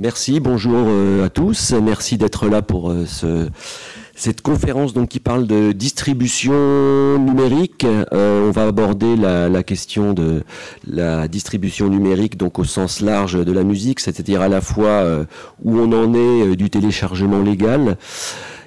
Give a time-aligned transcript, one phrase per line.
[0.00, 1.72] Merci, bonjour euh, à tous.
[1.72, 3.48] Merci d'être là pour euh, ce,
[4.14, 7.84] cette conférence donc, qui parle de distribution numérique.
[7.84, 10.44] Euh, on va aborder la, question de
[10.86, 15.04] la distribution numérique donc au sens large de la musique, c'est-à-dire à la fois
[15.64, 17.96] où on en est du téléchargement légal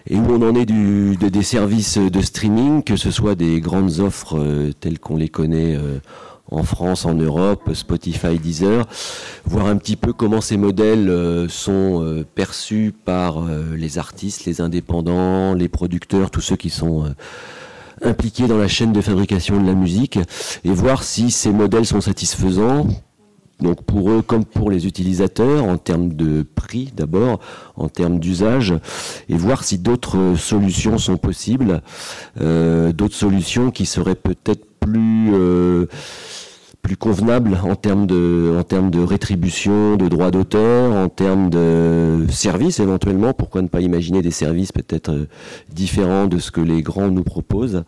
[0.09, 4.01] et où on en est du, des services de streaming, que ce soit des grandes
[4.01, 4.37] offres
[4.81, 5.77] telles qu'on les connaît
[6.51, 8.85] en France, en Europe, Spotify, Deezer,
[9.45, 14.45] voir un petit peu comment ces modèles euh, sont euh, perçus par euh, les artistes,
[14.45, 17.05] les indépendants, les producteurs, tous ceux qui sont
[18.03, 20.19] impliqués dans la chaîne de fabrication de la musique,
[20.65, 22.87] et voir si ces modèles sont satisfaisants.
[23.61, 27.39] Donc pour eux comme pour les utilisateurs, en termes de prix d'abord,
[27.75, 28.73] en termes d'usage,
[29.29, 31.83] et voir si d'autres solutions sont possibles,
[32.39, 35.31] d'autres solutions qui seraient peut-être plus
[36.81, 42.25] plus convenable en termes de, en termes de rétribution, de droits d'auteur, en termes de
[42.29, 43.33] services éventuellement.
[43.33, 45.27] Pourquoi ne pas imaginer des services peut-être euh,
[45.69, 47.83] différents de ce que les grands nous proposent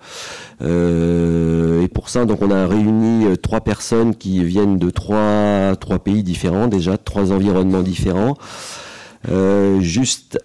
[0.62, 5.76] euh, Et pour ça, donc, on a réuni euh, trois personnes qui viennent de trois,
[5.80, 8.38] trois pays différents déjà, trois environnements différents.
[9.80, 10.40] juste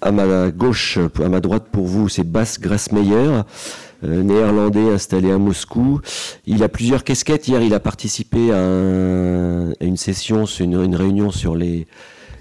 [0.00, 3.42] à ma gauche, à ma droite pour vous, c'est Bas Grassmeyer.
[4.04, 6.00] Euh, néerlandais installé à Moscou.
[6.46, 7.46] Il a plusieurs casquettes.
[7.46, 8.58] Hier, il a participé à,
[9.80, 11.56] une session, une, réunion sur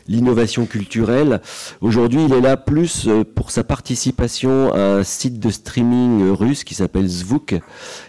[0.08, 1.42] l'innovation culturelle.
[1.82, 6.64] Aujourd'hui, il est là plus euh, pour sa participation à un site de streaming russe
[6.64, 7.60] qui s'appelle Zvuk.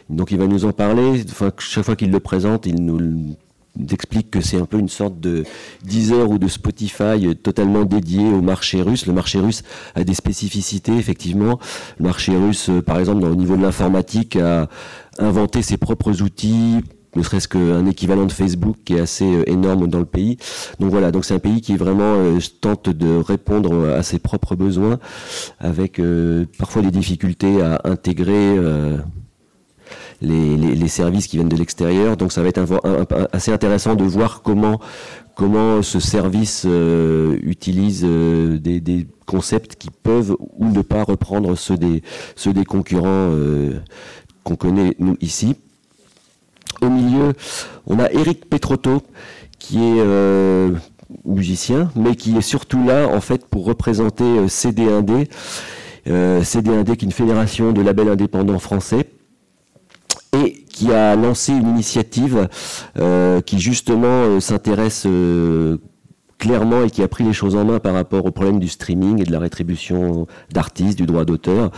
[0.08, 1.22] Donc, il va nous en parler.
[1.58, 3.36] Chaque fois qu'il le présente, il nous
[3.76, 5.44] d'explique que c'est un peu une sorte de
[5.84, 9.06] Deezer ou de Spotify totalement dédié au marché russe.
[9.06, 9.62] Le marché russe
[9.94, 11.58] a des spécificités, effectivement.
[11.98, 14.68] Le marché russe, euh, par exemple, au niveau de l'informatique, a
[15.18, 16.80] inventé ses propres outils,
[17.14, 20.36] ne serait-ce qu'un équivalent de Facebook qui est assez euh, énorme dans le pays.
[20.78, 24.54] Donc voilà, donc c'est un pays qui vraiment euh, tente de répondre à ses propres
[24.54, 24.98] besoins,
[25.58, 26.00] avec
[26.58, 28.58] parfois des difficultés à intégrer
[30.22, 32.16] les, services qui viennent de l'extérieur.
[32.16, 32.62] Donc ça va être
[33.32, 34.80] assez intéressant de voir comment
[35.34, 41.78] comment ce service euh, utilise euh, des, concepts qui peuvent ou ne pas reprendre ceux
[41.78, 42.02] des,
[42.36, 43.80] ceux des concurrents euh,
[44.44, 45.56] qu'on connaît nous ici.
[46.82, 47.32] Au milieu,
[47.86, 49.02] on a Eric Petrotto
[49.58, 50.04] qui est
[51.24, 55.28] musicien, mais qui est surtout là en fait pour représenter CD1D.
[56.06, 59.06] CD1D qui est une fédération de labels indépendants français
[60.34, 62.48] et qui a lancé une initiative
[62.98, 65.76] euh, qui justement euh, s'intéresse euh,
[66.42, 69.20] clairement et qui a pris les choses en main par rapport au problème du streaming
[69.20, 71.70] et de la rétribution d'artistes, du droit d'auteur.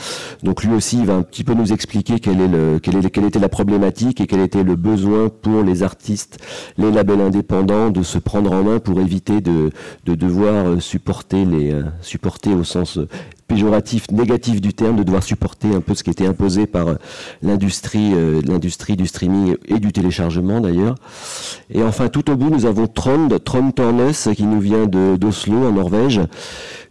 [0.42, 3.10] Donc lui aussi, il va un petit peu nous expliquer quelle, est le, quelle, est,
[3.10, 6.38] quelle était la problématique et quel était le besoin pour les artistes,
[6.78, 9.68] les labels indépendants de se prendre en main pour éviter de,
[10.06, 12.98] de devoir supporter les supporter au sens
[13.46, 16.86] péjoratif, négatif du terme, de devoir supporter un peu ce qui était imposé par
[17.42, 20.96] l'industrie, euh, l'industrie du streaming et du téléchargement d'ailleurs.
[21.70, 26.20] Et enfin, tout au bout, nous avons Trond, Trond Tornes, qui vient d'Oslo, en Norvège.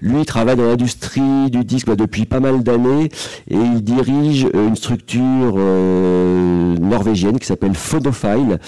[0.02, 3.10] Lui, il travaille dans l'industrie du disque bah, depuis pas mal d'années
[3.50, 5.56] et il dirige euh, une structure
[6.82, 8.60] norvégienne qui s'appelle Phonophile,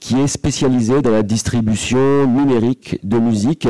[0.00, 3.68] qui est spécialisée dans la distribution numérique de musique.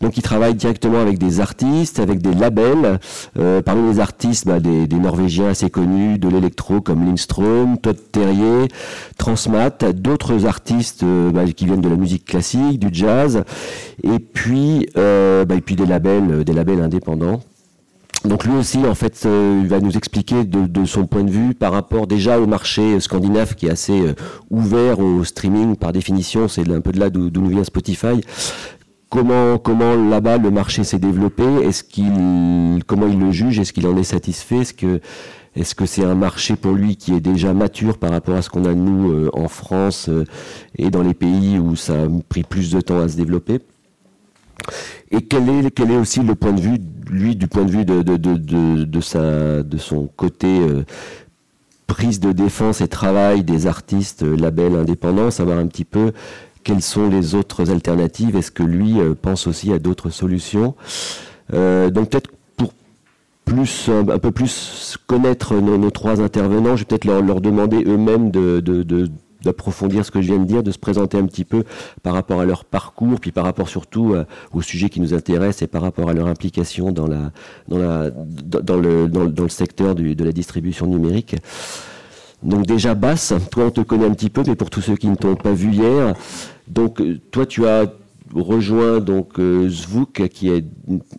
[0.00, 2.98] Donc, il travaille directement avec des artistes, avec des labels,
[3.38, 8.66] euh, parmi les artistes, bah, des, Norvégiens assez connus de l'électro comme Lindström, Todd Terrier,
[9.16, 13.44] Transmat, d'autres artistes euh, bah, qui viennent de la musique classique, du jazz,
[14.02, 17.40] et puis, euh, bah, et puis des labels, des labels indépendants.
[18.24, 21.72] Donc lui aussi, en fait, il va nous expliquer de, son point de vue par
[21.72, 24.12] rapport déjà au marché scandinave qui est assez
[24.50, 28.20] ouvert au streaming par définition, c'est un peu de là d'où nous vient Spotify,
[29.08, 31.44] comment comment là-bas le marché s'est développé?
[31.62, 33.58] Est-ce qu'il comment il le juge?
[33.58, 34.62] Est-ce qu'il en est satisfait?
[35.56, 38.50] Est-ce que c'est un marché pour lui qui est déjà mature par rapport à ce
[38.50, 40.24] qu'on a nous euh, en France euh,
[40.76, 43.58] et dans les pays où ça a pris plus de temps à se développer?
[45.10, 46.78] Et quel est quel est aussi le point de vue
[47.10, 50.84] lui du point de vue de de, de, de, sa de son côté euh,
[51.86, 56.12] prise de défense et travail des artistes labels indépendants, savoir un petit peu
[56.68, 58.36] quelles sont les autres alternatives?
[58.36, 60.74] Est-ce que lui euh, pense aussi à d'autres solutions?
[61.54, 62.72] Euh, Donc peut-être pour
[63.46, 68.60] plus, un, peu plus connaître nos, trois intervenants, je vais peut-être leur, demander eux-mêmes de,
[69.42, 71.64] d'approfondir ce que je viens de dire, de se présenter un petit peu
[72.02, 75.62] par rapport à leur parcours, puis par rapport surtout euh, au sujet qui nous intéresse
[75.62, 77.30] et par rapport à leur implication dans, le,
[79.48, 81.36] secteur de la distribution numérique.
[82.42, 85.08] Donc déjà Basse, toi on te connaît un petit peu, mais pour tous ceux qui
[85.08, 86.14] ne t'ont pas vu hier,
[86.68, 87.92] donc euh, toi tu as
[88.32, 89.70] rejoins donc euh,
[90.32, 90.64] qui est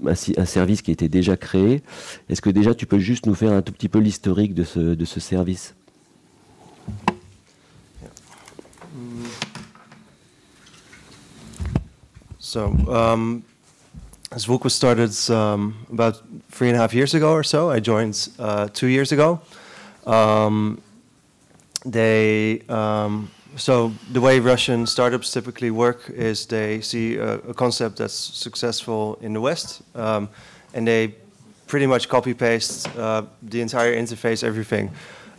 [0.05, 1.81] un, service qui était déjà créé.
[2.29, 5.19] Est-ce que déjà tu peux juste nous faire un tout petit peu l'historique de ce
[5.19, 5.75] service?
[12.49, 13.43] So, um,
[14.31, 16.19] Zvuk was started um, about
[16.49, 17.69] three and a half years ago or so.
[17.69, 19.39] I joined uh, two years ago.
[20.07, 20.81] Um,
[21.85, 27.97] they um, so the way Russian startups typically work is they see a, a concept
[27.97, 30.27] that's successful in the West, um,
[30.73, 31.13] and they
[31.67, 34.89] pretty much copy paste uh, the entire interface, everything.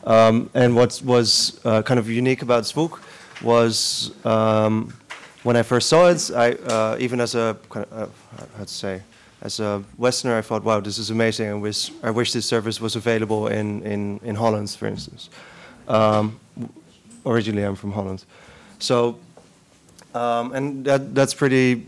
[0.04, 3.02] Um, and what was uh, kind of unique about Spook
[3.42, 4.92] was um,
[5.42, 8.08] when I first saw it, I uh, even as a kind of,
[8.38, 9.02] uh, how to say
[9.42, 11.48] as a Westerner, I thought, wow, this is amazing.
[11.48, 15.30] I wish I wish this service was available in in in Holland, for instance.
[15.88, 16.38] Um,
[17.24, 18.24] originally, I'm from Holland,
[18.78, 19.18] so
[20.14, 21.86] um, and that that's pretty.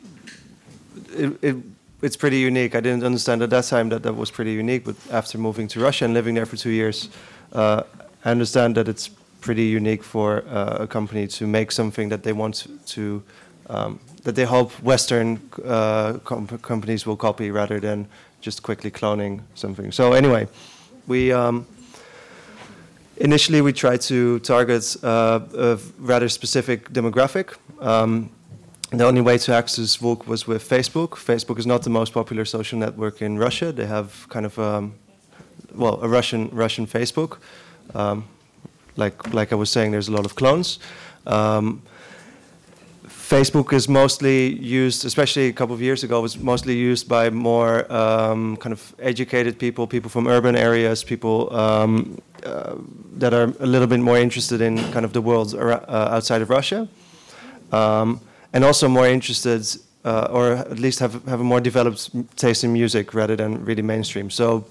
[1.14, 1.56] It, it,
[2.00, 2.74] it's pretty unique.
[2.74, 5.80] I didn't understand at that time that that was pretty unique, but after moving to
[5.80, 7.08] Russia and living there for two years,
[7.52, 7.84] uh,
[8.24, 9.10] I understand that it's
[9.42, 13.22] pretty unique for uh, a company to make something that they want to,
[13.68, 18.06] um, that they hope Western uh, com companies will copy rather than
[18.40, 19.92] just quickly cloning something.
[19.92, 20.46] So anyway,
[21.06, 21.32] we.
[21.32, 21.66] Um,
[23.16, 27.54] Initially, we tried to target uh, a rather specific demographic.
[27.78, 28.30] Um,
[28.90, 31.10] the only way to access Vogue was with Facebook.
[31.10, 33.70] Facebook is not the most popular social network in Russia.
[33.70, 34.94] They have kind of, um,
[35.74, 37.38] well, a Russian Russian Facebook.
[38.96, 40.78] Like like I was saying, there's a lot of clones.
[41.26, 41.82] Um,
[43.32, 47.90] Facebook is mostly used, especially a couple of years ago, was mostly used by more
[47.90, 52.74] um, kind of educated people, people from urban areas, people um, uh,
[53.18, 56.50] that are a little bit more interested in kind of the world uh, outside of
[56.50, 56.86] Russia,
[57.70, 58.20] um,
[58.52, 59.66] and also more interested,
[60.04, 63.82] uh, or at least have have a more developed taste in music rather than really
[63.82, 64.28] mainstream.
[64.30, 64.66] So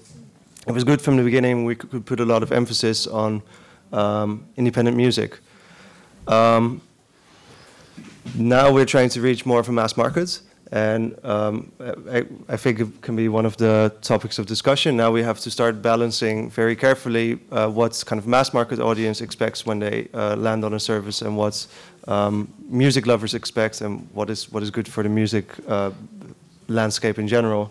[0.68, 1.64] it was good from the beginning.
[1.64, 3.42] We could put a lot of emphasis on
[3.92, 5.38] um, independent music.
[6.26, 6.80] Um,
[8.34, 10.40] now we're trying to reach more of a mass market,
[10.70, 11.72] and um,
[12.10, 14.96] I, I, think it can be one of the topics of discussion.
[14.96, 19.20] Now we have to start balancing very carefully uh, what kind of mass market audience
[19.20, 21.66] expects when they uh, land on a service, and what
[22.08, 25.90] um, music lovers expect, and what is what is good for the music uh,
[26.68, 27.70] landscape in general.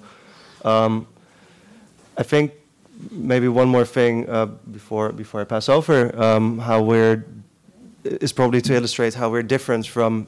[0.64, 1.08] Um,
[2.18, 2.52] I think
[3.10, 7.26] maybe one more thing uh, before before I pass over, um, how we're
[8.04, 10.28] is probably to illustrate how we're different from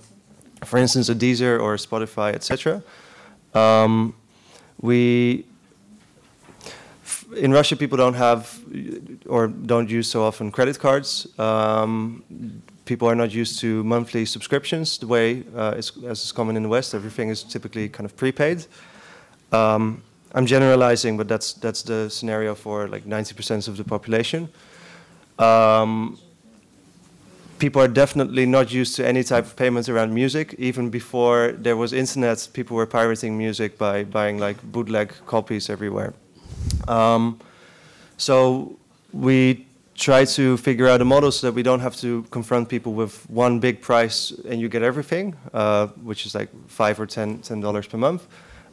[0.65, 2.83] for instance, a Deezer or Spotify, etc.
[3.53, 4.15] Um,
[4.81, 5.45] we
[7.37, 8.59] in Russia, people don't have
[9.27, 11.27] or don't use so often credit cards.
[11.39, 12.23] Um,
[12.85, 16.69] people are not used to monthly subscriptions the way uh, as is common in the
[16.69, 16.93] West.
[16.93, 18.65] Everything is typically kind of prepaid.
[19.51, 24.49] Um, I'm generalizing, but that's that's the scenario for like 90% of the population.
[25.37, 26.17] Um,
[27.59, 30.55] people are definitely not used to any type of payments around music.
[30.57, 36.13] Even before there was internet, people were pirating music by buying like bootleg copies everywhere.
[36.87, 37.39] Um,
[38.17, 38.77] so
[39.11, 39.65] we
[39.95, 43.29] try to figure out a model so that we don't have to confront people with
[43.29, 47.61] one big price and you get everything, uh, which is like five or ten ten
[47.61, 48.25] dollars per month.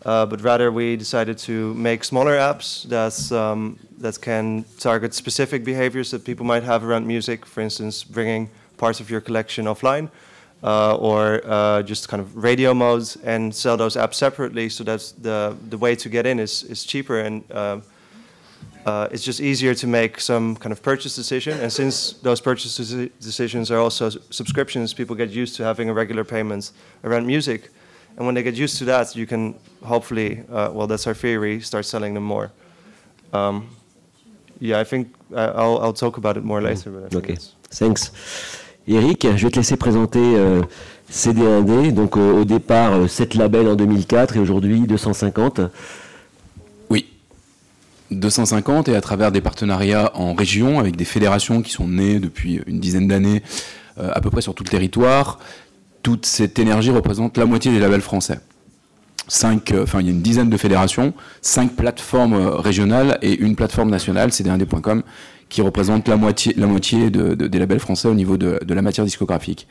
[0.04, 5.62] Uh, but rather, we decided to make smaller apps that um, that can target specific
[5.62, 7.44] behaviors that people might have around music.
[7.44, 8.48] For instance, bringing
[8.78, 10.08] parts of your collection offline,
[10.62, 14.70] uh, or uh, just kind of radio modes, and sell those apps separately.
[14.70, 17.44] So that the the way to get in is is cheaper and.
[17.50, 17.80] Uh,
[18.86, 22.76] uh, it's just easier to make some kind of purchase decision, and since those purchase
[23.20, 26.72] decisions are also subscriptions, people get used to having a regular payment
[27.04, 27.68] around music,
[28.16, 31.60] and when they get used to that, you can hopefully, uh, well, that's our theory,
[31.60, 32.50] start selling them more.
[33.32, 33.68] Um,
[34.60, 37.08] yeah, I think I'll, I'll talk about it more later.
[37.14, 37.36] okay,
[37.70, 38.10] thanks.
[38.88, 40.62] Eric, je vais te laisser présenter euh,
[41.10, 41.92] CD1D.
[41.92, 45.60] Donc euh, au départ, 7 euh, labels en 2004 et aujourd'hui 250.
[46.88, 47.06] Oui,
[48.10, 52.60] 250 et à travers des partenariats en région avec des fédérations qui sont nées depuis
[52.66, 53.42] une dizaine d'années
[53.96, 55.38] à peu près sur tout le territoire.
[56.02, 58.40] Toute cette énergie représente la moitié des labels français.
[59.28, 63.90] Cinq, enfin, il y a une dizaine de fédérations, cinq plateformes régionales et une plateforme
[63.90, 65.02] nationale, cd1d.com,
[65.50, 66.54] qui représente la moitié,
[67.10, 69.66] des labels français au niveau de, la matière discographique.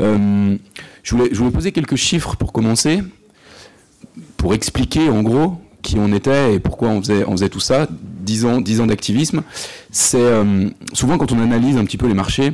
[0.00, 0.56] Euh,
[1.02, 3.02] je, voulais, poser quelques chiffres pour commencer,
[4.36, 7.88] pour expliquer en gros qui on était et pourquoi on faisait, tout ça.
[7.90, 9.42] 10 ans, 10 ans d'activisme.
[9.90, 12.52] C'est euh, souvent quand on analyse un petit peu les marchés,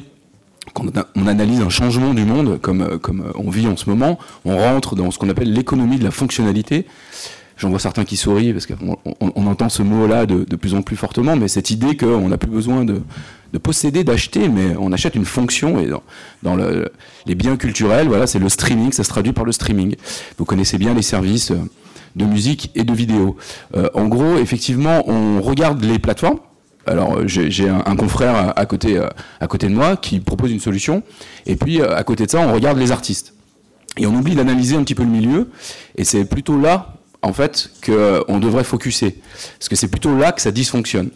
[0.75, 0.85] quand
[1.17, 4.97] on analyse un changement du monde, comme, comme on vit en ce moment, on rentre
[4.97, 6.87] dans ce qu'on appelle l'économie de la fonctionnalité.
[7.59, 10.83] J'en vois certains qui sourient parce qu'on on, entend ce mot-là de, de, plus en
[10.83, 13.03] plus fortement, mais cette idée qu'on n'a plus besoin de,
[13.53, 15.81] de posséder, d'acheter, mais on achète une fonction.
[15.81, 15.91] Et
[16.43, 16.91] dans, le,
[17.27, 19.97] les biens culturels, voilà, c'est le streaming, ça se traduit par le streaming.
[20.39, 21.59] Vous connaissez bien les services euh,
[22.15, 23.37] de musique et de vidéo.
[23.77, 26.39] Euh, en gros, effectivement, on regarde les plateformes.
[26.89, 29.09] Alors, j'ai un, confrère à côté, euh,
[29.41, 31.03] à côté de moi qui propose une solution.
[31.47, 33.35] Et puis, à côté de ça, on regarde les artistes.
[33.97, 35.51] Et on oublie d'analyser un petit peu le milieu.
[35.97, 39.21] Et c'est plutôt là en fait, qu'on devrait focuser.
[39.59, 41.11] Parce que c'est plutôt là que ça dysfonctionne.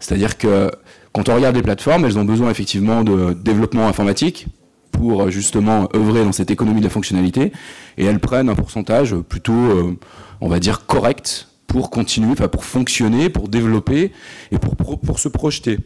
[0.00, 0.70] C'est-à-dire que
[1.12, 4.46] quand on regarde les plateformes, elles ont besoin effectivement de développement informatique
[4.90, 7.52] pour justement œuvrer dans cette économie de la fonctionnalité,
[7.98, 9.96] et elles prennent un pourcentage plutôt, euh,
[10.40, 14.12] on va dire, correct pour continuer, pour fonctionner, pour développer
[14.52, 15.80] et pour, pour, se projeter.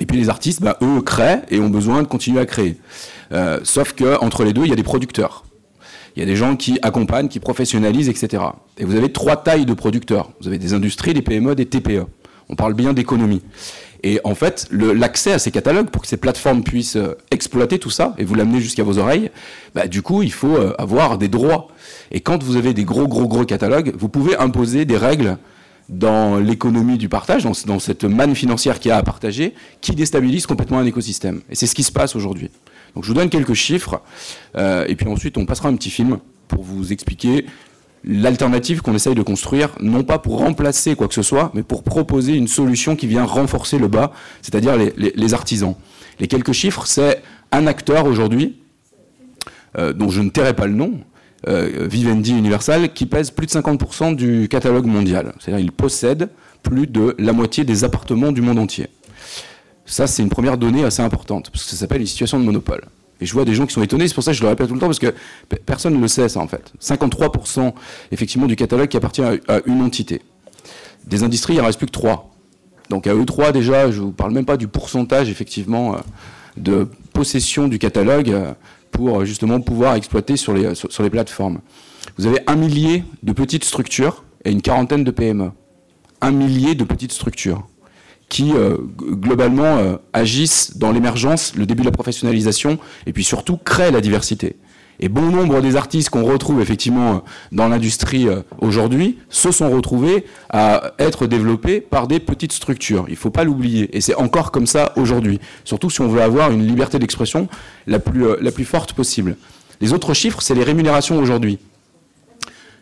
[0.00, 2.76] Et puis les artistes, bah, eux, créent et ont besoin de continuer à créer.
[3.30, 5.44] Euh, sauf qu'entre les deux, il y a des producteurs.
[6.16, 8.42] Il y a des gens qui accompagnent, qui professionnalisent, etc.
[8.78, 10.32] Et vous avez trois tailles de producteurs.
[10.40, 12.04] Vous avez des industries, des PME, des TPE.
[12.48, 13.42] On parle bien d'économie.
[14.04, 17.90] Et en fait, l'accès à ces catalogues, pour que ces plateformes puissent euh, exploiter tout
[17.90, 19.30] ça et vous l'amener jusqu'à vos oreilles,
[19.74, 21.68] bah, du coup, il faut euh, avoir des droits.
[22.10, 25.38] Et quand vous avez des gros, gros, gros catalogues, vous pouvez imposer des règles
[25.88, 30.46] dans l'économie du partage, dans, cette manne financière qu'il y a à partager, qui déstabilise
[30.46, 31.42] complètement un écosystème.
[31.50, 32.50] Et c'est ce qui se passe aujourd'hui.
[32.94, 34.00] Donc je vous donne quelques chiffres,
[34.56, 36.18] euh, et puis ensuite on passera un petit film
[36.48, 37.46] pour vous expliquer
[38.04, 41.82] l'alternative qu'on essaye de construire, non pas pour remplacer quoi que ce soit, mais pour
[41.82, 45.74] proposer une solution qui vient renforcer le bas, c'est-à-dire les, artisans.
[46.18, 48.56] Les quelques chiffres, c'est un acteur aujourd'hui,
[49.78, 51.00] euh, dont je ne tairai pas le nom,
[51.48, 55.32] euh, Vivendi Universal, qui pèse plus de 50% du catalogue mondial.
[55.38, 56.28] C'est-à-dire qu'il possède
[56.62, 58.88] plus de la moitié des appartements du monde entier.
[59.84, 62.82] Ça, c'est une première donnée assez importante, parce que ça s'appelle une situation de monopole.
[63.22, 64.66] Et je vois des gens qui sont étonnés, c'est pour ça que je le répète
[64.66, 65.14] tout le temps, parce que
[65.64, 66.72] personne ne le sait, ça, en fait.
[66.80, 67.72] 53%
[68.10, 70.22] effectivement du catalogue qui appartient à, une entité.
[71.06, 72.28] Des industries, il ne reste plus que 3.
[72.90, 75.98] Donc à eux 3, déjà, je ne vous parle même pas du pourcentage, effectivement, euh,
[76.56, 78.54] de possession du catalogue euh,
[78.90, 81.60] pour euh, justement pouvoir exploiter sur les plateformes.
[82.18, 85.52] Vous avez un millier de petites structures et une quarantaine de PME.
[86.20, 87.68] Un millier de petites structures
[88.32, 93.58] qui euh, globalement euh, agissent dans l'émergence, le début de la professionnalisation, et puis surtout
[93.58, 94.56] créent la diversité.
[95.00, 97.18] Et bon nombre des artistes qu'on retrouve effectivement euh,
[97.52, 103.04] dans l'industrie aujourd'hui se sont retrouvés à être développés par des petites structures.
[103.08, 103.94] Il ne faut pas l'oublier.
[103.94, 105.38] Et c'est encore comme ça aujourd'hui.
[105.64, 107.48] Surtout si on veut avoir une liberté d'expression
[107.86, 109.36] la plus, la plus forte possible.
[109.82, 111.58] Les autres chiffres, c'est les rémunérations aujourd'hui.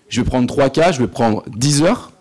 [0.09, 2.13] Je vais prendre trois cas, je vais prendre 10 heures.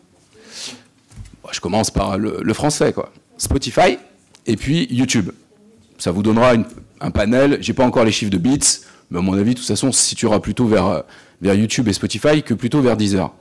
[1.51, 3.11] Je commence par le, français, quoi.
[3.37, 3.97] Spotify
[4.45, 5.31] et puis YouTube.
[5.97, 6.53] Ça vous donnera
[7.01, 7.57] un panel.
[7.61, 8.59] J'ai pas encore les chiffres de bits,
[9.11, 11.01] mais à mon avis, de toute façon, se situera plutôt vers, euh,
[11.41, 13.31] vers YouTube et Spotify que plutôt vers Deezer.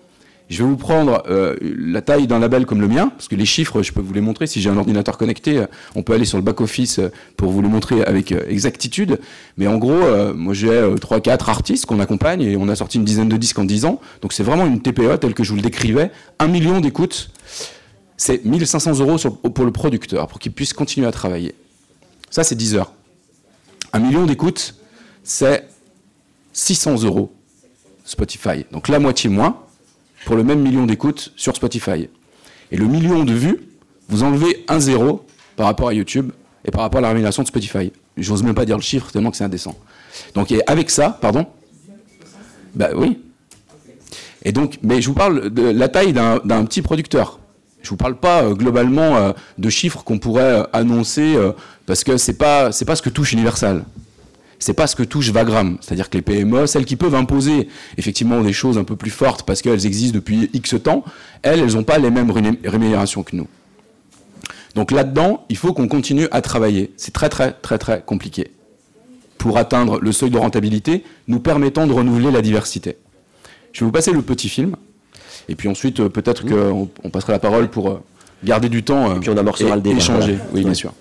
[0.49, 3.45] Je vais vous prendre euh, la taille d'un label comme le mien, parce que les
[3.45, 4.47] chiffres, je peux vous les montrer.
[4.47, 7.01] Si j'ai un ordinateur connecté, euh, on peut aller sur le back-office
[7.37, 9.21] pour vous les montrer avec exactitude.
[9.59, 10.01] Mais en gros,
[10.35, 13.65] moi j'ai 3-4 artistes qu'on accompagne et on a sorti une dizaine de disques en
[13.65, 14.01] 10 ans.
[14.23, 16.11] Donc c'est vraiment une TPE telle que je vous le décrivais.
[16.39, 17.31] Un million d'écoutes
[18.19, 21.55] c'est 1500 euros pour le producteur, pour qu'il puisse continuer à travailler.
[22.29, 22.93] Ça, c'est 10 heures.
[23.95, 24.75] Un million d'écoutes,
[25.23, 25.67] c'est
[26.53, 27.33] 600 euros
[28.05, 28.67] Spotify.
[28.73, 29.63] Donc la moitié moins
[30.27, 32.09] pour le même million d'écoutes sur Spotify.
[32.71, 33.61] Et le million de vues,
[34.09, 35.25] vous enlevez un zéro
[35.57, 36.33] par rapport à YouTube
[36.65, 37.93] et par rapport à la rémunération de Spotify.
[38.17, 39.77] J'ose même pas dire le chiffre tellement que c'est indécent.
[40.35, 41.47] Donc avec ça, pardon?
[42.75, 43.21] Bah oui.
[44.45, 47.39] Et donc, mais je vous parle de la taille d'un petit producteur.
[47.89, 51.39] Je vous parle pas euh, globalement euh, de chiffres qu'on pourrait euh, annoncer
[51.87, 53.83] parce que c'est pas c'est pas ce que touche Universal.
[54.59, 58.43] C'est pas ce que touche Vagram, c'est-à-dire que les PME, celles qui peuvent imposer effectivement
[58.43, 61.03] des choses un peu plus fortes parce qu'elles existent depuis X temps,
[61.41, 63.47] elles, elles n'ont pas les mêmes rémunérations que nous.
[64.75, 66.93] Donc là-dedans, il faut qu'on continue à travailler.
[66.99, 68.51] C'est très très très très compliqué
[69.39, 72.99] pour atteindre le seuil de rentabilité, nous permettant de renouveler la diversité.
[73.73, 74.77] Je vais vous passer le petit film.
[75.49, 76.89] Et puis ensuite, euh, peut-être mmh.
[77.03, 78.03] qu'on passera la parole pour euh,
[78.45, 80.39] garder du temps et puis on amorcera le débat, échanger.
[80.53, 80.93] Oui, bien sûr.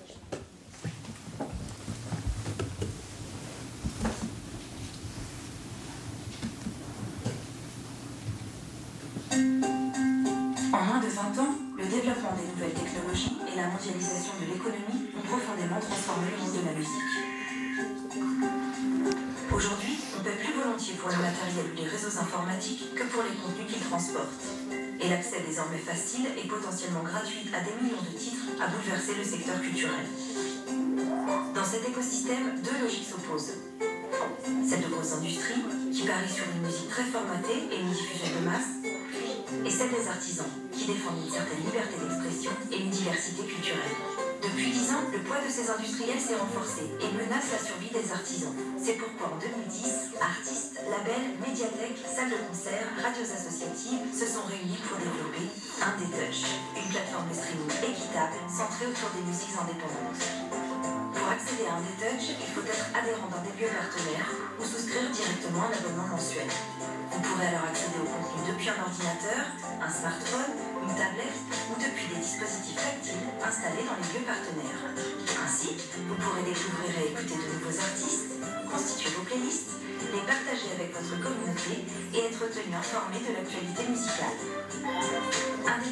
[25.00, 29.24] Et l'accès désormais facile et potentiellement gratuit à des millions de titres a bouleversé le
[29.24, 30.04] secteur culturel.
[31.54, 33.54] Dans cet écosystème, deux logiques s'opposent.
[34.68, 38.44] Celle de grosses industries, qui parie sur une musique très formatée et une diffusion de
[38.44, 38.76] masse,
[39.64, 44.17] et celle des artisans, qui défendent une certaine liberté d'expression et une diversité culturelle.
[44.38, 48.06] Depuis dix ans, le poids de ces industriels s'est renforcé et menace la survie des
[48.06, 48.54] artisans.
[48.78, 54.78] C'est pourquoi en 2010, artistes, labels, médiathèques, salles de concert, radios associatives se sont réunis
[54.86, 55.42] pour développer
[55.82, 60.22] un Touch, une plateforme de streaming équitable centrée autour des musiques indépendantes.
[61.18, 65.10] Pour accéder à un Touch, il faut être adhérent d'un des lieux partenaires ou souscrire
[65.10, 66.46] directement un abonnement mensuel.
[67.10, 69.50] Vous pourrez alors accéder au contenu depuis un ordinateur,
[69.82, 70.54] un smartphone,
[70.88, 74.82] une tablette ou depuis des dispositifs tactiles installés dans les lieux partenaires.
[75.44, 75.76] Ainsi,
[76.08, 79.76] vous pourrez découvrir et écouter de nouveaux artistes, constituer vos playlists,
[80.08, 81.84] les partager avec votre communauté
[82.16, 84.38] et être tenu informé de l'actualité musicale.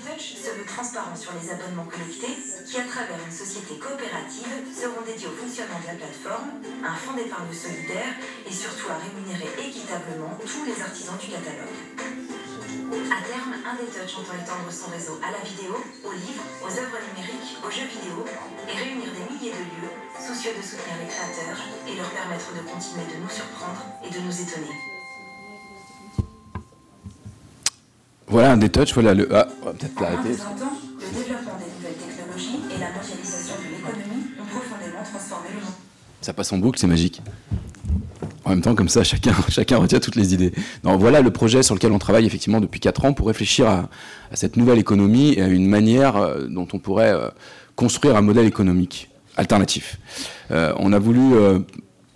[0.06, 5.02] Touch se veut transparent sur les abonnements collectés qui, à travers une société coopérative, seront
[5.02, 8.14] dédiés au fonctionnement de la plateforme, un fonds d'épargne solidaire
[8.46, 12.55] et surtout à rémunérer équitablement tous les artisans du catalogue.
[12.86, 13.54] À terme,
[13.90, 15.74] Touch entend étendre son réseau à la vidéo,
[16.06, 18.22] aux livres, aux œuvres numériques, aux jeux vidéo
[18.62, 22.62] et réunir des milliers de lieux, soucieux de soutenir les créateurs et leur permettre de
[22.62, 24.70] continuer de nous surprendre et de nous étonner.
[28.28, 29.26] Voilà un détouch, voilà le.
[29.34, 30.30] Ah, on va peut-être l'arrêter.
[30.30, 35.02] de 20 ans, le développement des nouvelles technologies et la mondialisation de l'économie ont profondément
[35.02, 35.74] transformé le monde.
[36.20, 37.20] Ça passe en boucle, c'est magique.
[38.46, 39.32] En même temps, comme ça, chacun,
[39.76, 40.52] retient toutes les idées.
[40.84, 43.88] Voilà le projet sur lequel on travaille effectivement depuis 4 ans pour réfléchir à,
[44.34, 47.28] cette nouvelle économie et à une manière euh, dont on pourrait euh,
[47.74, 49.98] construire un modèle économique alternatif.
[50.52, 51.34] Euh, on a voulu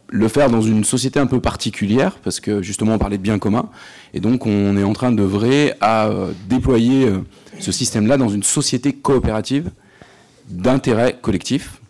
[0.09, 3.39] le faire dans une société un peu particulière parce que justement on parlait de bien
[3.39, 3.69] commun
[4.15, 6.11] et donc on est en train d'œuvrer à
[6.49, 7.13] déployer
[7.59, 9.71] ce système-là dans une société coopérative
[10.49, 11.81] d'intérêt collectif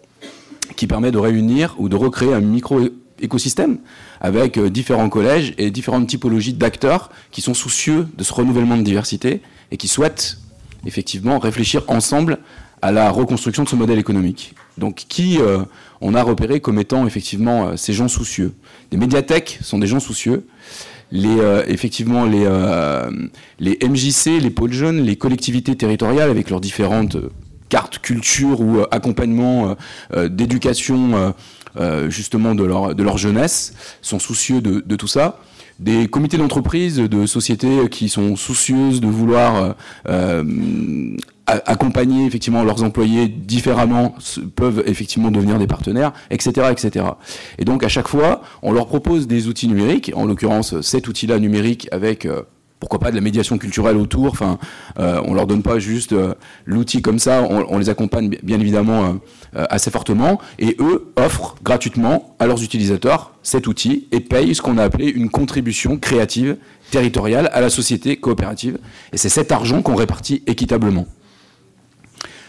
[0.76, 3.78] qui permet de réunir ou de recréer un micro-écosystème
[4.20, 8.82] avec euh, différents collèges et différentes typologies d'acteurs qui sont soucieux de ce renouvellement de
[8.82, 10.38] diversité et qui souhaitent
[10.86, 12.38] effectivement réfléchir ensemble
[12.82, 14.54] à la reconstruction de ce modèle économique.
[14.78, 15.62] Donc qui euh,
[16.00, 18.54] on a repéré comme étant effectivement euh, ces gens soucieux?
[18.92, 20.45] Les médiathèques sont des gens soucieux.
[21.12, 23.10] Les, euh, effectivement, les, euh,
[23.58, 27.30] les MJC, les pôles jeunes, les collectivités territoriales avec leurs différentes euh,
[27.68, 29.76] cartes culture ou accompagnement
[30.28, 31.32] d'éducation
[32.09, 35.39] justement de leur, de leur jeunesse sont soucieux de, tout ça.
[35.78, 39.73] Des comités d'entreprise, de sociétés qui sont soucieuses de vouloir euh,
[40.09, 44.15] euh, accompagner effectivement leurs employés différemment
[44.56, 47.06] peuvent effectivement devenir des partenaires, etc., etc.
[47.59, 51.39] Et donc à chaque fois, on leur propose des outils numériques, en l'occurrence cet outil-là
[51.39, 52.43] numérique avec euh,
[52.80, 54.28] pourquoi pas de la médiation culturelle autour.
[54.28, 54.58] Enfin,
[54.99, 58.58] euh, on leur donne pas juste euh, l'outil comme ça, on, les accompagne bi- bien
[58.58, 59.12] évidemment euh,
[59.56, 64.62] euh, assez fortement, et eux offrent gratuitement à leurs utilisateurs cet outil et payent ce
[64.62, 66.56] qu'on a appelé une contribution créative
[66.90, 68.78] territoriale à la société coopérative.
[69.12, 71.06] Et c'est cet argent qu'on répartit équitablement.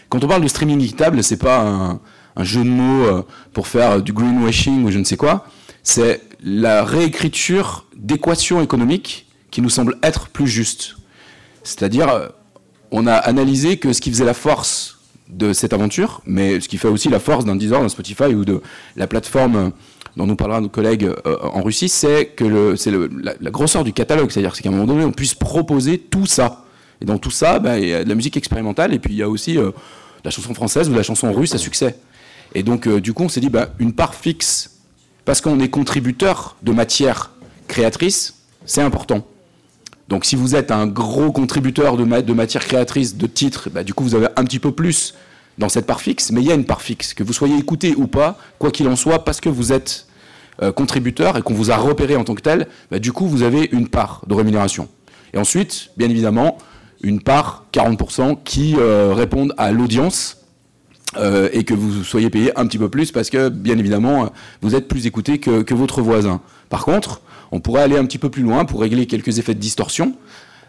[0.08, 2.00] Quand on parle de streaming équitable, c'est pas un,
[2.36, 5.46] un jeu de mots pour faire du greenwashing ou je ne sais quoi.
[5.82, 10.96] C'est la réécriture d'équations économiques qui nous semble être plus juste.
[11.62, 12.28] C'est-à-dire, euh,
[12.90, 16.78] on a analysé que ce qui faisait la force de cette aventure, mais ce qui
[16.78, 18.60] fait aussi la force d'un Deezer, d'un Spotify ou de
[18.96, 19.70] la plateforme
[20.16, 24.30] dont nous parlera notre collègue euh, en Russie, c'est que c'est la, grosseur du catalogue.
[24.30, 26.64] C'est-à-dire c'est qu'à un moment donné, on puisse proposer tout ça.
[27.00, 29.18] Et dans tout ça, bah, il y a de la musique expérimentale et puis il
[29.18, 29.70] y a aussi euh,
[30.24, 31.96] la chanson française ou la chanson russe à succès.
[32.54, 34.82] Et donc, du coup, on s'est dit, bah, une part fixe,
[35.24, 37.30] parce qu'on est contributeur de matière
[37.66, 38.34] créatrice,
[38.66, 39.26] c'est important.
[40.12, 43.82] Donc, si vous êtes un gros contributeur de, ma- de matière créatrice, de titres, bah,
[43.82, 45.14] du coup, vous avez un petit peu plus
[45.56, 47.94] dans cette part fixe, mais il y a une part fixe, que vous soyez écouté
[47.96, 50.06] ou pas, quoi qu'il en soit, parce que vous êtes
[50.60, 53.42] euh, contributeur et qu'on vous a repéré en tant que tel, bah, du coup, vous
[53.42, 54.86] avez une part de rémunération.
[55.32, 56.58] Et ensuite, bien évidemment,
[57.02, 60.42] une part, 40%, qui euh, répondent à l'audience
[61.16, 64.26] euh, et que vous soyez payé un petit peu plus parce que, bien évidemment, euh,
[64.60, 66.42] vous êtes plus écouté que, que votre voisin.
[66.68, 67.22] Par contre,
[67.52, 70.14] on pourrait aller un petit peu plus loin pour régler quelques effets de distorsion.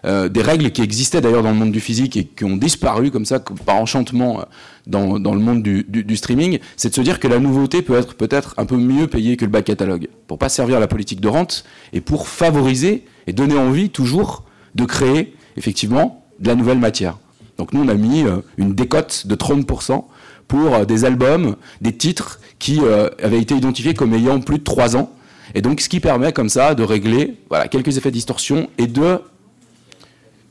[0.06, 3.10] Euh, des règles qui existaient d'ailleurs dans le monde du physique et qui ont disparu
[3.10, 4.44] comme ça par enchantement euh,
[4.86, 8.54] dans, le monde du, streaming, c'est de se dire que la nouveauté peut être peut-être
[8.58, 11.64] un peu mieux payée que le back catalogue pour pas servir la politique de rente
[11.94, 14.44] et pour favoriser et donner envie toujours
[14.76, 17.18] de créer effectivement de la nouvelle matière.
[17.58, 20.04] Donc nous on a mis euh, une décote de 30%
[20.50, 22.82] pour des albums, des titres qui
[23.24, 25.10] avaient été identifiés comme ayant plus de 3 ans.
[25.56, 28.88] Et donc ce qui permet comme ça de régler voilà, quelques effets de distorsion et
[28.88, 29.20] de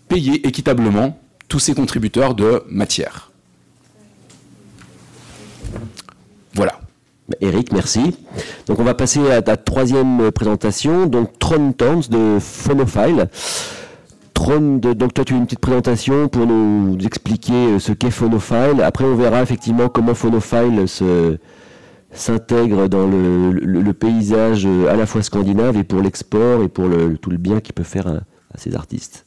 [0.09, 3.31] payer équitablement tous ces contributeurs de matière.
[6.55, 6.81] Voilà.
[7.40, 8.16] Eric, merci.
[8.66, 13.28] Donc on va passer à la troisième présentation, donc Tron Towns de Phonophile.
[14.35, 18.83] Tron, donc toi tu as une petite présentation pour nous expliquer ce qu'est Phonophile.
[18.83, 21.38] Après on verra effectivement comment Phonophile se,
[22.14, 26.87] s'intègre dans le, le, le, paysage à la fois scandinave et pour l'export et pour
[26.87, 28.16] le, tout le bien qu'il peut faire à,
[28.55, 29.25] à ces artistes.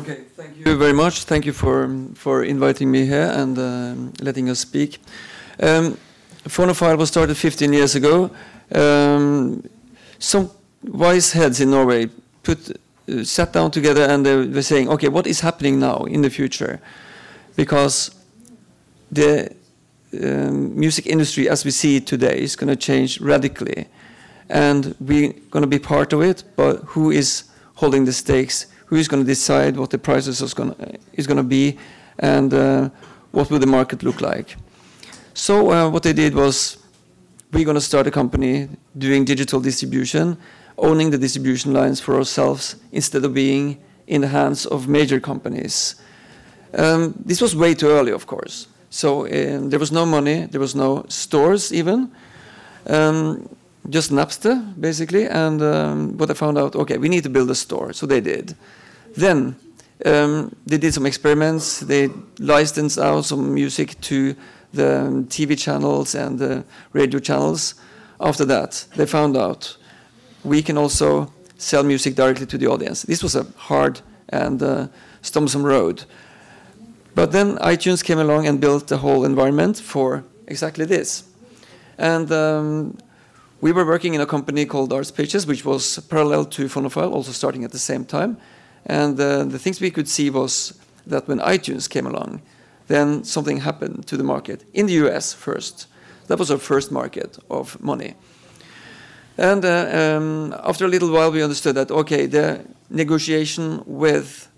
[0.00, 1.24] Okay, thank you very much.
[1.24, 4.98] Thank you for for inviting me here and uh, letting us speak.
[5.60, 5.96] Um,
[6.48, 8.30] Phonophile was started 15 years ago.
[8.74, 9.62] Um,
[10.18, 10.50] some
[10.82, 12.08] wise heads in Norway
[12.42, 16.22] put uh, sat down together and they were saying, okay, what is happening now in
[16.22, 16.80] the future?
[17.54, 18.10] Because
[19.14, 19.54] the
[20.22, 23.86] um, music industry as we see it today is going to change radically.
[24.48, 27.44] And we're going to be part of it, but who is
[27.76, 28.66] holding the stakes?
[28.86, 31.78] Who is going to decide what the prices is going to, be?
[32.18, 32.90] And uh,
[33.32, 34.56] what will the market look like?
[35.32, 36.76] So uh, what they did was
[37.52, 40.36] we're going to start a company doing digital distribution,
[40.76, 45.96] owning the distribution lines for ourselves instead of being in the hands of major companies.
[46.76, 48.68] Um, this was way too early, of course.
[48.94, 52.12] So um, there was no money, there was no stores even,
[52.86, 53.48] um,
[53.90, 55.26] just Napster basically.
[55.26, 57.92] And um, what I found out, okay, we need to build a store.
[57.92, 58.54] So they did.
[59.16, 59.56] Then
[60.06, 61.80] um, they did some experiments.
[61.80, 64.36] They licensed out some music to
[64.72, 67.74] the TV channels and the radio channels.
[68.20, 69.76] After that, they found out
[70.44, 73.02] we can also sell music directly to the audience.
[73.02, 74.86] This was a hard and uh,
[75.56, 76.04] road.
[77.14, 81.24] But then iTunes came along and built the whole environment for exactly this.
[81.96, 82.98] And um,
[83.60, 87.32] we were working in a company called Arts Pages, which was parallel to Phonophile, also
[87.32, 88.36] starting at the same time.
[88.86, 92.42] And uh, the things we could see was that when iTunes came along,
[92.88, 95.86] then something happened to the market in the US first.
[96.26, 98.14] That was our first market of money.
[99.38, 104.48] And uh, um, after a little while, we understood that okay, the negotiation with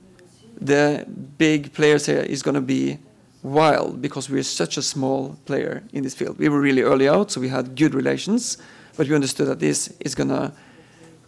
[0.61, 1.05] the
[1.39, 2.99] big players here is going to be
[3.43, 6.39] wild because we're such a small player in this field.
[6.39, 8.59] We were really early out, so we had good relations,
[8.97, 10.53] but we understood that this is going to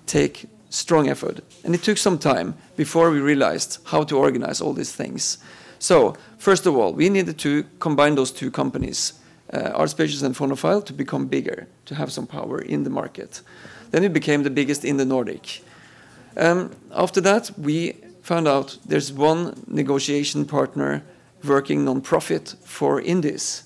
[0.07, 1.41] take strong effort.
[1.65, 5.39] And it took some time before we realized how to organize all these things.
[5.79, 9.13] So, first of all, we needed to combine those two companies,
[9.53, 13.43] uh, Artspaces and Phonophile, to become bigger, to have some power in the market.
[13.91, 15.63] Then we became the biggest in the Nordic.
[16.37, 17.97] Um, after that, we
[18.29, 21.03] found out there's one negotiation partner
[21.45, 23.63] working non-profit for indies.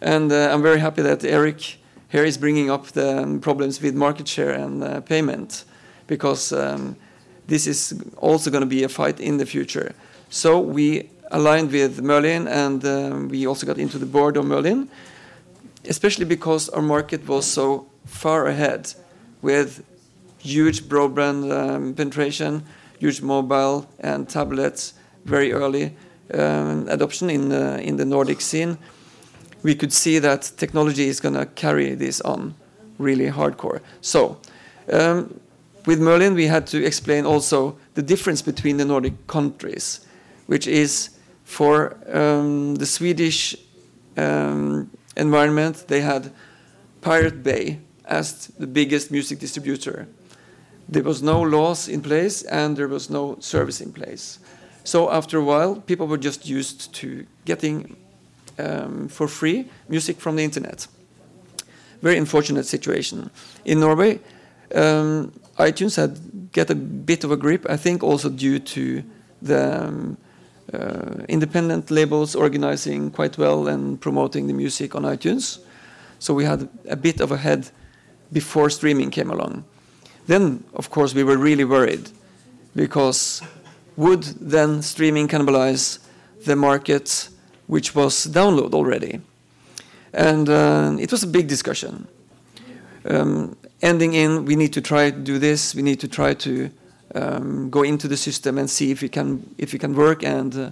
[0.00, 3.94] And uh, I'm very happy that Eric here is bringing up the um, problems with
[3.96, 5.64] market share and uh, payment
[6.06, 6.94] because um,
[7.48, 9.92] this is also going to be a fight in the future.
[10.28, 14.88] So we aligned with Merlin and um, we also got into the board of Merlin,
[15.84, 18.94] especially because our market was so far ahead
[19.42, 19.82] with
[20.38, 22.62] huge broadband um, penetration,
[23.00, 25.96] huge mobile and tablets very early
[26.34, 28.78] um, adoption in the, in the Nordic scene,
[29.62, 32.54] we could see that technology is going to carry this on
[32.98, 33.80] really hardcore.
[34.00, 34.38] So,
[34.92, 35.40] um,
[35.86, 40.06] with Merlin, we had to explain also the difference between the Nordic countries,
[40.46, 41.10] which is
[41.44, 43.56] for um, the Swedish
[44.16, 46.30] um, environment, they had
[47.00, 50.06] Pirate Bay as the biggest music distributor
[50.90, 54.40] there was no laws in place and there was no service in place.
[54.82, 57.96] So after a while, people were just used to getting
[58.58, 60.88] um, for free music from the internet.
[62.02, 63.30] Very unfortunate situation.
[63.64, 64.18] In Norway,
[64.74, 66.18] um, iTunes had
[66.52, 69.04] get a bit of a grip, I think also due to
[69.42, 70.16] the um,
[70.72, 75.60] uh, independent labels organizing quite well and promoting the music on iTunes.
[76.18, 77.70] So we had a bit of a head
[78.32, 79.64] before streaming came along.
[80.30, 82.08] Then, of course, we were really worried
[82.76, 83.42] because
[83.96, 85.98] would then streaming cannibalize
[86.46, 87.28] the market
[87.66, 89.22] which was download already?
[90.12, 92.06] And uh, it was a big discussion.
[93.04, 95.74] Um, ending in, we need to try to do this.
[95.74, 96.70] We need to try to
[97.16, 100.54] um, go into the system and see if we can if we can work and
[100.54, 100.70] uh,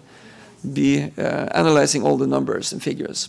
[0.73, 3.29] be uh, analyzing all the numbers and figures.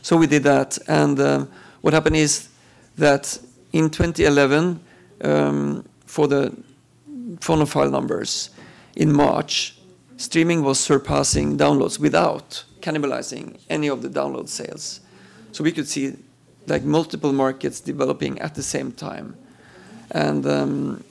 [0.00, 1.44] So we did that, and uh,
[1.82, 2.48] what happened is
[2.96, 3.38] that
[3.74, 4.80] in 2011
[5.22, 6.54] um, for the
[7.36, 8.50] phonophile numbers
[8.96, 9.78] in March,
[10.16, 15.00] streaming was surpassing downloads without cannibalizing any of the download sales.
[15.52, 16.16] So we could see
[16.66, 19.36] like multiple markets developing at the same time.
[20.10, 21.04] And um,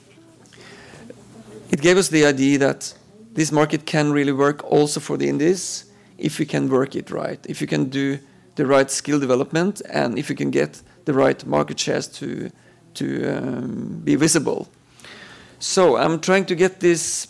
[1.70, 2.94] it gave us the idea that
[3.32, 7.44] this market can really work also for the indies if you can work it right,
[7.48, 8.18] if you can do
[8.56, 12.50] the right skill development, and if you can get the right market shares to
[12.94, 14.68] to um, be visible.
[15.58, 17.28] So I'm trying to get this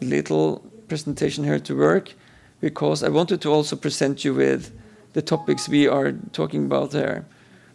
[0.00, 2.12] little presentation here to work
[2.60, 4.70] because I wanted to also present you with
[5.12, 7.24] the topics we are talking about there.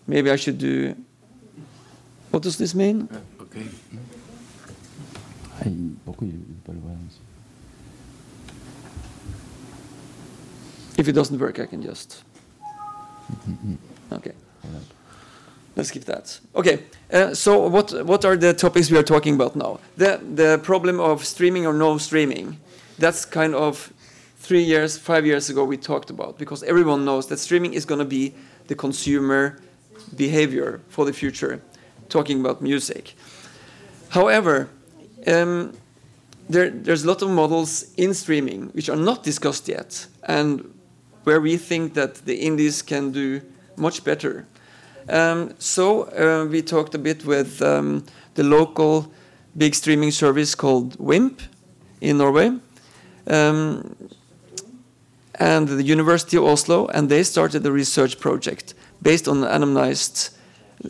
[0.08, 0.96] Maybe I should do.
[2.32, 3.08] What does this mean?
[3.42, 3.66] Okay.
[5.66, 7.20] Il- pourquoi il ne pas le voir aussi
[10.98, 12.24] If it doesn't work, I can just.
[14.12, 14.34] Okay.
[15.76, 16.40] Let's skip that.
[16.56, 16.84] Okay.
[17.12, 19.80] Uh, so what what are the topics we are talking about now?
[19.98, 22.58] The the problem of streaming or no streaming.
[22.98, 23.94] That's kind of
[24.40, 28.00] three years, five years ago we talked about because everyone knows that streaming is going
[28.00, 28.34] to be
[28.68, 29.60] the consumer
[30.16, 31.62] behavior for the future.
[32.10, 33.16] Talking about music.
[34.10, 34.68] However,
[35.26, 35.74] um,
[36.50, 40.74] there, there's a lot of models in streaming which are not discussed yet, and
[41.24, 43.42] where we think that the indies can do
[43.78, 44.46] much better.
[45.10, 49.12] Um, so uh, we talked a bit with um, the local
[49.58, 51.42] big streaming service called WIMP
[52.00, 52.58] in Norway,
[53.28, 53.96] um,
[55.36, 60.32] and the University of Oslo, and they started a research project based on anonymized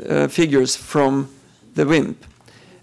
[0.09, 1.29] uh, figures from
[1.75, 2.25] the WIMP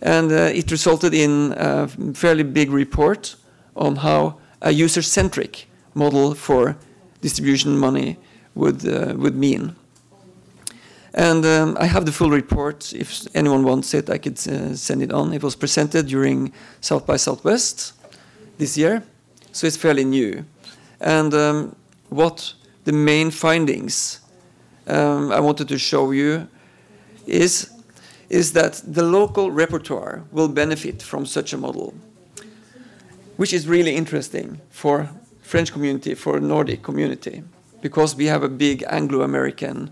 [0.01, 3.37] and uh, it resulted in a fairly big report
[3.77, 6.77] on how a user-centric model for
[7.21, 8.17] distribution money
[8.55, 9.75] would uh, would mean.
[11.14, 12.92] And um, I have the full report.
[12.92, 15.33] If anyone wants it, I could uh, send it on.
[15.33, 17.94] It was presented during South by Southwest
[18.59, 19.03] this year,
[19.53, 20.44] so it's fairly new.
[21.01, 21.77] And um,
[22.09, 22.53] what
[22.85, 24.21] the main findings
[24.87, 26.49] um, I wanted to show you
[27.27, 27.71] is
[28.29, 31.94] is that the local repertoire will benefit from such a model,
[33.38, 35.09] which is really interesting for
[35.40, 37.42] French community, for Nordic community,
[37.81, 39.90] because we have a big Anglo-American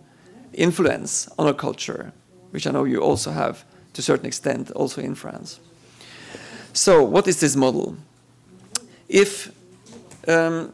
[0.57, 2.13] influence on our culture,
[2.51, 5.61] which I know you also have to a certain extent also in France.
[6.73, 7.97] So what is this model?
[9.09, 9.53] If
[10.27, 10.73] um,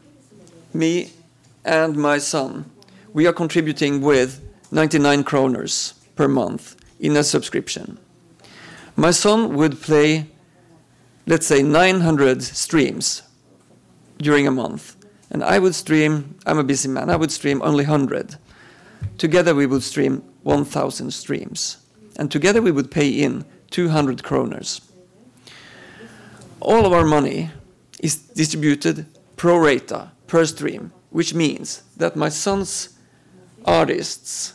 [0.73, 1.11] me
[1.63, 2.69] and my son,
[3.13, 4.41] we are contributing with
[4.71, 7.99] 99 kroners per month in a subscription.
[8.95, 10.27] My son would play,
[11.25, 13.23] let's say, 900 streams
[14.17, 14.95] during a month.
[15.29, 18.37] And I would stream, I'm a busy man, I would stream only 100.
[19.17, 21.77] Together we would stream 1,000 streams.
[22.17, 24.81] And together we would pay in 200 kroners.
[26.59, 27.51] All of our money
[27.99, 32.97] is distributed pro rata per stream, which means that my son's
[33.65, 34.53] artists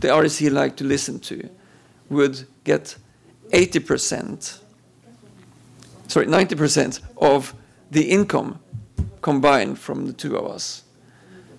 [0.00, 1.48] the artists he liked to listen to
[2.10, 2.96] would get
[3.50, 4.58] 80%,
[6.08, 7.54] sorry, 90% of
[7.90, 8.60] the income
[9.22, 10.82] combined from the two of us.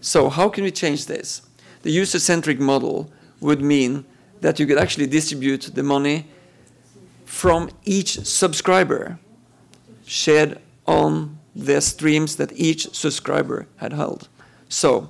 [0.02, 1.42] So, how can we change this?
[1.84, 4.06] The user centric model would mean
[4.42, 6.28] that you could actually distribute the money
[7.26, 9.20] from each subscriber
[10.06, 14.28] shared on the streams that each subscriber had held.
[14.70, 15.10] So,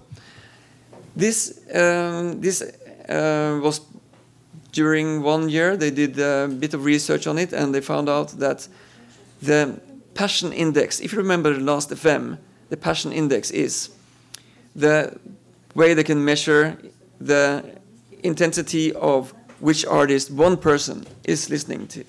[1.16, 2.62] this, um, this
[3.10, 3.82] uh, was
[4.72, 8.30] during one year they did a bit of research on it and they found out
[8.38, 8.68] that
[9.42, 9.80] the
[10.14, 12.38] passion index if you remember the last fm
[12.70, 13.90] the passion index is
[14.76, 15.18] the
[15.78, 16.64] way they can measure
[17.20, 17.64] the
[18.24, 22.04] intensity of which artist one person is listening to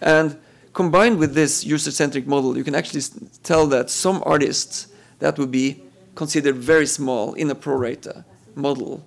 [0.00, 0.36] and
[0.72, 3.02] combined with this user-centric model you can actually
[3.42, 4.74] tell that some artists
[5.18, 5.68] that would be
[6.14, 9.02] considered very small in a pro rata model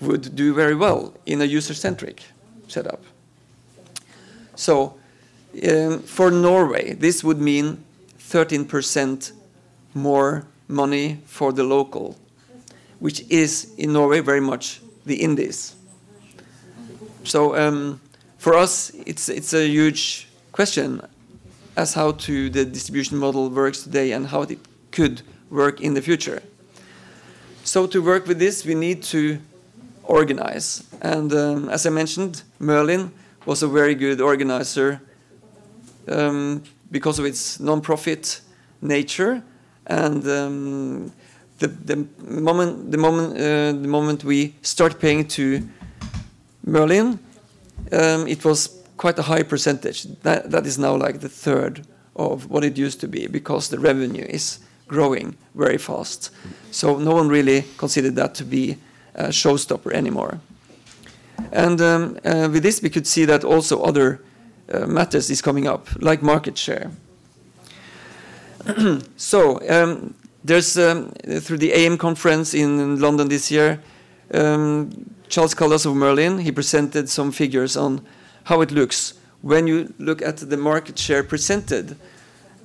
[0.00, 2.22] would do very well in a user-centric
[2.68, 3.02] setup.
[4.54, 4.98] So
[5.68, 7.84] um, for Norway, this would mean
[8.18, 9.32] 13%
[9.94, 12.16] more money for the local,
[13.02, 15.74] which is in Norway very much the indies.
[17.24, 18.00] So um,
[18.38, 21.00] for us, it's it's a huge question
[21.76, 24.58] as how to the distribution model works today and how it
[24.92, 26.42] could work in the future.
[27.64, 29.38] So to work with this, we need to
[30.04, 30.84] organize.
[31.00, 33.10] And um, as I mentioned, Merlin
[33.46, 35.00] was a very good organizer
[36.06, 38.42] um, because of its non-profit
[38.80, 39.42] nature.
[39.86, 41.12] And um,
[41.62, 45.62] the, the moment the moment uh, the moment we start paying to
[46.64, 47.18] Merlin,
[47.92, 50.04] um, it was quite a high percentage.
[50.22, 53.78] That that is now like the third of what it used to be because the
[53.78, 56.30] revenue is growing very fast.
[56.70, 58.76] So no one really considered that to be
[59.14, 60.40] a showstopper anymore.
[61.52, 64.20] And um, uh, with this, we could see that also other
[64.72, 66.90] uh, matters is coming up, like market share.
[69.16, 73.80] so um, there's um, through the AM conference in London this year,
[74.34, 74.90] um,
[75.28, 78.04] Charles Caldas of Merlin, he presented some figures on
[78.44, 81.96] how it looks when you look at the market share presented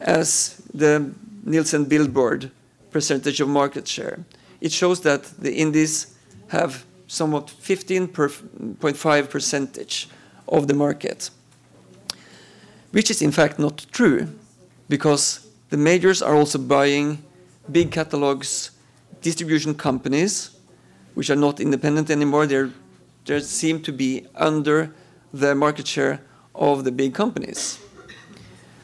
[0.01, 1.11] as the
[1.43, 2.51] Nielsen Billboard
[2.91, 4.25] percentage of market share.
[4.61, 6.15] It shows that the indies
[6.47, 10.09] have somewhat 15.5 percentage
[10.47, 11.29] of the market,
[12.91, 14.27] which is in fact not true
[14.89, 17.23] because the majors are also buying
[17.71, 18.71] big catalogs,
[19.21, 20.51] distribution companies,
[21.13, 22.45] which are not independent anymore.
[22.45, 22.71] They're,
[23.25, 24.93] they seem to be under
[25.33, 26.21] the market share
[26.55, 27.79] of the big companies,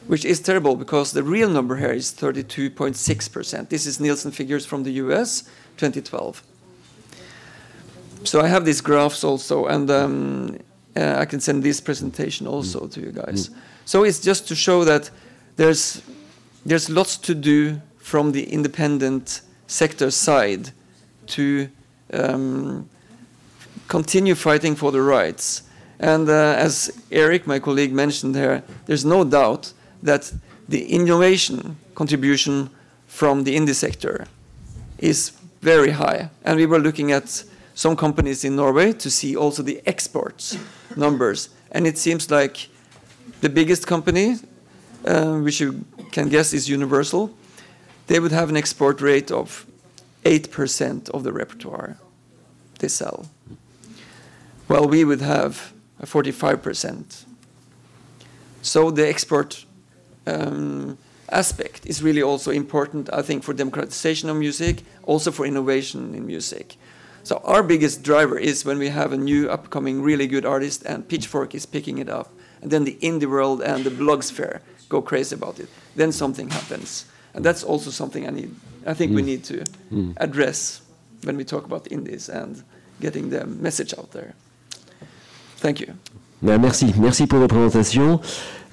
[0.06, 3.68] which is terrible because the real number here is 32.6%.
[3.68, 5.42] This is Nielsen figures from the US,
[5.76, 6.42] 2012.
[8.24, 10.58] So I have these graphs also, and um,
[10.96, 12.92] uh, I can send this presentation also mm.
[12.92, 13.48] to you guys.
[13.48, 13.56] Mm.
[13.84, 15.10] So it's just to show that
[15.56, 16.02] there's
[16.64, 20.70] there's lots to do from the independent sector side
[21.26, 21.66] to
[22.12, 22.86] um,
[23.88, 25.62] continue fighting for the rights.
[25.98, 30.30] And uh, as Eric, my colleague, mentioned here, there's no doubt that
[30.68, 32.68] the innovation contribution
[33.06, 34.26] from the indie sector
[34.98, 36.28] is very high.
[36.44, 37.42] And we were looking at
[37.74, 40.58] some companies in Norway to see also the exports
[40.94, 41.48] numbers.
[41.72, 42.68] And it seems like
[43.40, 44.36] the biggest company,
[45.06, 47.30] uh, which you can guess is Universal,
[48.06, 49.66] they would have an export rate of
[50.24, 51.98] 8% of the repertoire
[52.78, 53.26] they sell.
[54.68, 57.24] Well, we would have a 45%.
[58.62, 59.64] So the export
[60.26, 60.96] um,
[61.30, 66.26] aspect is really also important, I think, for democratization of music, also for innovation in
[66.26, 66.76] music.
[67.24, 71.08] So our biggest driver is when we have a new upcoming really good artist and
[71.08, 75.34] Pitchfork is picking it up, and then the indie world and the blogosphere go crazy
[75.34, 75.68] about it.
[75.96, 78.50] Then something happens, and that's also something I need.
[78.86, 79.16] I think mm.
[79.16, 80.12] we need to mm.
[80.16, 80.82] address
[81.24, 82.62] when we talk about indies and
[83.00, 84.34] getting the message out there.
[85.56, 85.94] Thank you.
[86.42, 88.20] Ben, merci, merci pour vos présentations.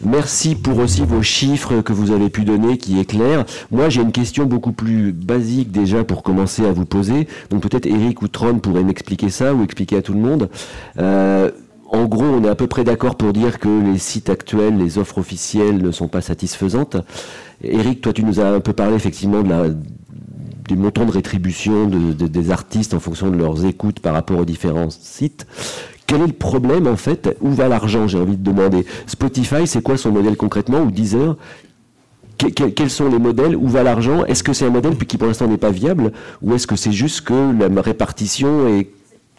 [0.04, 3.46] Merci pour aussi vos chiffres que vous avez pu donner, qui éclairent.
[3.70, 7.28] Moi, j'ai une question beaucoup plus basique déjà pour commencer à vous poser.
[7.50, 10.50] Donc peut-être Eric ou Tron pourraient m'expliquer ça ou expliquer à tout le monde.
[10.98, 11.52] Euh,
[11.86, 14.98] en gros, on est à peu près d'accord pour dire que les sites actuels, les
[14.98, 16.98] offres officielles ne sont pas satisfaisantes.
[17.64, 22.94] Eric, toi, tu nous as un peu parlé effectivement du montant de rétribution des artistes
[22.94, 25.46] en fonction de leurs écoutes par rapport aux différents sites.
[26.08, 27.38] Quel est le problème en fait?
[27.42, 28.86] Où va l'argent J'ai envie de demander?
[29.06, 30.82] Spotify, c'est quoi son modèle concrètement?
[30.82, 31.38] Ou Deezer?
[32.38, 33.56] Quels sont les modèles?
[33.56, 34.26] Où va l'argent?
[34.26, 36.12] Est-ce que c'est un modèle qui pour l'instant n'est pas viable?
[36.42, 38.90] Ou est-ce que c'est juste que la répartition est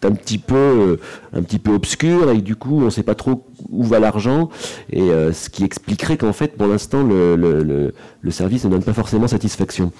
[0.05, 0.99] un petit peu euh,
[1.33, 4.49] un petit peu obscur et du coup on ne sait pas trop où va l'argent
[4.89, 7.93] et euh, ce qui expliquerait qu'en fait pour l'instant le,
[8.29, 9.91] service ne donne pas forcément satisfaction.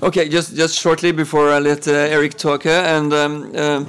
[0.00, 3.84] Okay, just just shortly before I let uh, Eric talk, uh, and um, uh,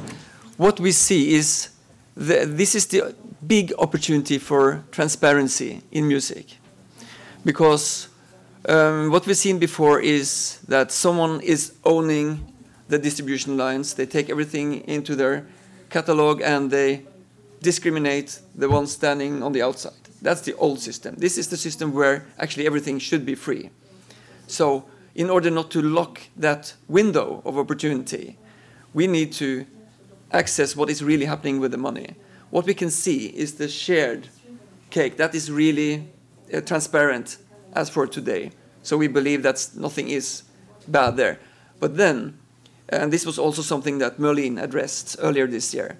[0.57, 1.69] what we see is
[2.17, 3.13] the, this is the
[3.45, 6.57] big opportunity for transparency in music,
[7.45, 8.09] because
[8.67, 12.39] um, what we've seen before is that someone is owning
[12.89, 13.93] the distribution lines.
[13.93, 15.47] They take everything into their
[15.89, 17.06] catalog and they
[17.62, 19.93] discriminate the ones standing on the outside.
[20.21, 21.15] That's the old system.
[21.17, 23.69] This is the system where actually everything should be free.
[24.47, 28.38] So, in order not to lock that window of opportunity,
[28.93, 29.65] we need to
[30.32, 32.15] access what is really happening with the money.
[32.49, 34.28] What we can see is the shared
[34.89, 36.08] cake that is really
[36.54, 37.38] uh, transparent
[37.73, 38.52] as for today.
[38.82, 40.43] So we believe that nothing is
[40.88, 41.39] bad there.
[41.80, 42.38] But then
[42.89, 45.97] and this was also something that Merlin addressed earlier this year.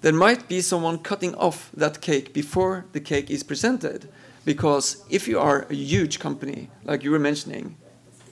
[0.00, 4.08] There might be someone cutting off that cake before the cake is presented.
[4.44, 7.76] Because if you are a huge company, like you were mentioning,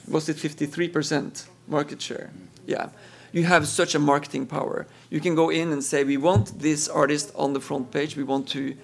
[0.07, 2.31] was it 53% market share?
[2.67, 2.91] Yeah.
[3.33, 4.87] You have such a marketing power.
[5.09, 8.17] You can go in and say, we want this artist on the front page.
[8.17, 8.77] We want to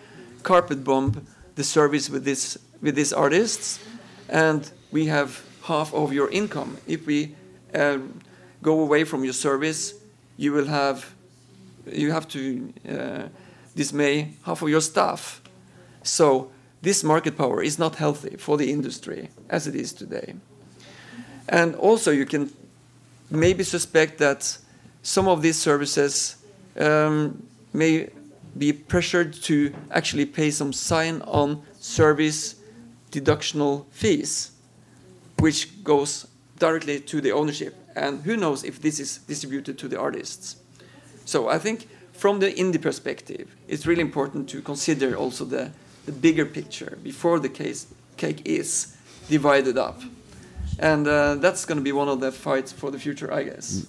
[0.42, 3.80] carpet bomb the service with this with these artists,
[4.28, 6.78] and we have half of your income.
[6.86, 7.34] If we
[7.74, 7.98] uh,
[8.62, 9.94] go away from your service,
[10.36, 11.14] you will have
[11.86, 13.28] you have to uh,
[13.74, 15.40] dismay half of your staff.
[16.02, 16.50] So
[16.82, 20.34] this market power is not healthy for the industry as it is today.
[21.48, 22.50] And also, you can
[23.30, 24.58] maybe suspect that
[25.02, 26.36] some of these services
[26.78, 27.42] um,
[27.72, 28.10] may
[28.56, 32.56] be pressured to actually pay some sign on service
[33.10, 34.50] deductional fees,
[35.38, 36.26] which goes
[36.58, 40.56] directly to the ownership and who knows if this is distributed to the artists.
[41.24, 45.70] So I think from the indie perspective, it's really important to consider also the,
[46.06, 47.86] the bigger picture before the case,
[48.16, 48.96] cake is
[49.28, 50.00] divided up.
[50.78, 53.86] and uh, that's going to be one of the fights for the future, I guess.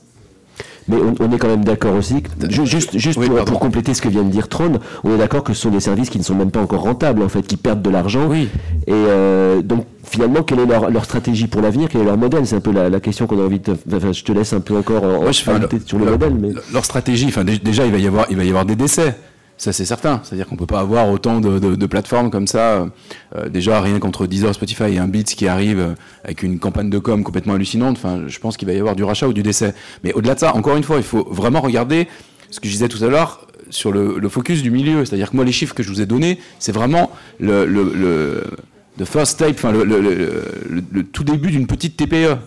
[0.88, 3.94] Mais on, on est quand même d'accord aussi, que- ju- juste, juste Oui, pour, compléter
[3.94, 6.18] ce que vient de dire Tron, on est d'accord que ce sont des services qui
[6.18, 8.28] ne sont même pas encore rentables, en fait, qui perdent de l'argent.
[8.28, 8.50] Oui.
[8.88, 11.90] Et euh, donc, finalement, quelle est leur, leur stratégie pour l'avenir?
[11.92, 12.48] Quel est leur modèle?
[12.48, 13.76] C'est un peu la, la question qu'on a envie de.
[13.94, 15.52] Enfin, je te laisse un peu encore en, Moi, je sur
[16.00, 16.34] le leur- modèle.
[16.40, 16.50] Mais...
[16.74, 19.16] Leur stratégie, enfin, dé- déjà, il va y avoir, il va y avoir des décès.
[19.60, 20.22] Ça, c'est certain.
[20.24, 22.88] C'est-à-dire qu'on peut pas avoir autant de, de- de plateformes comme ça.
[23.36, 25.94] Euh, déjà, rien qu'entre Deezer, Spotify et un Beats qui arrive euh,
[26.24, 27.98] avec une campagne de com complètement hallucinante.
[27.98, 29.76] Enfin, je pense qu'il va y avoir du rachat ou du décès.
[30.06, 32.08] Mais au-delà de ça, encore une fois, il faut vraiment regarder
[32.50, 35.04] ce que je disais tout à l'heure sur le, le focus du milieu.
[35.04, 38.44] C'est-à-dire que moi, les chiffres que je vous ai donnés, c'est vraiment le, le, le
[38.98, 42.38] the first enfin, le, tout début d'une petite TPE.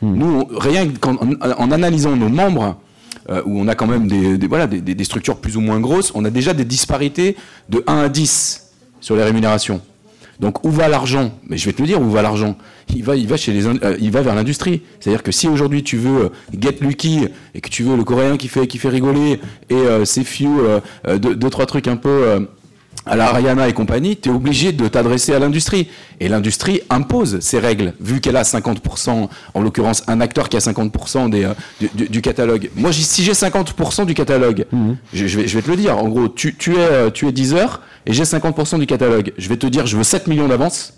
[0.00, 2.76] Nous, on- rien qu'en en, en analysant nos membres,
[3.30, 6.54] euh, où on a quand même des, structures plus ou moins grosses, on a déjà
[6.54, 7.36] des disparités
[7.68, 8.70] de 1 à 10
[9.00, 9.80] sur les rémunérations.
[10.40, 11.32] Donc où va l'argent?
[11.48, 12.56] Mais je vais te le dire, où va l'argent?
[12.94, 14.82] Il va, euh, il va vers l'industrie.
[14.98, 18.36] C'est-à-dire que si aujourd'hui tu veux euh, Get Lucky et que tu veux le coréen
[18.36, 20.60] qui fait, rigoler et euh, c'est few,
[21.06, 22.46] deux, deux, trois trucs un peu
[23.04, 25.88] à la Rihanna et compagnie, tu es obligé de t'adresser à l'industrie.
[26.20, 30.60] Et l'industrie impose ses règles, vu qu'elle a 50%, en l'occurrence un acteur qui a
[30.60, 32.70] 50% des, euh, du, du- du catalogue.
[32.76, 34.66] Moi, si j'ai 50% du catalogue,
[35.12, 37.26] je, je vais, je vais te le dire, en gros, tu, tu es, euh, tu
[37.26, 39.32] es 10 heures et j'ai 50% du catalogue.
[39.36, 40.94] Je vais te dire, je veux 7 millions d'avance.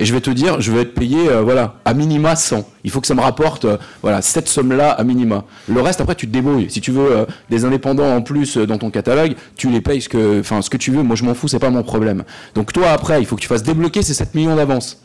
[0.00, 2.66] Et je vais te dire, je vais être payé, euh, voilà, à minima 100.
[2.84, 5.44] Il faut que ça me rapporte, euh, voilà, cette somme-là à minima.
[5.68, 6.70] Le reste, après, tu te débrouilles.
[6.70, 10.08] Si tu veux euh, des indépendants en plus dans ton catalogue, tu les payes ce
[10.08, 11.02] que, ce que tu veux.
[11.02, 12.24] Moi, je m'en fous, c'est pas mon problème.
[12.54, 15.02] Donc toi, après, il faut que tu fasses débloquer ces 7 millions d'avance.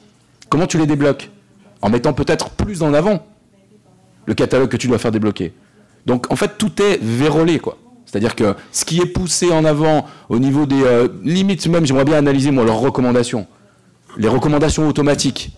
[0.48, 1.30] Comment tu les débloques?
[1.82, 3.28] En mettant peut-être plus en avant
[4.26, 5.52] le catalogue que tu dois faire débloquer.
[6.06, 7.78] Donc, en fait, tout est vérolé, quoi.
[8.06, 10.84] C'est-à-dire que ce qui est poussé en avant au niveau des
[11.22, 13.46] limites, même, j'aimerais bien analyser, moi, leurs recommandations
[14.18, 15.52] les recommandations automatiques.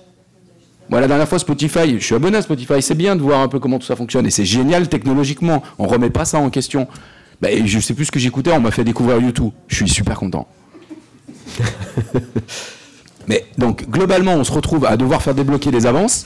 [0.90, 3.48] Moi, la dernière fois, Spotify, je suis abonné à Spotify, c'est bien de voir un
[3.48, 6.88] peu comment tout ça fonctionne, et c'est génial technologiquement, on remet pas ça en question.
[7.46, 10.18] Et je sais plus ce que j'écoutais, on m'a fait découvrir YouTube, je suis super
[10.18, 10.48] content.
[13.28, 16.26] Mais donc, globalement, on se retrouve à devoir faire débloquer des avances,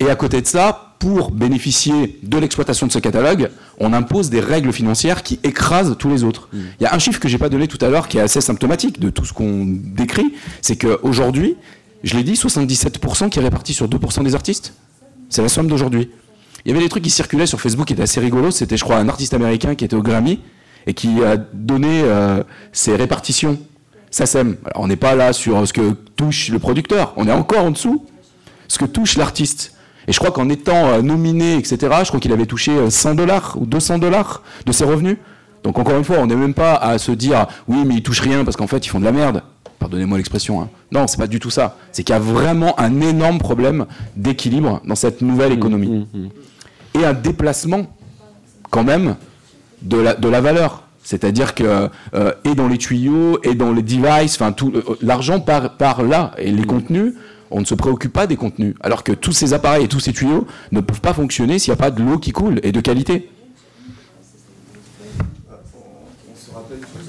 [0.00, 4.40] et à côté de ça, pour bénéficier de l'exploitation de ce catalogue, on impose des
[4.40, 6.48] règles financières qui écrasent tous les autres.
[6.52, 8.40] Il y a un chiffre que j'ai pas donné tout à l'heure qui est assez
[8.40, 11.56] symptomatique de tout ce qu'on décrit, c'est qu'aujourd'hui,
[12.02, 14.74] je l'ai dit, 77% qui est réparti sur 2% des artistes.
[15.28, 16.10] C'est la somme d'aujourd'hui.
[16.64, 18.50] Il y avait des trucs qui circulaient sur Facebook qui étaient assez rigolos.
[18.50, 20.40] C'était, je crois, un artiste américain qui était au Grammy
[20.86, 22.42] et qui a donné euh,
[22.72, 23.58] ses répartitions.
[24.10, 24.56] SACEM.
[24.64, 27.12] Alors, on n'est pas là sur ce que touche le producteur.
[27.16, 28.06] On est encore en dessous.
[28.68, 29.72] Ce que touche l'artiste.
[30.08, 33.14] Et je crois qu'en étant euh, nominé, etc., je crois qu'il avait touché euh, 100
[33.14, 35.18] dollars ou 200 dollars de ses revenus.
[35.62, 38.22] Donc encore une fois, on n'est même pas à se dire oui, mais ils touchent
[38.22, 39.42] rien parce qu'en fait ils font de la merde.
[39.78, 40.62] Pardonnez-moi l'expression.
[40.62, 40.70] Hein.
[40.90, 41.76] Non, c'est pas du tout ça.
[41.92, 43.86] C'est qu'il y a vraiment un énorme problème
[44.16, 46.06] d'équilibre dans cette nouvelle économie
[46.94, 47.86] et un déplacement
[48.70, 49.16] quand même
[49.82, 50.82] de la, de la valeur.
[51.04, 55.40] C'est-à-dire que euh, et dans les tuyaux et dans les devices, enfin tout euh, l'argent
[55.40, 57.14] part, part là et les contenus,
[57.50, 58.74] on ne se préoccupe pas des contenus.
[58.80, 61.78] Alors que tous ces appareils et tous ces tuyaux ne peuvent pas fonctionner s'il n'y
[61.78, 63.30] a pas de l'eau qui coule et de qualité.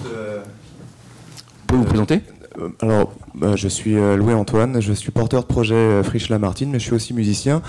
[0.04, 2.22] Vous pouvez vous présenter?
[2.60, 3.14] Euh, Alors,
[3.44, 6.86] euh, je suis euh, Louis Antoine, je suis porteur de projet Friche Lamartine, mais je
[6.86, 7.62] suis aussi musicien.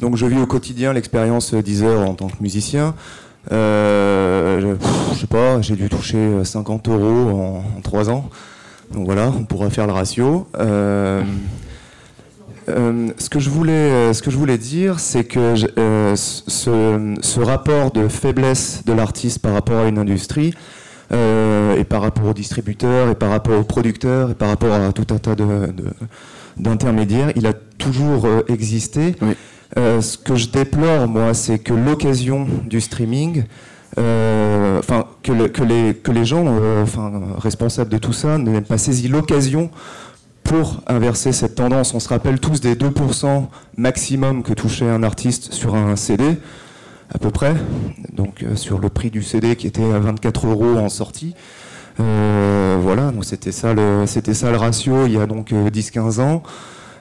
[0.00, 2.94] Donc, je vis au quotidien l'expérience euh, Deezer en tant que musicien.
[3.50, 4.74] Je,
[5.12, 8.28] je sais pas, j'ai dû toucher euh, 50 euros en, en 3 ans.
[8.92, 10.46] Donc voilà, on pourra faire le ratio.
[12.68, 17.14] Euh, ce, que je voulais, euh, ce que je voulais dire, c'est que euh, ce,
[17.20, 20.54] ce rapport de faiblesse de l'artiste par rapport à une industrie,
[21.12, 24.92] euh, et par rapport aux distributeurs, et par rapport aux producteurs, et par rapport à
[24.92, 25.90] tout un tas de- de-
[26.56, 29.14] d'intermédiaires, il a toujours existé.
[29.20, 29.34] Oui.
[29.76, 33.42] Ce que je déplore, moi, c'est que l'occasion du streaming,
[33.98, 36.84] euh, enfin, que, le- que les, que les gens euh,
[37.38, 39.70] responsables de tout ça n'aient pas saisi l'occasion
[40.86, 41.94] inverser cette tendance.
[41.94, 43.46] On se rappelle tous des 2%
[43.76, 46.38] maximum que touchait un artiste sur un CD,
[47.14, 47.54] à peu près,
[48.12, 51.34] donc euh, sur le prix du CD qui était à 24 euros en sortie.
[52.00, 55.70] Euh, voilà, donc c'était ça, le, c'était ça le ratio il y a donc euh,
[55.70, 56.42] 10-15 ans.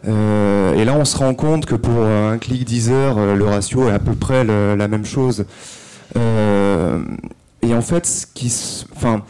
[0.08, 3.88] Euh, et là, on se rend compte que pour un clic Deezer, euh, le ratio
[3.88, 5.46] est à peu près la même chose.
[6.16, 8.54] Et en fait, ce qui,
[8.96, 9.24] enfin,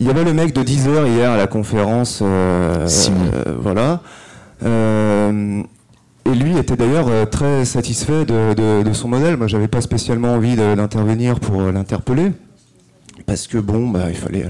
[0.00, 3.18] il y avait le mec de Deezer hier à la conférence, euh, Simon.
[3.34, 4.00] euh, voilà.
[4.64, 5.62] Euh,
[6.24, 9.36] et lui était d'ailleurs très satisfait de, de- de son modèle.
[9.36, 12.32] Moi, j'avais pas spécialement envie d'intervenir pour l'interpeller,
[13.26, 14.48] parce que bon, bah, il fallait, euh,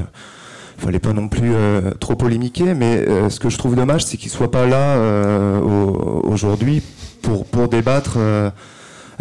[0.79, 1.53] fallait pas non plus
[2.01, 2.75] trop polémiquer.
[2.75, 4.99] Mais ce que je trouve dommage, c'est qu'il soit pas là
[5.61, 6.83] au- aujourd'hui
[7.23, 8.19] pour, pour débattre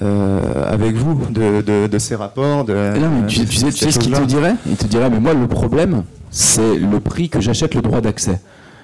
[0.02, 0.42] euh,
[0.72, 2.64] avec vous de, de- de ces rapports.
[2.66, 4.56] De, Non, mais tu, tu sais, tu sais ce qu'il te dirait?
[4.68, 8.40] Il te dirait, mais moi, le problème, c'est le prix que j'achète le droit d'accès.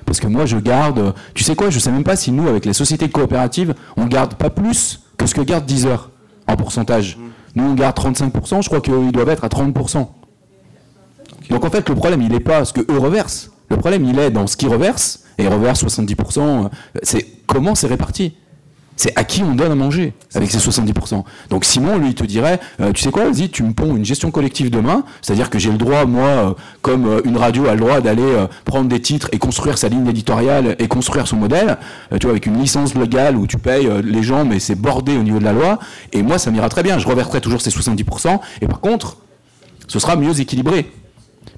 [0.06, 1.14] Parce que moi, je garde.
[1.34, 1.70] Tu sais quoi?
[1.70, 5.26] Je sais même pas si nous, avec les sociétés coopératives, on garde pas plus que
[5.26, 6.10] ce que garde Deezer
[6.48, 7.18] en pourcentage.
[7.56, 10.08] Nous, on garde 35%, je crois qu'ils doivent être à 30%.
[11.50, 13.52] Donc en fait, le problème, il n'est pas ce que eux reversent.
[13.70, 16.40] Le problème, il est dans ce qu'ils reversent, et ils reversent 70%.
[16.40, 16.70] euh,
[17.04, 18.34] C'est comment c'est réparti?
[18.98, 21.24] C'est à qui on donne à manger avec ces 70%.
[21.50, 24.32] Donc Simon, lui, te dirait, euh, tu sais quoi, vas-y, tu me ponds une gestion
[24.32, 27.82] collective demain, c'est-à-dire que j'ai le droit, moi, euh, comme euh, une radio a le
[27.82, 28.24] droit d'aller
[28.64, 31.78] prendre des titres et construire sa ligne éditoriale et construire son modèle,
[32.12, 35.24] tu vois, avec une licence légale où tu payes les gens, mais c'est bordé au
[35.24, 35.80] niveau de la loi,
[36.14, 39.18] et moi, ça m'ira très bien, je reverserai toujours ces 70%, et par contre,
[39.88, 40.92] ce sera mieux équilibré.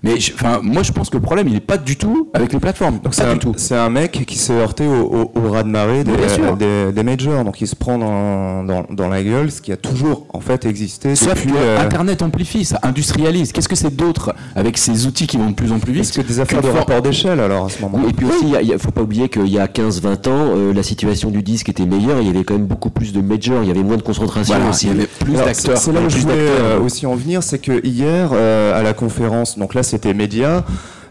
[0.03, 2.53] Mais je- enfin, moi, je pense que le problème, il n'est pas du tout avec
[2.53, 2.99] les plateformes.
[3.03, 3.53] Donc un, du tout.
[3.57, 6.55] c'est un mec qui s'est heurté au, au, au Mais bien sûr.
[6.55, 9.77] des, des majors, donc il se prend dans, dans, dans la gueule, ce qui a
[9.77, 11.51] toujours en fait existé Sauf depuis.
[11.51, 13.51] que euh, Internet amplifie, ça industrialise.
[13.51, 16.19] Qu'est-ce que c'est d'autre avec ces outils qui vont de plus en plus vite Est-ce
[16.19, 18.69] que des affaires de for- rapport d'échelle alors à ce moment-là Et puis aussi, il
[18.71, 21.85] ne faut pas oublier qu'il y a 15-20 ans, euh, la situation du disque était
[21.85, 22.19] meilleure.
[22.21, 24.55] Il y avait quand même beaucoup plus de majors, il y avait moins de concentration
[24.55, 24.87] Voilà, aussi.
[24.87, 25.77] il y avait plus Alors, d'acteurs.
[25.77, 28.83] C'est c'est là où je voulais euh, aussi en venir, c'est que hier euh, à
[28.83, 30.63] la conférence, donc là c'était média.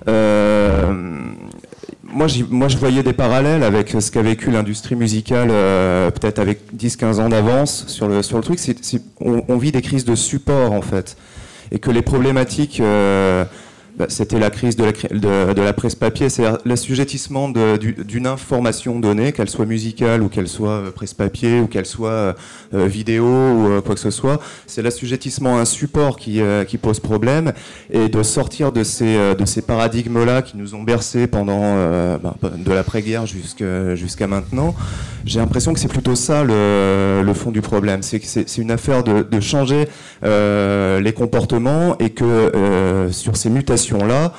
[0.08, 0.92] euh,
[2.02, 6.60] moi, moi, je voyais des parallèles avec ce qu'a vécu l'industrie musicale, euh, peut-être avec
[6.74, 8.58] 10-15 ans d'avance sur le, sur le truc.
[9.20, 11.16] On vit des crises de support, en fait.
[11.72, 13.44] Et que les problématiques, euh,
[13.96, 14.84] bah, c'était la crise de
[15.60, 20.90] la, presse papier, c'est l'assujettissement d'une information donnée, qu'elle soit musicale ou qu'elle soit euh,
[20.90, 22.32] presse papier ou qu'elle soit euh,
[22.74, 24.38] euh, vidéo ou quoi que ce soit.
[24.66, 26.42] C'est l'assujettissement à un support qui,
[26.82, 27.54] pose problème
[27.90, 29.16] et de sortir de ces,
[29.66, 34.74] paradigmes-là qui nous ont bercés pendant euh, ben, de l'après-guerre jusqu'à maintenant.
[35.24, 38.02] J'ai l'impression que c'est plutôt ça le, fond du problème.
[38.02, 39.88] C'est une affaire de, changer
[40.22, 43.48] les comportements et que sur ces
[43.92, 44.32] mutations-là,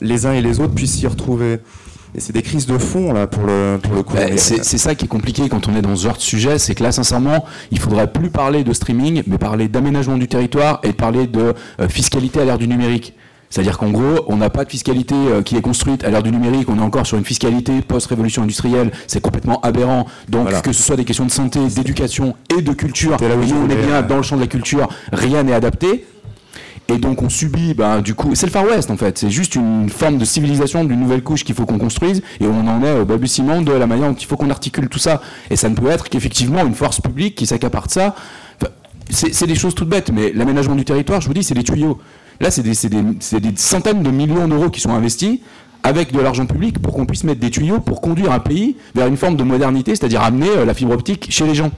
[0.00, 1.58] les uns et les autres puissent s'y retrouver.
[2.14, 4.14] Et c'est des crises de fond là pour le, pour le coup.
[4.14, 6.74] Bah, c'est ça qui est compliqué quand on est dans ce genre de sujet, c'est
[6.74, 10.92] que là, sincèrement, il faudrait plus parler de streaming, mais parler d'aménagement du territoire et
[10.92, 13.14] parler de euh, fiscalité à l'ère du numérique.
[13.50, 16.30] C'est-à-dire qu'en gros, on n'a pas de fiscalité euh, qui est construite à l'ère du
[16.30, 20.06] numérique, on est encore sur une fiscalité post-révolution industrielle, c'est complètement aberrant.
[20.28, 20.60] Donc Voilà.
[20.60, 23.86] que ce soit des questions de santé, d'éducation et de culture, là où on est
[23.86, 26.06] bien euh, dans le champ de la culture, rien n'est adapté.
[26.90, 29.18] Et donc on subit, ben, du coup, c'est le Far West en fait.
[29.18, 32.66] C'est juste une forme de civilisation d'une nouvelle couche qu'il faut qu'on construise, et on
[32.66, 35.20] en est au balbutiement de la manière dont il faut qu'on articule tout ça.
[35.50, 38.14] Et ça ne peut être qu'effectivement une force publique qui s'accapare de ça.
[39.10, 41.98] C'est des choses toutes bêtes, mais l'aménagement du territoire, je vous dis, c'est des tuyaux.
[42.40, 42.72] Là, c'est des,
[43.40, 45.40] des centaines de millions d'euros qui sont investis
[45.82, 49.06] avec de l'argent public pour qu'on puisse mettre des tuyaux pour conduire un pays vers
[49.06, 51.70] une forme de modernité, c'est-à-dire amener euh, la fibre optique chez les gens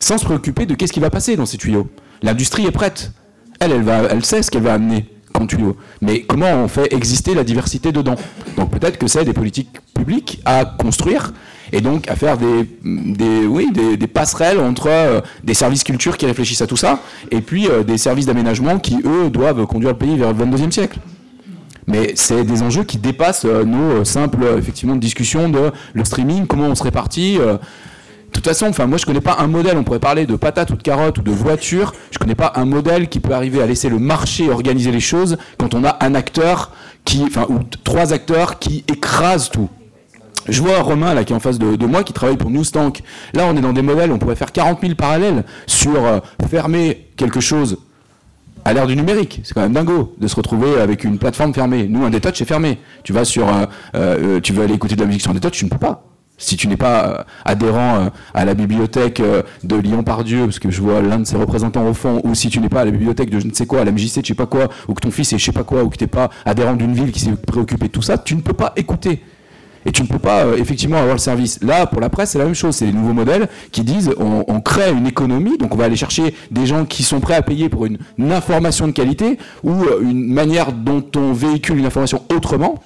[0.00, 1.88] sans se préoccuper de qu'est-ce qui va passer dans ces tuyaux.
[2.22, 3.12] L'industrie est prête.
[3.60, 5.76] Elle, elle, va, elle sait ce qu'elle va amener comme tuyau.
[6.00, 8.16] Mais comment on fait exister la diversité dedans?
[8.56, 11.32] Donc peut-être que c'est des politiques publiques à construire
[11.72, 16.26] et donc à faire des, des, oui, des, passerelles entre euh, des services culture qui
[16.26, 17.00] réfléchissent à tout ça
[17.30, 20.70] et puis euh, des services d'aménagement qui, eux, doivent conduire le pays vers le 22e
[20.70, 20.98] siècle.
[21.86, 26.66] Mais c'est des enjeux qui dépassent euh, nos simples effectivement discussions de le streaming, comment
[26.68, 27.38] on se répartit.
[28.28, 30.70] De toute façon, enfin, moi je connais pas un modèle, on pourrait parler de patate
[30.70, 33.66] ou de carotte ou de voiture, je connais pas un modèle qui peut arriver à
[33.66, 36.70] laisser le marché organiser les choses quand on a un acteur
[37.04, 39.68] qui, enfin, ou trois acteurs qui écrasent tout.
[40.48, 43.02] Je vois Romain là qui est en face de, moi qui travaille pour Newstank.
[43.34, 47.08] Là on est dans des modèles, on pourrait faire 40 000 parallèles sur euh, fermer
[47.16, 47.78] quelque chose
[48.64, 49.40] à l'ère du numérique.
[49.44, 51.86] C'est quand même dingo de se retrouver avec une plateforme fermée.
[51.88, 52.78] Nous, un Detouch est fermé.
[53.02, 53.64] Tu vas sur, euh,
[53.94, 56.07] euh, tu veux aller écouter de la musique sur un Detouch, tu ne peux pas.
[56.40, 60.70] Si tu n'es pas euh, adhérent euh, à la bibliothèque euh, de Lyon-Pardieu, parce que
[60.70, 62.92] je vois l'un de ses représentants au fond, ou si tu n'es pas à la
[62.92, 64.94] bibliothèque de je ne sais quoi, à la MJC de je sais pas quoi, ou
[64.94, 66.94] que ton fils est je sais pas quoi, ou que tu n'es pas adhérent d'une
[66.94, 69.20] ville qui s'est préoccupée de tout ça, tu ne peux pas écouter.
[69.84, 71.60] Et tu ne peux pas effectivement avoir le service.
[71.62, 72.74] Là, pour la presse, c'est la même chose.
[72.74, 76.34] C'est les nouveaux modèles qui disent on, crée une économie, donc on va aller chercher
[76.50, 77.98] des gens qui sont prêts à payer pour une,
[78.30, 79.72] information de qualité ou
[80.02, 82.82] une manière dont on véhicule une information autrement.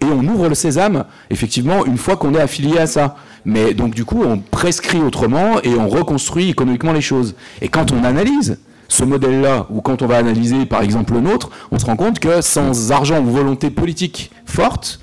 [0.00, 3.16] Et on ouvre le sésame, effectivement, une fois qu'on est affilié à ça.
[3.44, 7.34] Mais donc, du coup, on prescrit autrement et on reconstruit économiquement les choses.
[7.60, 8.58] Et quand on analyse
[8.88, 12.18] ce modèle-là, ou quand on va analyser, par exemple, le nôtre, on se rend compte
[12.18, 15.00] que sans argent ou volonté politique forte,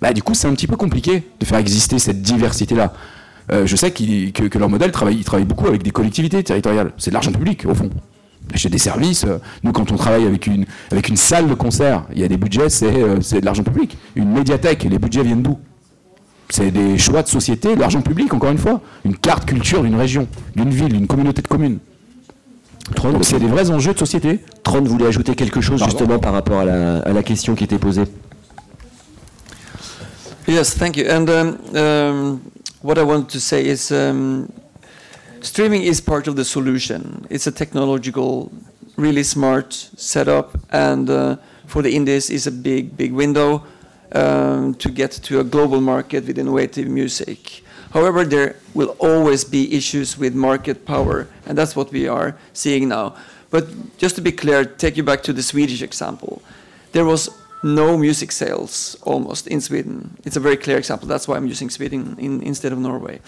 [0.00, 2.92] bah, du coup, c'est un petit peu compliqué de faire exister cette diversité-là.
[3.52, 6.92] Euh, je sais que, que leur modèle travaille, ils travaillent beaucoup avec des collectivités territoriales.
[6.98, 7.90] C'est de l'argent public, au fond.
[8.54, 12.04] Chez des services, euh, nous, quand on travaille avec une, avec une salle de concert,
[12.12, 13.98] il y a des budgets, c'est euh, c'est de l'argent public.
[14.14, 15.58] Une médiathèque, les budgets viennent d'où?
[16.48, 18.80] C'est des choix de société, de l'argent public, encore une fois.
[19.04, 21.78] Une carte culture d'une région, d'une ville, d'une communauté de communes.
[23.02, 24.40] Donc c'est des vrais enjeux de société.
[24.62, 25.90] Tron voulait ajouter quelque chose Pardon.
[25.90, 28.04] justement par rapport à la, à la question qui était posée.
[30.46, 31.04] Yes, thank you.
[31.10, 32.40] And um, um,
[32.82, 34.46] what I want to say is um,
[35.40, 37.26] streaming is part of the solution.
[37.30, 38.52] It's a technological,
[38.96, 43.64] really smart setup, and uh, for the indies, is a big, big window
[44.12, 47.62] um, to get to a global market with innovative music.
[47.90, 52.88] However, there will always be issues with market power, and that's what we are seeing
[52.88, 53.14] now.
[53.50, 56.42] But just to be clear, take you back to the Swedish example.
[56.92, 57.30] There was
[57.62, 60.16] no music sales almost in Sweden.
[60.24, 61.08] It's a very clear example.
[61.08, 63.20] That's why I'm using Sweden in, instead of Norway.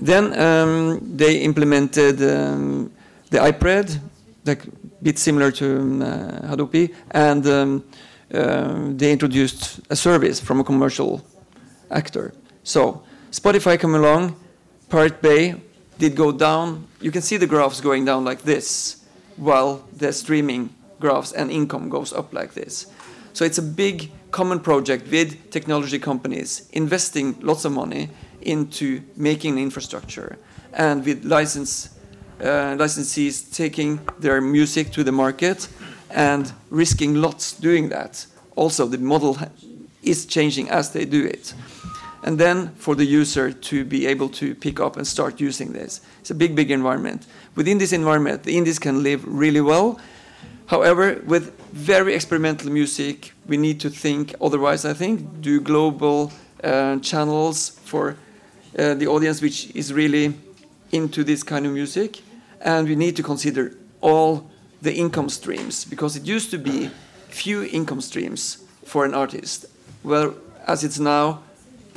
[0.00, 2.90] Then um, they implemented um,
[3.30, 4.00] the iPad,
[4.44, 4.70] like a
[5.02, 6.06] bit similar to um, uh,
[6.50, 7.84] Hadopi, and um,
[8.32, 11.24] uh, they introduced a service from a commercial
[11.90, 12.32] actor.
[12.62, 14.36] So Spotify came along,
[14.88, 15.54] Pirate Bay
[15.98, 16.86] did go down.
[17.00, 19.04] You can see the graphs going down like this,
[19.36, 20.70] while the streaming
[21.00, 22.86] graphs and income goes up like this.
[23.32, 28.10] So it's a big common project with technology companies investing lots of money
[28.42, 30.38] into making infrastructure,
[30.72, 31.90] and with license
[32.40, 35.68] uh, licensees taking their music to the market
[36.10, 38.26] and risking lots doing that.
[38.54, 39.36] Also, the model
[40.02, 41.54] is changing as they do it.
[42.22, 46.00] And then for the user to be able to pick up and start using this.
[46.20, 47.26] It's a big, big environment.
[47.54, 50.00] Within this environment, the indies can live really well.
[50.66, 56.32] However, with very experimental music, we need to think otherwise, I think, do global
[56.62, 58.16] uh, channels for
[58.76, 60.34] uh, the audience which is really
[60.92, 62.22] into this kind of music.
[62.60, 64.50] And we need to consider all
[64.82, 66.90] the income streams because it used to be
[67.28, 69.66] few income streams for an artist,
[70.02, 70.34] well,
[70.66, 71.42] as it's now,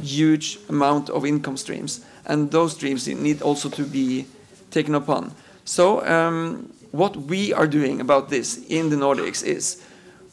[0.02, 4.26] huge amount of income streams, and those streams need also to be
[4.72, 5.34] taken upon.
[5.64, 9.82] So, um, what we are doing about this in the Nordics is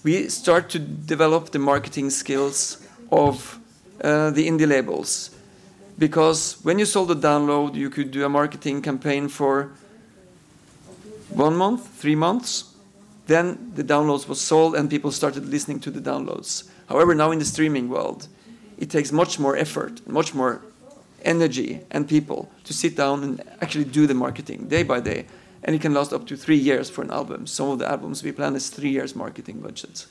[0.02, 2.78] we start to develop the marketing skills
[3.12, 3.58] of
[4.02, 5.30] uh, the indie labels,
[5.98, 9.72] because when you sold a download, you could do a marketing campaign for
[11.30, 12.72] one month, three months.
[13.26, 16.68] Then the downloads was sold and people started listening to the downloads.
[16.88, 18.28] However, now in the streaming world,
[18.78, 20.62] it takes much more effort, much more
[21.24, 25.26] energy and people to sit down and actually do the marketing day by day.
[25.64, 27.46] And it can last up to three years for an album.
[27.46, 30.06] Some of the albums we plan is three years marketing budgets.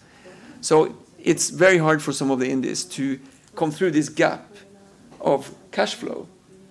[0.59, 3.19] So it's very hard for some of the indies to
[3.55, 4.56] come through this gap
[5.33, 6.27] of cash flow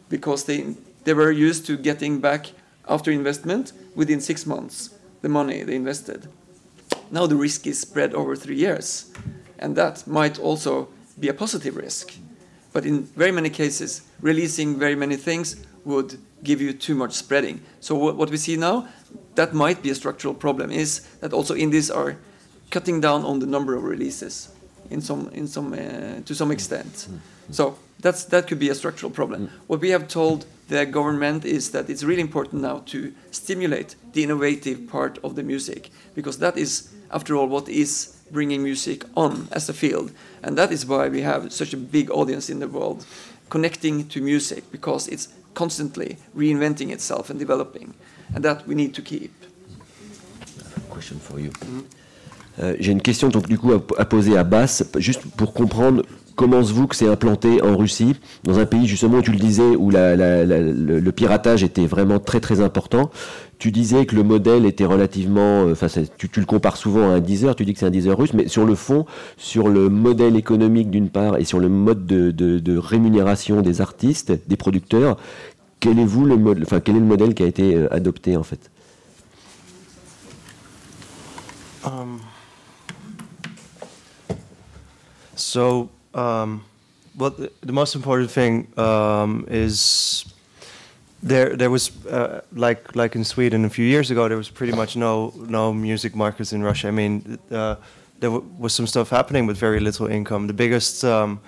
[0.09, 2.53] because they, they were used to getting back
[2.89, 4.91] after investment within six months
[5.23, 6.29] the money they invested.
[7.11, 9.13] Now the risk is spread over three years,
[9.59, 10.89] and that might also
[11.19, 12.15] be a positive risk.
[12.73, 17.61] But in very many cases, releasing very many things would give you too much spreading.
[17.81, 18.89] So what, what we see now,
[19.35, 22.17] that might be a structural problem, is that also indies are
[22.71, 24.51] cutting down on the number of releases
[24.91, 25.77] in some, in some, uh,
[26.25, 26.53] to some mm-hmm.
[26.53, 26.93] extent.
[26.93, 27.53] Mm-hmm.
[27.53, 29.47] So that's, that could be a structural problem.
[29.47, 29.57] Mm-hmm.
[29.67, 34.23] What we have told the government is that it's really important now to stimulate the
[34.23, 39.49] innovative part of the music, because that is, after all, what is bringing music on
[39.53, 40.11] as a field.
[40.43, 43.07] And that is why we have such a big audience in the world
[43.49, 47.95] connecting to music, because it's constantly reinventing itself and developing.
[48.35, 49.33] And that we need to keep.
[50.77, 51.51] A question for you.
[51.63, 51.83] Euh,
[52.79, 56.03] J'ai une question donc du coup à, poser à Bass, juste pour comprendre
[56.37, 59.91] comment Zvuk s'est implanté en Russie, dans un pays justement où tu le disais où
[59.91, 63.11] le, piratage était vraiment très très important.
[63.59, 67.15] Tu disais que le modèle était relativement, euh, enfin c'est- tu, le compares souvent à
[67.15, 69.07] un Deezer, tu dis que c'est un Deezer russe, mais sur le fond,
[69.39, 74.57] sur le modèle économique d'une part et sur le mode de, rémunération des artistes, des
[74.57, 75.17] producteurs,
[75.81, 78.43] quel est vous le enfin quel est le modèle qui a été euh, adopté en
[78.43, 78.71] fait?
[85.37, 86.65] So, um,
[87.17, 90.25] well, the, the most important thing um, is
[91.23, 91.57] there.
[91.57, 94.29] There was uh, like like in Sweden a few years ago.
[94.29, 96.89] There was pretty much no no music markets in Russia.
[96.89, 97.77] I mean, uh,
[98.21, 100.47] there was some stuff happening with very little income.
[100.47, 101.41] The biggest um,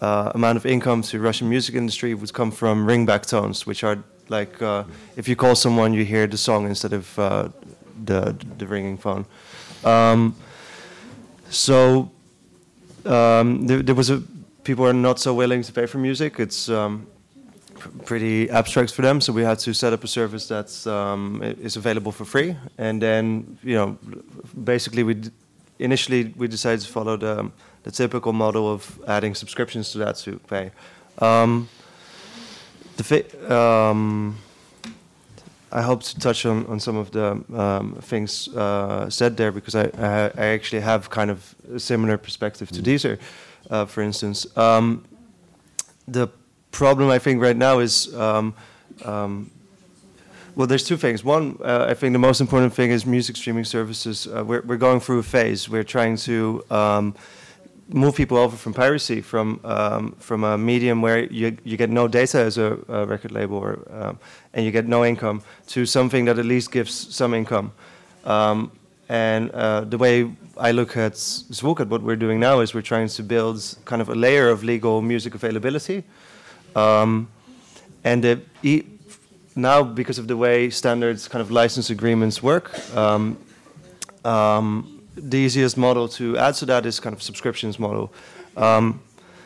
[0.00, 3.98] uh, amount of income to Russian music industry would come from ringback tones, which are
[4.28, 4.84] like uh,
[5.16, 7.48] if you call someone, you hear the song instead of uh,
[8.04, 9.24] the the ringing phone.
[9.84, 10.34] Um,
[11.50, 12.10] so
[13.06, 14.22] um, there, there was a
[14.64, 16.38] people are not so willing to pay for music.
[16.38, 17.06] It's um,
[18.04, 19.20] pretty abstract for them.
[19.20, 23.00] So we had to set up a service that's um, is available for free, and
[23.00, 23.98] then you know,
[24.64, 25.16] basically we
[25.78, 27.50] initially we decided to follow the
[27.82, 30.70] the typical model of adding subscriptions to that to pay.
[31.18, 31.68] Um,
[32.96, 34.36] the um,
[35.72, 39.74] I hope to touch on, on some of the um, things uh, said there because
[39.74, 43.18] I, I, I actually have kind of a similar perspective to Deezer,
[43.70, 44.46] uh, for instance.
[44.56, 45.04] Um,
[46.08, 46.28] the
[46.72, 48.54] problem I think right now is um,
[49.04, 49.50] um,
[50.56, 51.24] well, there's two things.
[51.24, 54.26] One, uh, I think the most important thing is music streaming services.
[54.26, 55.68] Uh, we're, we're going through a phase.
[55.68, 57.14] We're trying to um,
[57.92, 62.08] move people over from piracy, from um, from a medium where you you get no
[62.08, 64.18] data as a, a record label, or, um,
[64.54, 67.72] and you get no income, to something that at least gives some income.
[68.24, 68.70] Um,
[69.08, 72.82] and uh, the way I look at Zvuk, at what we're doing now, is we're
[72.82, 76.04] trying to build kind of a layer of legal music availability.
[76.76, 77.28] Um,
[78.04, 78.40] and the
[79.56, 83.36] now, because of the way standards kind of license agreements work, um,
[84.24, 88.12] um, the easiest model to add to that is kind of subscriptions model.
[88.56, 89.00] Um,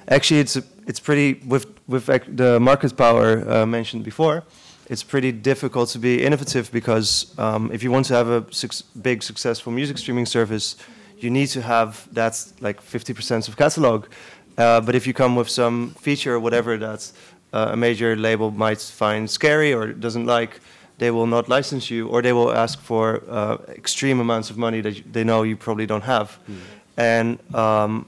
[0.09, 0.57] actually, it's
[0.87, 2.07] it's pretty with with
[2.37, 4.43] the market power uh, mentioned before.
[4.87, 8.45] It's pretty difficult to be innovative because um, if you want to have a
[9.01, 10.77] big successful music streaming service,
[11.19, 14.07] you need to have that like 50% of catalog.
[14.59, 17.11] Uh, but if you come with some feature or whatever that
[17.55, 20.61] uh, a major label might find scary or doesn't like,
[20.99, 24.81] they will not license you, or they will ask for uh, extreme amounts of money
[24.81, 26.57] that they know you probably don't have, mm.
[26.97, 28.07] and um,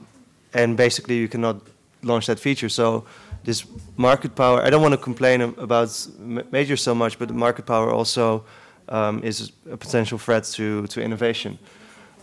[0.53, 1.57] and basically you cannot
[2.01, 2.69] launch that feature.
[2.69, 3.03] So
[3.43, 3.65] this
[3.97, 6.07] market power, I don't want to complain about
[6.51, 8.43] major so much, but the market power also
[8.89, 11.57] um, is a potential threat to to innovation.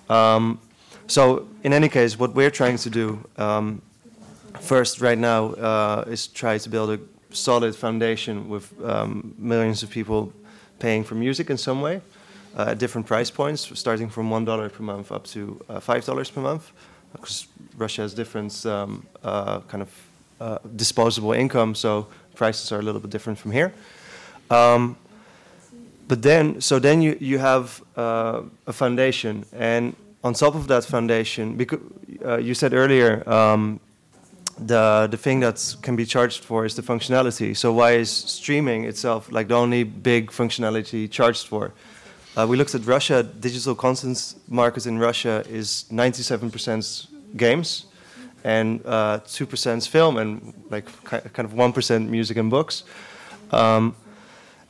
[0.08, 0.58] Um,
[1.06, 3.82] so in any case, what we're trying to do um,
[4.60, 6.98] first right now uh, is try to build a
[7.34, 10.32] solid foundation with um, millions of people
[10.84, 11.96] paying for music in some way
[12.58, 16.02] uh, at different price points, starting from one dollar per month up to uh, five
[16.04, 16.64] dollars per month,
[17.12, 17.46] because
[17.78, 19.88] Russia has different um, uh, kind of
[20.40, 23.72] uh, disposable income, so prices are a little bit different from here.
[24.50, 24.96] Um,
[26.08, 30.84] but then, so then you you have uh, a foundation, and on top of that
[30.84, 31.80] foundation, because
[32.40, 33.80] you said earlier um,
[34.58, 37.56] the the thing that can be charged for is the functionality.
[37.56, 41.72] So why is streaming itself like the only big functionality charged for?
[42.36, 43.22] Uh, we looked at Russia.
[43.22, 47.86] Digital content market in Russia is 97% games,
[48.42, 52.82] and uh, 2% film, and like kind of 1% music and books.
[53.52, 53.94] Um,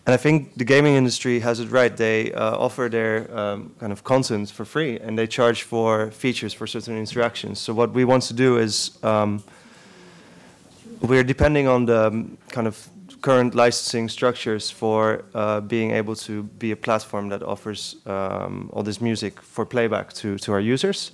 [0.07, 1.97] and I think the gaming industry has it right.
[1.97, 6.53] They uh, offer their um, kind of content for free, and they charge for features
[6.53, 7.59] for certain interactions.
[7.59, 9.43] So what we want to do is um,
[11.07, 12.88] we're depending on the um, kind of
[13.20, 18.82] current licensing structures for uh, being able to be a platform that offers um, all
[18.82, 21.12] this music for playback to, to our users.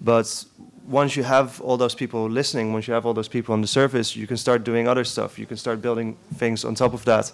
[0.00, 0.44] But
[0.86, 3.66] once you have all those people listening, once you have all those people on the
[3.66, 5.38] service, you can start doing other stuff.
[5.38, 7.32] You can start building things on top of that.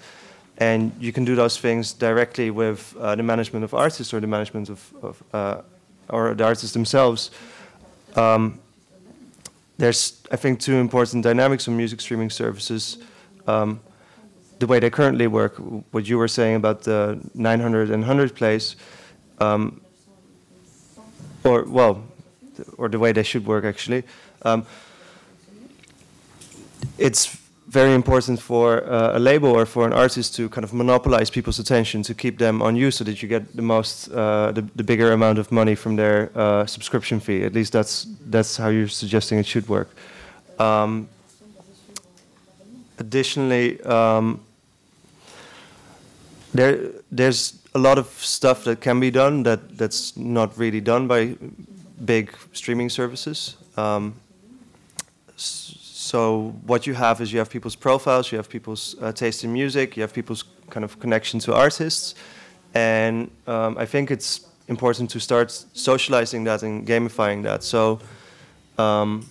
[0.58, 4.26] And you can do those things directly with uh, the management of artists or the
[4.26, 5.62] management of, of uh,
[6.08, 7.30] or the artists themselves.
[8.16, 8.58] Um,
[9.78, 12.98] there's, I think, two important dynamics of music streaming services.
[13.46, 13.80] Um,
[14.58, 15.56] the way they currently work,
[15.90, 18.76] what you were saying about the 900 and 100 plays,
[19.38, 19.80] um,
[21.44, 22.04] or, well,
[22.78, 24.02] or the way they should work actually.
[24.42, 24.66] Um,
[26.98, 27.38] it's
[27.68, 31.58] very important for uh, a label or for an artist to kind of monopolize people's
[31.58, 34.84] attention to keep them on you so that you get the most uh, the, the,
[34.84, 37.44] bigger amount of money from their uh, subscription fee.
[37.44, 39.88] At least that's that's how you're suggesting it should work.
[40.58, 41.08] Um,
[42.98, 44.40] additionally um,
[46.54, 46.78] there
[47.10, 51.36] there's a lot of stuff that can be done that that's not really done by
[52.04, 53.56] big streaming services.
[53.76, 54.14] Um,
[56.06, 59.52] so what you have is you have people's profiles, you have people's uh, taste in
[59.52, 62.14] music, you have people's kind of connection to artists,
[62.74, 67.64] and um, I think it's important to start socializing that and gamifying that.
[67.64, 67.98] So
[68.78, 69.26] um,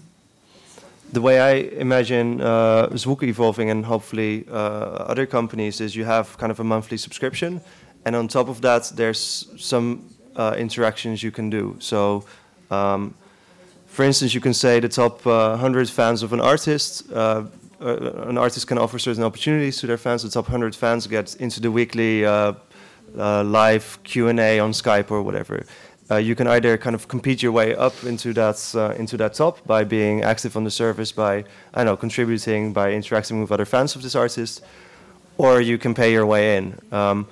[1.13, 6.37] the way I imagine uh, Zvuk evolving and hopefully uh, other companies is you have
[6.37, 7.61] kind of a monthly subscription,
[8.03, 11.77] and on top of that, there's some uh, interactions you can do.
[11.79, 12.25] So
[12.69, 13.13] um,
[13.95, 17.09] for instance, you can say the top uh, 100 fans of an artist.
[17.13, 17.45] Uh,
[17.79, 20.21] uh, an artist can offer certain opportunities to their fans.
[20.23, 22.53] The top 100 fans get into the weekly uh,
[23.17, 25.65] uh, live Q&A on Skype or whatever.
[26.19, 28.59] You can either kind of compete your way up into that
[28.99, 33.41] into that top by being active on the service, by I know contributing, by interacting
[33.41, 34.61] with other fans of this artist,
[35.37, 36.77] or you can pay your way in.
[36.91, 37.27] Um,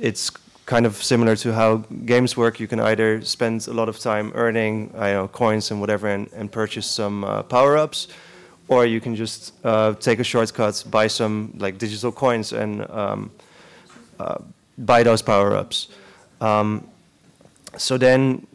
[0.00, 0.30] it's
[0.66, 2.60] kind of similar to how games work.
[2.60, 6.28] You can either spend a lot of time earning, I know, coins and whatever, and,
[6.32, 8.08] and purchase some uh, power-ups,
[8.68, 13.30] or you can just uh, take a shortcut, buy some like digital coins, and um,
[14.18, 14.38] uh,
[14.76, 15.88] buy those power ups.
[16.40, 16.86] Um,
[17.76, 18.46] so then,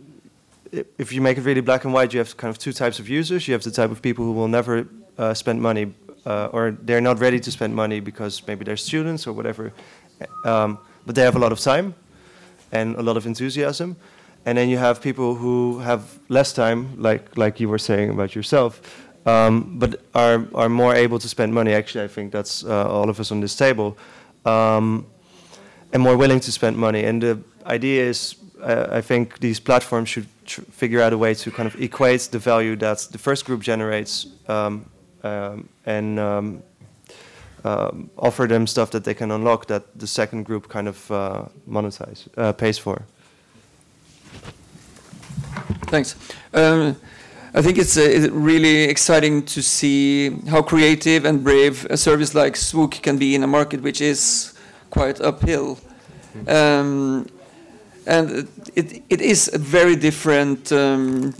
[0.97, 3.07] if you make it really black and white, you have kind of two types of
[3.07, 3.47] users.
[3.47, 4.85] You have the type of people who will never
[5.17, 5.93] uh, spend money,
[6.25, 9.71] uh, or they're not ready to spend money because maybe they're students or whatever,
[10.43, 11.95] um, but they have a lot of time
[12.71, 13.95] and a lot of enthusiasm.
[14.45, 18.35] And then you have people who have less time, like like you were saying about
[18.35, 18.81] yourself,
[19.25, 21.73] um, but are are more able to spend money.
[21.73, 23.95] Actually, I think that's uh, all of us on this table,
[24.45, 25.05] um,
[25.93, 27.03] and more willing to spend money.
[27.03, 30.27] And the idea is, uh, I think these platforms should
[30.71, 34.27] figure out a way to kind of equate the value that the first group generates,
[34.47, 34.85] um,
[35.23, 36.19] um, and
[37.63, 41.45] um, offer them stuff that they can unlock that the second group kind of uh,
[41.67, 43.03] monetize, uh, pays for.
[45.87, 46.15] Thanks.
[46.53, 46.95] Um,
[47.53, 52.33] I think it's, uh, it's really exciting to see how creative and brave a service
[52.33, 54.53] like Swook can be in a market which is
[54.89, 55.77] quite uphill.
[56.47, 57.27] Um,
[58.07, 61.33] and it, it is a very different um,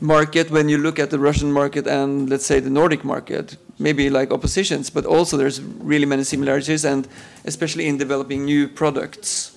[0.00, 3.56] market when you look at the Russian market and let's say the Nordic market.
[3.80, 7.08] Maybe like oppositions, but also there's really many similarities, and
[7.44, 9.56] especially in developing new products.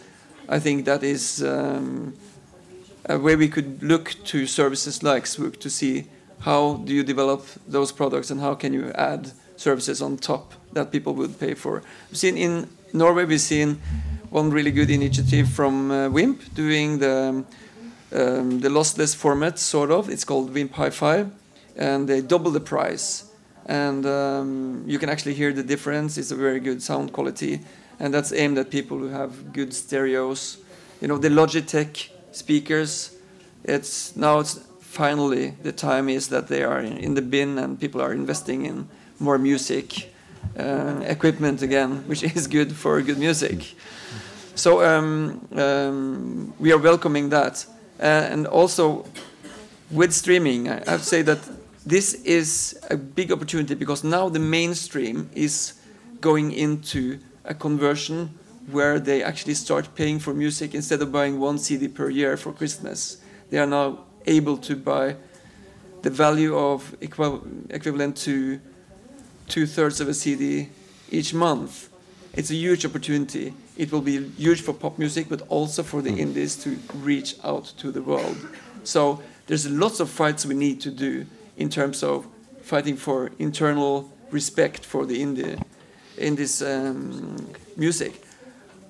[0.50, 2.14] I think that is um,
[3.06, 6.06] where we could look to services like Swook to see
[6.40, 10.92] how do you develop those products and how can you add services on top that
[10.92, 11.84] people would pay for.
[12.10, 13.82] We've seen in Norway, we've seen
[14.30, 17.46] one really good initiative from uh, WIMP doing the
[18.14, 20.10] um, the lossless format, sort of.
[20.10, 21.26] It's called WIMP Hi-Fi,
[21.76, 23.26] and they double the price,
[23.66, 26.18] and um, you can actually hear the difference.
[26.18, 27.62] It's a very good sound quality,
[28.00, 30.58] and that's aimed at people who have good stereos.
[31.02, 33.16] You know, the Logitech speakers.
[33.64, 37.80] It's now it's finally the time is that they are in, in the bin and
[37.80, 38.88] people are investing in
[39.20, 40.12] more music
[40.60, 43.74] uh, equipment again, which is good for good music.
[44.56, 47.66] So um, um, we are welcoming that,
[48.00, 49.06] uh, and also
[49.90, 51.40] with streaming, I to say that
[51.86, 55.74] this is a big opportunity because now the mainstream is
[56.22, 58.38] going into a conversion
[58.72, 62.54] where they actually start paying for music instead of buying one CD per year for
[62.54, 63.18] Christmas.
[63.50, 65.18] They are now able to buy
[66.02, 68.62] the value of equi- equivalent to
[69.50, 70.70] two thirds of a CD
[71.12, 71.90] each month.
[72.34, 73.54] It's a huge opportunity.
[73.76, 76.20] It will be huge for pop music, but also for the mm.
[76.20, 78.38] indies to reach out to the world.
[78.86, 81.26] So there's lots of fights we need to do
[81.58, 82.28] in terms of
[82.62, 85.62] fighting for internal respect for the indie
[86.18, 87.36] in this um,
[87.78, 88.24] music.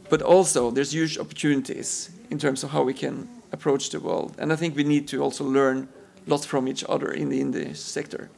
[0.10, 4.34] But also there's huge opportunities in terms of how we can approach the world.
[4.38, 5.88] And I think we need to also learn
[6.28, 8.30] lots from each other in the indie sector.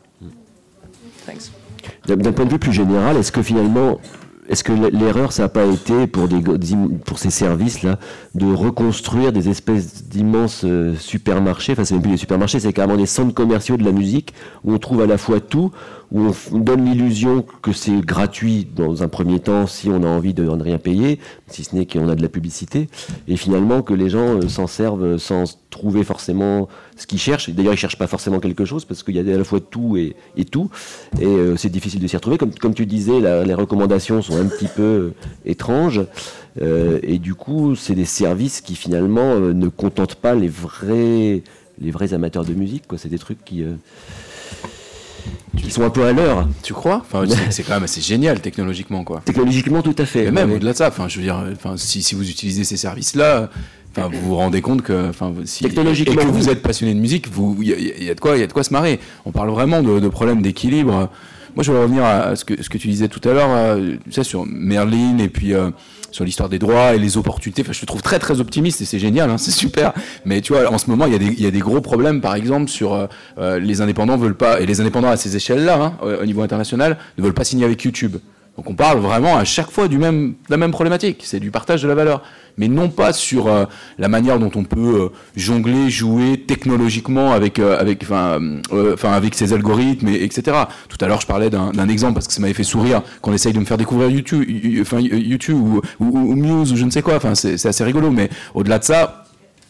[1.25, 1.51] Thanks.
[2.05, 3.99] D'un d'un point de vue plus général, est-ce que finalement,
[4.49, 6.41] est-ce que l'erreur, ça n'a pas été pour, des,
[7.05, 7.97] pour ces services-là
[8.35, 12.97] de reconstruire des espèces d'immenses euh, supermarchés, enfin c'est même plus des supermarchés, c'est carrément
[12.97, 14.33] des centres commerciaux de la musique
[14.63, 15.71] où on trouve à la fois tout,
[16.11, 20.33] où on, donne l'illusion que c'est gratuit dans un premier temps si on a envie
[20.33, 22.89] de ne rien payer, si ce n'est qu'on a de la publicité,
[23.27, 27.49] et finalement que les gens euh, s'en servent sans trouver forcément ce qu'ils cherchent.
[27.49, 29.97] D'ailleurs, ils cherchent pas forcément quelque chose parce qu'il y a à la fois tout
[29.97, 30.69] et, tout,
[31.19, 32.37] et euh, c'est difficile de s'y retrouver.
[32.37, 35.13] Comme, tu disais, les recommandations sont un petit peu euh,
[35.45, 36.01] étranges,
[36.61, 41.43] et du coup, c'est des services qui finalement ne contentent pas les vrais,
[42.13, 42.83] amateurs de musique.
[42.95, 43.65] C'est des trucs qui,
[45.61, 46.47] qui sont un peu à l'heure.
[46.63, 49.21] Tu crois Enfin, c'est- quand même assez génial technologiquement, quoi.
[49.25, 50.25] Technologiquement, tout à fait.
[50.25, 50.55] Et même Ouais.
[50.57, 53.49] au-delà de ça, enfin, je veux dire, enfin, si, si vous utilisez ces services-là,
[53.95, 56.99] enfin, vous vous rendez compte que, enfin, si, Technologiquement, et que vous êtes passionné de
[56.99, 58.63] musique, vous, il y, a- il y a de quoi, il y a de quoi
[58.63, 58.99] se marrer.
[59.25, 61.09] On parle vraiment de, de problèmes d'équilibre.
[61.55, 63.93] Moi, je voudrais revenir à ce que, ce que tu disais tout à l'heure, euh,
[64.05, 65.69] tu sais, sur Merlin et puis euh,
[66.15, 67.61] sur l'histoire des droits et les opportunités.
[67.61, 69.93] Enfin, je te trouve très très optimiste et c'est génial, hein, c'est super.
[70.23, 72.93] Mais tu vois, en ce moment, il y, a des- gros problèmes, par exemple, sur
[72.93, 73.07] euh,
[73.37, 76.41] euh, les indépendants veulent pas et les indépendants à ces échelles-là, hein, au au niveau
[76.41, 78.17] international, ne veulent pas signer avec YouTube.
[78.57, 81.51] Donc on parle vraiment à chaque fois du même, de la même problématique, c'est du
[81.51, 82.21] partage de la valeur,
[82.57, 83.65] mais non pas sur euh,
[83.97, 88.39] la manière dont on peut euh, jongler, jouer technologiquement avec, euh, avec, enfin,
[88.71, 90.57] euh, avec ces algorithmes, et, etc.
[90.87, 93.51] Tout à l'heure je parlais d'un exemple parce que ça m'avait fait sourire qu'on essaye
[93.51, 97.15] de me faire découvrir YouTube, YouTube ou, ou, ou Muse ou je ne sais quoi.
[97.15, 99.24] Enfin c'est assez rigolo, mais au-delà de ça,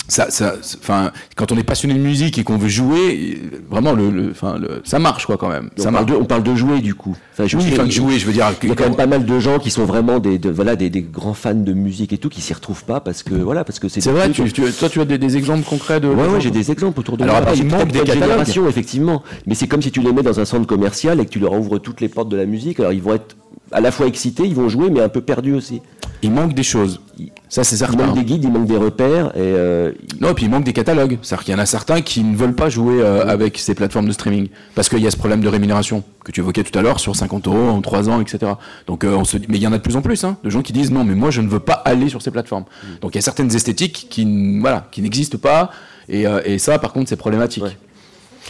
[0.08, 4.10] ça, ça, enfin, quand on est passionné de musique et qu'on veut jouer, vraiment, le,
[4.10, 5.70] le, enfin, le, ça marche quoi quand même.
[5.78, 6.18] On ça parle, marche.
[6.18, 7.16] de, on parle de jouer du coup.
[7.34, 8.51] Enfin, je Oui, enfin, de jouer, je veux dire.
[8.64, 10.76] Il y a quand même pas mal de gens qui sont vraiment des, de- voilà,
[10.76, 13.64] des, des grands fans de musique et tout, qui s'y retrouvent pas parce que voilà,
[13.64, 14.01] parce que c'est.
[14.01, 16.08] C'est vrai, tu, tu- toi tu as des, des exemples concrets de.
[16.08, 17.43] Ouais, ouais, j'ai des exemples autour de Alors moi.
[17.43, 18.47] après, il manque des catalogues.
[18.70, 19.24] effectivement.
[19.47, 21.53] Mais c'est comme si tu les mets dans un centre commercial et que tu leur
[21.53, 22.80] ouvres toutes les portes de la musique.
[22.80, 23.36] Alors ils vont être
[23.72, 25.82] à la fois excités, ils vont jouer, mais un peu perdus aussi.
[26.22, 27.01] Il manque des choses.
[27.49, 28.05] Ça c'est Il certain.
[28.07, 29.28] manque des guides, il manque des repères.
[29.36, 29.91] Et euh,
[30.22, 31.18] Non, et puis il manque des catalogues.
[31.22, 34.07] C'est-à-dire qu'il y en a certains qui ne veulent pas jouer euh, avec ces plateformes
[34.07, 34.47] de streaming.
[34.76, 37.16] Parce qu'il y a ce problème de rémunération que tu évoquais tout à l'heure sur
[37.16, 38.53] 50 euros en 3 ans, etc.
[38.88, 40.38] Donc, euh, on se dit, mais il y en a de plus en plus, hein,
[40.43, 42.66] de gens qui disent non, mais moi je ne veux pas aller sur ces plateformes.
[43.01, 45.70] Donc il y a certaines esthétiques qui, voilà, qui n'existent pas.
[46.09, 47.63] Et, et ça, par contre, c'est problématique.
[47.63, 47.78] Ouais.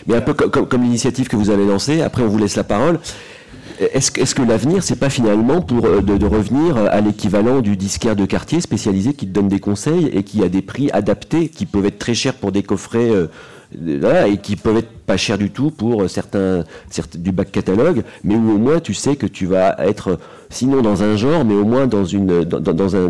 [0.08, 2.64] Mais un peu comme- comme l'initiative que vous avez lancée, après on vous laisse la
[2.66, 3.00] parole.
[3.80, 7.62] Est-ce que, est-ce que l'avenir, c'est pas finalement pour euh, de, de revenir à l'équivalent
[7.62, 10.90] du disquaire de quartier spécialisé qui te donne des conseils et qui a des prix
[10.92, 13.12] adaptés, qui peuvent être très chers pour des coffrets
[14.28, 18.36] et qui peuvent être pas chers du tout pour certains, certains du bac catalogue, mais
[18.36, 20.18] où au moins tu sais que tu vas être
[20.50, 23.10] sinon dans un genre, mais au moins dans une dans, dans- dans un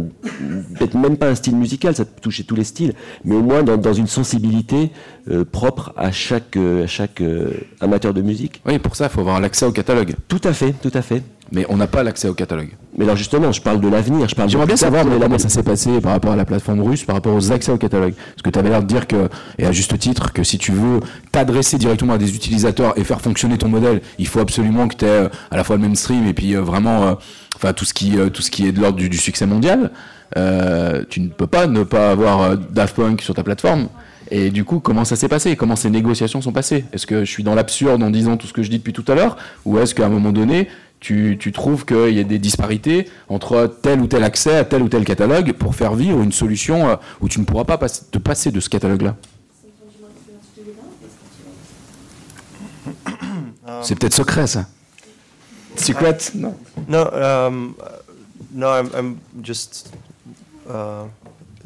[0.77, 2.93] peut-être même pas un style musical, ça peut toucher tous les styles,
[3.23, 4.91] mais au moins dans, dans une sensibilité
[5.31, 8.61] euh, propre à chaque euh, à chaque euh, amateur de musique.
[8.65, 10.15] Oui, pour ça, il faut avoir l'accès au catalogue.
[10.27, 11.23] Tout à fait, tout à fait.
[11.51, 12.69] Mais on n'a pas l'accès au catalogue.
[12.97, 14.49] Mais alors justement, je parle de l'avenir, je parle.
[14.49, 17.03] J'aimerais bien savoir mais la- comment ça s'est passé par rapport à la plateforme russe,
[17.03, 18.13] par rapport aux accès au catalogue.
[18.15, 19.29] Parce que tu avais l'air de dire que,
[19.59, 23.21] et à juste titre, que si tu veux t'adresser directement à des utilisateurs et faire
[23.21, 26.33] fonctionner ton modèle, il faut absolument que tu aies à la fois le mainstream et
[26.33, 27.13] puis euh, vraiment euh,
[27.55, 29.91] enfin, tout, ce qui, euh, tout ce qui est de l'ordre du, du succès mondial.
[30.37, 33.87] Euh, tu ne peux pas ne pas avoir euh, Daft Punk sur ta plateforme.
[34.31, 35.55] Et du coup, comment ça s'est passé?
[35.55, 36.85] Comment ces négociations sont passées?
[36.93, 39.05] Est-ce que je suis dans l'absurde en disant tout ce que je dis depuis tout
[39.07, 39.37] à l'heure?
[39.65, 40.67] Ou est-ce qu'à un moment donné,
[41.05, 44.81] tu, tu trouves qu'il y a des disparités entre tel ou tel accès à tel
[44.81, 48.05] ou tel catalogue pour faire vivre une solution euh, où tu ne pourras pas passer-
[48.09, 49.15] te passer de ce catalogue-là
[53.83, 54.65] C'est peut-être secret, ça.
[55.75, 56.55] Secret Non.
[56.87, 57.75] No, um,
[58.51, 59.91] no, I'm, I'm just.
[60.67, 61.05] Uh,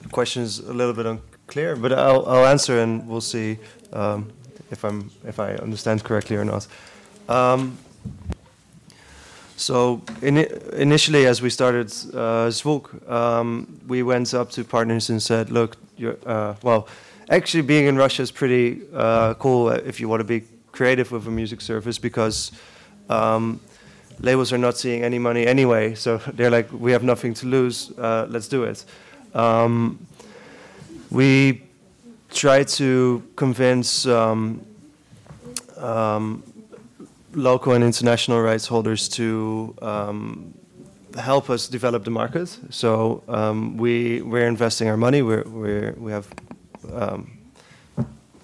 [0.03, 3.57] the question is a little bit unclear, but I'll, I'll answer and we'll see
[3.93, 4.27] um,
[4.69, 6.67] if I'm if I understand correctly or not.
[7.29, 7.77] Um,
[9.59, 10.47] so ini
[10.79, 15.75] initially, as we started uh, Zvuk, um, we went up to partners and said, "Look,
[16.25, 16.87] uh, well,
[17.29, 21.27] actually, being in Russia is pretty uh, cool if you want to be creative with
[21.27, 22.51] a music service because."
[23.09, 23.59] Um,
[24.21, 27.91] labels are not seeing any money anyway, so they're like, we have nothing to lose,
[27.97, 28.83] uh, let's do it.
[29.33, 29.97] Um,
[31.09, 31.63] we
[32.29, 34.61] try to convince um,
[35.77, 36.43] um,
[37.33, 40.53] local and international rights holders to um,
[41.17, 42.57] help us develop the market.
[42.69, 45.21] So um, we we're investing our money.
[45.21, 46.27] We're, we're we have
[46.93, 47.37] um,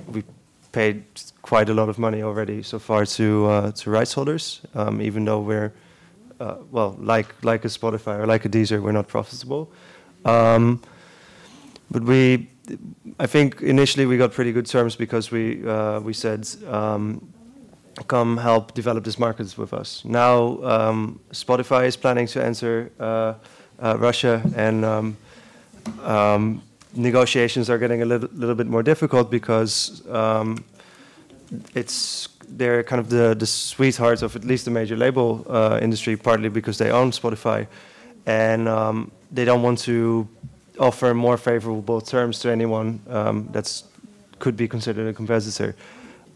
[0.07, 0.23] we
[0.71, 1.03] paid
[1.41, 5.25] quite a lot of money already so far to uh, to rights holders, um, even
[5.25, 5.73] though we're
[6.39, 9.71] uh, well, like like a Spotify or like a Deezer, we're not profitable.
[10.25, 10.81] Um,
[11.91, 12.49] but we,
[13.19, 16.47] I think initially we got pretty good terms because we uh, we said.
[18.07, 20.03] Come help develop this market with us.
[20.03, 23.33] Now um, Spotify is planning to enter uh,
[23.81, 25.17] uh, Russia, and um,
[26.03, 26.61] um,
[26.93, 30.63] negotiations are getting a little, little bit more difficult because um,
[31.73, 36.17] it's they're kind of the, the sweethearts of at least the major label uh, industry,
[36.17, 37.65] partly because they own Spotify,
[38.25, 40.27] and um, they don't want to
[40.79, 42.99] offer more favorable terms to anyone
[43.51, 43.85] that's
[44.39, 45.75] could be considered a competitor.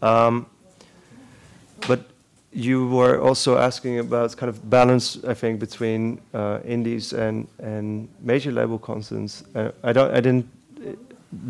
[0.00, 0.46] Um,
[1.86, 2.00] but
[2.52, 8.08] you were also asking about kind of balance, I think, between uh, indies and, and
[8.20, 9.44] major label contents.
[9.54, 10.46] Uh, I don't, I didn't.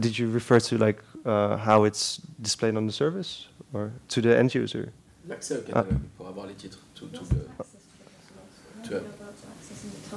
[0.00, 4.36] Did you refer to like uh, how it's displayed on the service or to the
[4.36, 4.92] end user?
[5.26, 6.78] L'accès au catalogue, pour avoir les titres.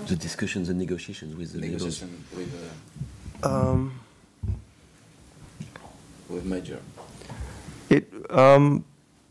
[0.07, 2.03] The discussions and negotiations with the labels.
[3.43, 3.91] Um,
[6.29, 6.79] with major.
[7.89, 8.83] It um,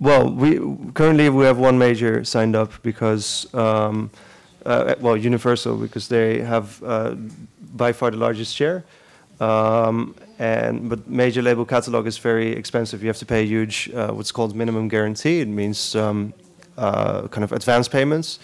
[0.03, 0.59] well, we
[0.95, 4.11] currently we have one major signed up because um,
[4.67, 7.15] uh, well, Universal because they have uh,
[7.75, 8.85] by far the largest share.
[9.39, 13.01] Um, and but major label catalog is very expensive.
[13.03, 15.41] You have to pay a huge uh, what's called minimum guarantee.
[15.41, 16.35] It means um,
[16.77, 18.41] uh, kind of advance payments.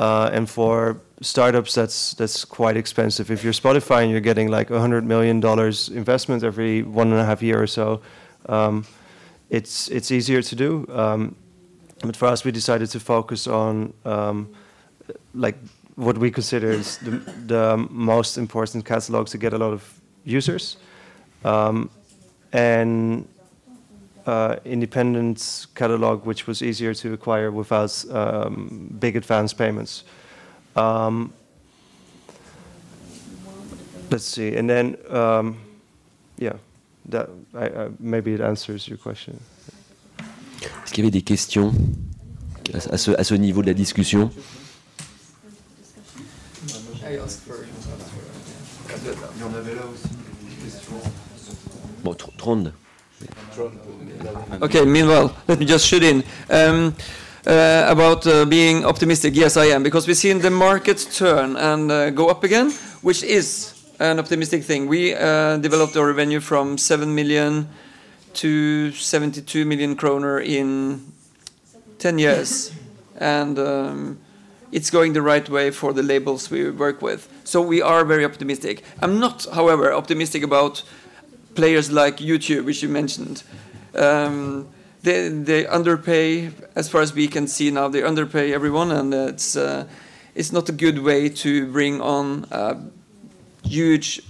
[0.00, 3.30] Uh, and for startups, that's that's quite expensive.
[3.30, 7.26] If you're Spotify and you're getting like hundred million dollars investment every one and a
[7.26, 8.00] half year or so,
[8.48, 8.86] um,
[9.50, 10.86] it's it's easier to do.
[10.88, 11.36] Um,
[12.02, 14.48] but for us, we decided to focus on um,
[15.34, 15.56] like
[15.96, 17.10] what we consider is the,
[17.46, 20.76] the most important catalogs to get a lot of users.
[21.44, 21.90] um,
[22.52, 23.28] and
[24.26, 30.04] uh, independent catalog, which was easier to acquire without um, big advance payments.
[30.76, 31.32] Um,
[34.10, 35.60] let's see, and then um,
[36.38, 36.54] yeah,
[37.08, 39.34] that I, I, maybe it answers your question.
[40.62, 41.72] Est-ce qu'il y avait des questions
[42.90, 44.30] à ce, à ce niveau de la discussion?
[52.02, 52.16] Bon.
[54.62, 56.22] Okay, meanwhile, let me just shoot in.
[56.50, 56.94] Um,
[57.46, 61.90] uh, about uh, being optimistic, yes, I am, because we've seen the market turn and
[61.90, 62.70] uh, go up again,
[63.02, 64.88] which is an optimistic thing.
[64.88, 67.68] We uh, developed our revenue from 7 million
[68.34, 71.12] to 72 million kroner in
[71.98, 72.72] 10 years.
[73.16, 74.18] And um,
[74.72, 77.28] it's going the right way for the labels we work with.
[77.44, 78.82] So we are very optimistic.
[79.00, 80.82] I'm not, however, optimistic about
[81.54, 83.44] players like YouTube, which you mentioned.
[83.94, 84.66] Um,
[85.02, 89.54] they, they underpay, as far as we can see now, they underpay everyone, and it's,
[89.54, 89.86] uh,
[90.34, 92.74] it's not a good way to bring on uh,
[93.64, 94.20] huge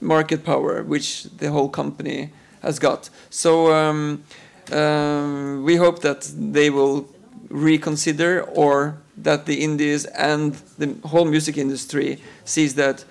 [0.00, 2.30] market power, which the whole company
[2.62, 3.10] has got.
[3.30, 4.24] So um,
[4.72, 7.08] um, we hope that they will
[7.48, 13.04] reconsider or that the indies and the whole music industry sees that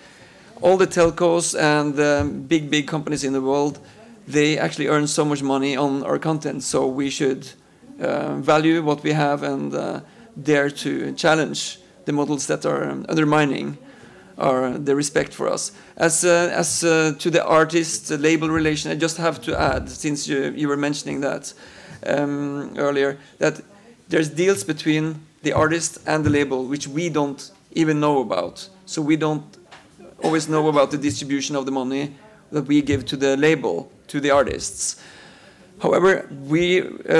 [0.61, 3.79] all the telcos and the big big companies in the world
[4.27, 7.47] they actually earn so much money on our content so we should
[7.99, 9.99] uh, value what we have and uh,
[10.41, 13.77] dare to challenge the models that are undermining
[14.37, 18.95] our the respect for us as uh, as uh, to the artist label relation i
[18.95, 21.53] just have to add since you, you were mentioning that
[22.05, 23.61] um, earlier that
[24.07, 28.67] there's deals between the artist and the label which we don't even know about.
[28.85, 29.45] So we don't
[30.23, 32.15] always know about the distribution of the money
[32.51, 35.01] that we give to the label, to the artists.
[35.81, 37.15] However, we uh,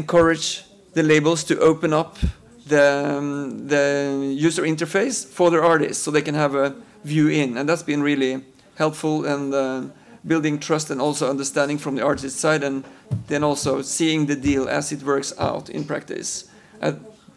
[0.00, 2.18] encourage the labels to open up
[2.66, 7.56] the, um, the user interface for their artists so they can have a view in.
[7.56, 8.42] And that's been really
[8.74, 9.82] helpful and uh,
[10.26, 12.84] building trust and also understanding from the artist side and
[13.28, 16.50] then also seeing the deal as it works out in practice.
[16.82, 16.92] Uh,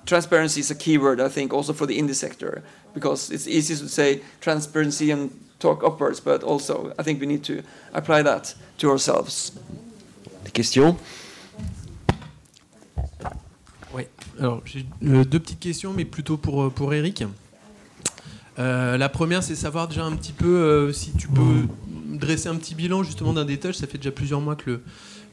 [0.06, 2.64] transparency is a key word, I think, also for the indie sector,
[2.94, 7.44] because it's easy to say transparency and talk upwards, but also I think we need
[7.44, 7.62] to
[7.94, 9.52] apply that to ourselves.
[10.46, 10.64] Des
[14.40, 17.24] alors j'ai euh, deux petites questions, mais plutôt pour, euh, pour Eric.
[18.58, 21.68] Euh, la première, c'est savoir déjà un petit peu si tu peux
[22.10, 23.74] dresser un petit bilan justement d'un détail.
[23.74, 24.82] Ça fait déjà plusieurs mois que le,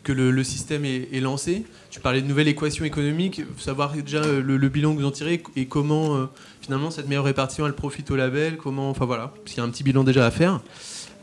[0.04, 1.64] que le, système est, lancé.
[1.90, 5.66] Tu parlais de nouvelles équations économiques, savoir déjà le, bilan que vous en tirez et
[5.66, 6.28] comment
[6.60, 9.70] finalement cette meilleure répartition elle profite au label, comment, enfin voilà, qu'il y a un
[9.70, 10.60] petit bilan déjà à faire.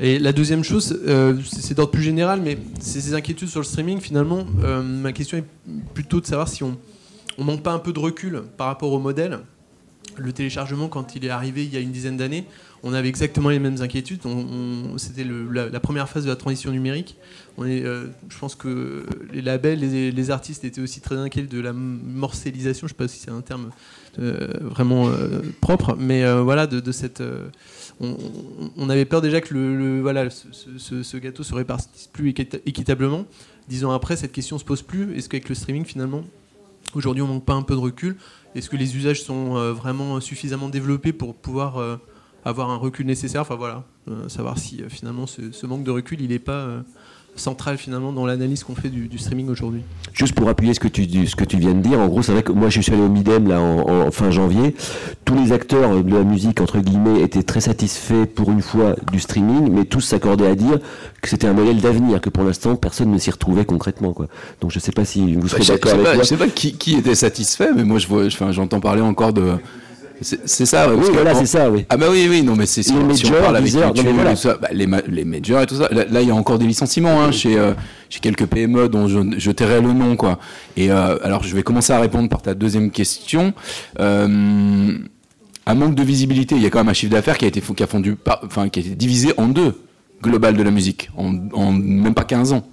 [0.01, 0.99] Et la deuxième chose,
[1.45, 4.01] c'est d'ordre plus général, mais c'est ces inquiétudes sur le streaming.
[4.01, 4.45] Finalement,
[4.83, 5.45] ma question est
[5.93, 6.77] plutôt de savoir si on,
[7.37, 9.39] on manque pas un peu de recul par rapport au modèle.
[10.17, 12.45] Le téléchargement, quand il est arrivé il y a une dizaine d'années,
[12.83, 14.19] on avait exactement les mêmes inquiétudes.
[14.97, 17.15] C'était la, première phase de la transition numérique.
[17.59, 22.87] Euh, je pense que les labels, les, artistes étaient aussi très inquiets de la morcellisation.
[22.87, 23.69] Je ne sais pas si c'est un terme
[24.19, 26.67] euh, vraiment euh, propre, mais voilà.
[28.01, 32.29] On, avait peur déjà que le, voilà, ce, gâteau se répartisse plus
[32.65, 33.25] équitablement.
[33.69, 35.15] Dix ans après, cette question se pose plus.
[35.15, 36.23] Est-ce qu'avec le streaming, finalement,
[36.95, 38.17] aujourd'hui, on manque pas un peu de recul
[38.55, 41.99] Est-ce que les usages sont vraiment suffisamment développés pour pouvoir
[42.45, 43.41] avoir un recul nécessaire?
[43.41, 46.83] Enfin voilà, euh, savoir si euh, finalement ce, manque de recul, il n'est pas
[47.33, 49.81] euh, central finalement dans l'analyse qu'on fait du, streaming aujourd'hui.
[50.13, 52.31] Juste pour appuyer ce que tu ce que tu viens de dire, en gros c'est
[52.31, 54.75] vrai que moi je suis allé au Midem là en, fin janvier,
[55.25, 59.19] tous les acteurs de la musique entre guillemets étaient très satisfaits pour une fois du
[59.19, 60.79] streaming, mais tous s'accordaient à dire
[61.21, 64.27] que c'était un modèle d'avenir, que pour l'instant personne ne s'y retrouvait concrètement quoi.
[64.61, 66.23] Donc je sais pas si vous serez bah, d'accord avec moi.
[66.23, 69.53] Je sais pas qui, qui était satisfait, mais moi je vois, j'entends parler encore de
[70.21, 71.07] c'est ça, oui.
[71.11, 71.85] voilà, c'est ça, oui.
[71.89, 73.91] Ah bah oui, oui, non, mais c'est si, les majors, parle avec bah,
[74.71, 75.89] les, les, majors et tout ça.
[75.91, 77.73] Là, il y a encore des licenciements hein, chez, euh,
[78.09, 80.39] chez quelques PME dont je, je tairai le nom, quoi.
[80.77, 83.53] Et euh, alors, je vais commencer à répondre par ta deuxième question.
[83.99, 84.97] Euh,
[85.65, 87.61] un manque de visibilité, il y a quand même un chiffre d'affaires qui a été
[87.61, 89.81] qui a fondu, enfin, qui a été divisé en deux
[90.21, 92.67] global de la musique en, en même pas 15 ans.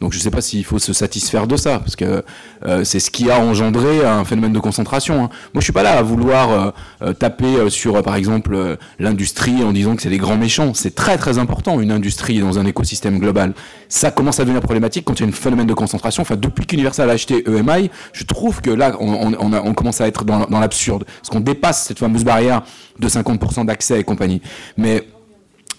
[0.00, 2.22] Donc je ne sais pas s'il faut se satisfaire de ça, parce que
[2.66, 5.24] euh, c'est ce qui a engendré un phénomène de concentration.
[5.24, 5.28] Hein.
[5.54, 6.70] Moi, je suis pas là à vouloir euh,
[7.02, 10.72] euh, taper sur, par exemple, l'industrie en disant que c'est les grands méchants.
[10.74, 13.54] C'est très très important une industrie dans un écosystème global.
[13.88, 16.22] Ça commence à devenir problématique quand il y a un phénomène de concentration.
[16.22, 20.06] Enfin, depuis qu'Universal a acheté EMI, je trouve que là, on, on, on commence à
[20.06, 22.62] être dans, dans l'absurde, parce qu'on dépasse cette fameuse barrière
[23.00, 24.42] de 50% d'accès et compagnie.
[24.76, 25.04] Mais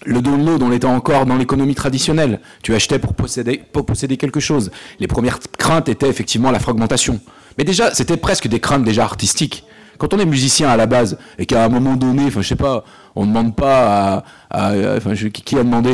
[0.04, 2.40] le download, on était encore dans l'économie traditionnelle.
[2.62, 4.70] Tu achetais pour posséder, pour posséder quelque chose.
[4.98, 7.20] Les premières craintes étaient effectivement la fragmentation.
[7.58, 9.64] Mais déjà, c'était presque des craintes déjà artistiques.
[9.98, 12.56] Quand on est musicien à la base et qu'à un moment donné, enfin je sais
[12.56, 12.84] pas,
[13.16, 15.90] on ne demande pas à, enfin, qui a demandé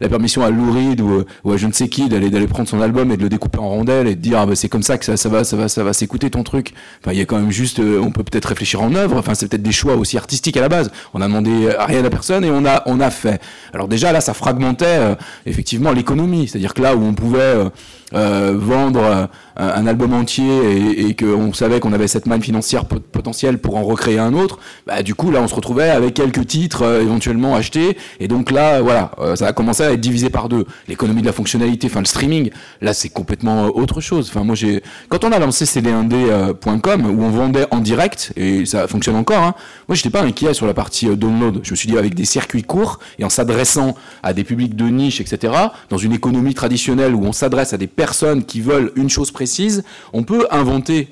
[0.00, 2.80] la permission à Lou Reed ou, à je ne sais qui d'aller d'aller prendre son
[2.80, 4.98] album et de le découper en rondelles et de dire ah, bah, c'est comme ça
[4.98, 6.72] que ça, ça va ça va ça va s'écouter ton truc.
[7.02, 9.16] Enfin il y a quand même juste euh, on peut peut-être réfléchir en œuvre.
[9.18, 10.90] Enfin c'est peut-être des choix aussi artistiques à la base.
[11.14, 13.40] On a demandé rien à personne et on a on a fait.
[13.72, 15.14] Alors déjà là ça fragmentait euh,
[15.46, 17.68] effectivement l'économie, c'est-à-dire que là où on pouvait euh,
[18.12, 23.76] vendre un album entier et, et qu'on savait qu'on avait cette manne financière potentielle pour
[23.76, 27.02] en recréer un autre, bah, du coup là on se retrouvait avec quelques titres euh,
[27.02, 30.64] éventuellement achetés et donc là voilà euh, ça a commencé à être divisé par deux.
[30.88, 34.30] L'économie de la fonctionnalité, enfin le streaming, là c'est complètement euh, autre chose.
[34.30, 38.86] Enfin moi j'ai quand on a lancé cd1d.com où on vendait en direct et ça
[38.88, 39.54] fonctionne encore, hein,
[39.88, 41.60] moi j'étais pas inquiet sur la partie download.
[41.62, 44.86] Je me suis dit avec des circuits courts et en s'adressant à des publics de
[44.86, 45.52] niche etc.
[45.90, 49.82] Dans une économie traditionnelle où on s'adresse à des personnes qui veulent une chose précise
[50.12, 51.08] on peut inventer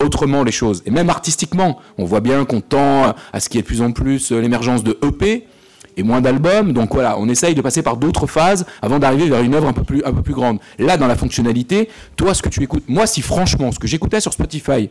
[0.00, 0.82] autrement les choses.
[0.86, 3.82] Et même artistiquement, on voit bien qu'on tend à ce qu'il y ait de plus
[3.82, 5.48] en plus euh, l'émergence de EP
[5.96, 6.72] et moins d'albums.
[6.72, 9.72] Donc voilà, on essaye de passer par d'autres phases avant d'arriver vers une œuvre un
[9.72, 10.60] peu, plus, un peu plus grande.
[10.78, 14.20] Là, dans la fonctionnalité, toi, ce que tu écoutes, moi, si franchement, ce que j'écoutais
[14.20, 14.90] sur Spotify,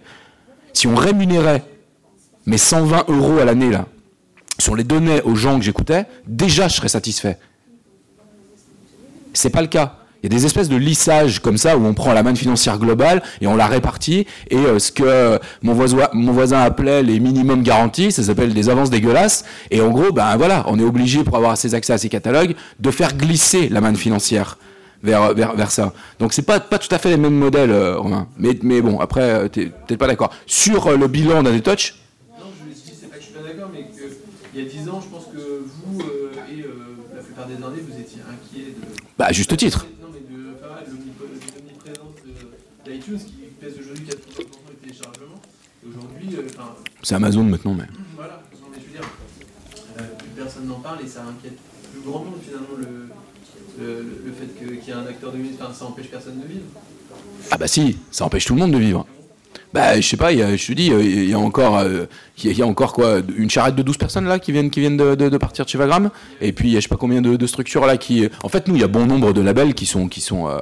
[0.74, 1.64] si on rémunérait
[2.46, 3.86] mes 120 euros à l'année, là,
[4.60, 7.38] si on les donnait aux gens que j'écoutais, déjà, je serais satisfait.
[9.34, 10.07] C'est pas le cas.
[10.28, 12.80] Il y a des espèces de lissages comme ça où on prend la manne financière
[12.80, 14.28] globale et on la répartit.
[14.50, 18.68] Et euh, ce que mon voisin, mon voisin appelait les minimums garantis, ça s'appelle des
[18.68, 19.46] avances dégueulasses.
[19.72, 22.56] Et en gros, ben voilà, on est obligé pour avoir ces accès à ces catalogues
[22.78, 24.58] de faire glisser la manne financière.
[25.02, 25.94] Vers, vers, vers, ça.
[26.20, 28.28] Donc c'est pas, pas tout à fait les mêmes modèles, euh, Romain.
[28.38, 30.34] Mais, mais bon, après, euh, t'es peut-être pas d'accord.
[30.46, 31.96] Sur le bilan d'un touch.
[32.38, 33.88] Non, je dis, c'est pas que je suis pas d'accord, mais
[34.52, 36.02] qu'il y a 10 ans, je pense que vous
[36.52, 36.66] et
[37.16, 38.98] la plupart des années, vous étiez inquiets de.
[39.18, 39.86] Bah, à juste titre.
[43.16, 45.42] Qui pèse aujourd'hui 80% du téléchargement.
[45.88, 46.64] aujourd'hui, euh,
[47.04, 47.86] c'est Amazon maintenant, mais.
[48.16, 49.02] Voilà, je veux dire,
[50.00, 51.58] euh, plus personne n'en parle et ça inquiète
[51.92, 55.74] plus grand monde finalement le, le, le fait qu'il y ait un acteur de enfin,
[55.74, 56.66] ça empêche personne de vivre.
[57.52, 59.08] Ah bah si, ça empêche tout le monde de vivre.
[59.74, 61.84] Bah, je sais pas, y a, je te dis, il y a encore,
[62.44, 64.98] il y, a encore quoi, une charrette de 12 personnes là qui viennent, qui viennent
[64.98, 66.10] de, de, partir de chez Vagram.
[66.42, 68.28] Et puis, il y a je sais pas combien de, de, structures là qui.
[68.44, 70.60] En fait, nous, il y a bon nombre de labels qui sont, qui sont, euh,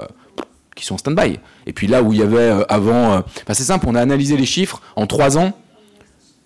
[0.75, 1.39] qui sont en stand-by.
[1.65, 4.37] Et puis là où il y avait euh, avant, euh, c'est simple, on a analysé
[4.37, 5.53] les chiffres en trois ans.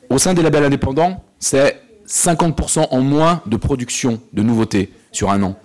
[0.09, 5.43] Au sein des labels indépendants, c'est 50% en moins de production de nouveautés sur un
[5.43, 5.55] an.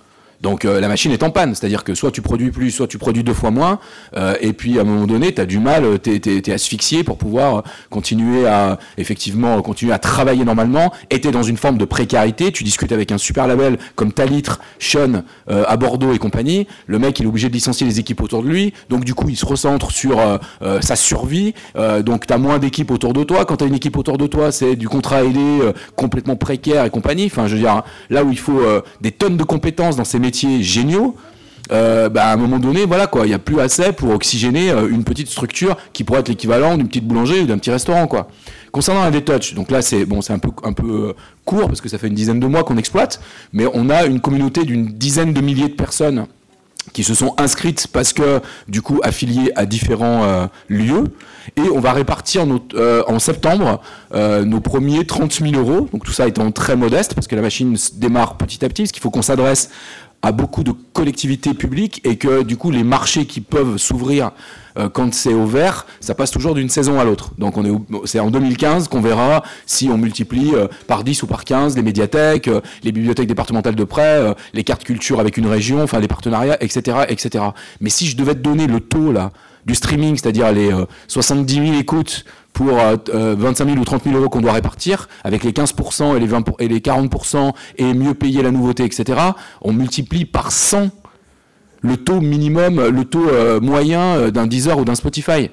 [0.45, 2.99] Donc euh, la machine est en panne, c'est-à-dire que soit tu produis plus, soit tu
[2.99, 3.79] produis deux fois moins,
[4.15, 7.17] euh, et puis à un moment donné, tu as du mal, tu es, asphyxié pour
[7.17, 11.87] pouvoir continuer à effectivement continuer à travailler normalement, et tu es dans une forme de
[11.87, 16.67] précarité, tu discutes avec un super label comme Talitre, Sean euh, à Bordeaux et compagnie,
[16.89, 19.31] le mec il est obligé de licencier les équipes autour de lui, donc du coup
[19.31, 20.21] il se recentre sur
[20.81, 21.55] sa survie,
[22.05, 24.27] donc tu as moins d'équipes autour de toi, quand tu as une équipe autour de
[24.27, 28.31] toi, c'est du contrat aidé complètement précaire et compagnie, enfin je veux dire, là où
[28.31, 28.61] il faut
[29.01, 31.17] des tonnes de compétences dans ces métiers géniaux,
[31.73, 34.71] euh, bah, à un moment donné, voilà quoi, il n'y a plus assez pour oxygéner
[34.71, 38.09] euh, une petite structure qui pourrait être l'équivalent d'une petite boulangerie ou d'un petit restaurant.
[38.71, 41.13] Concernant un touch donc là c'est bon, c'est un peu un peu euh,
[41.45, 43.21] court parce que ça fait une dizaine de mois qu'on exploite,
[43.53, 46.27] mais on a une communauté d'une dizaine de milliers de personnes
[46.93, 51.05] qui se sont inscrites parce que du coup affiliées à différents lieux
[51.57, 52.47] et on va répartir
[53.09, 53.81] en septembre
[54.13, 57.75] nos premiers 30 000 euros donc tout ça étant très modeste parce que la machine
[57.95, 59.71] démarre petit à petit parce qu'il faut qu'on s'adresse
[60.25, 64.33] à beaucoup de collectivités publiques et que du coup les marchés qui peuvent s'ouvrir
[64.79, 67.33] euh, quand c'est ouvert, ça passe toujours d'une saison à l'autre.
[67.37, 71.27] Donc on est c'est en 2015 qu'on verra si on multiplie euh, par 10 ou
[71.27, 75.47] par 15 les médiathèques, euh, les bibliothèques départementales de prêt, les cartes culture avec une
[75.47, 77.45] région, enfin les partenariats, etc., etc.
[77.83, 79.31] Mais si je devais te donner le taux là
[79.67, 80.71] du streaming, c'est-à-dire les
[81.09, 85.45] 70 000 écoutes pour 25 euh, 000 ou 30 000 euros qu'on doit répartir, avec
[85.45, 89.21] les 15% et les, 20 et les 40% et mieux payer la nouveauté, etc.,
[89.61, 90.91] on multiplie par 100
[91.83, 95.51] le taux minimum, le taux euh, moyen euh, d'un Deezer ou d'un Spotify.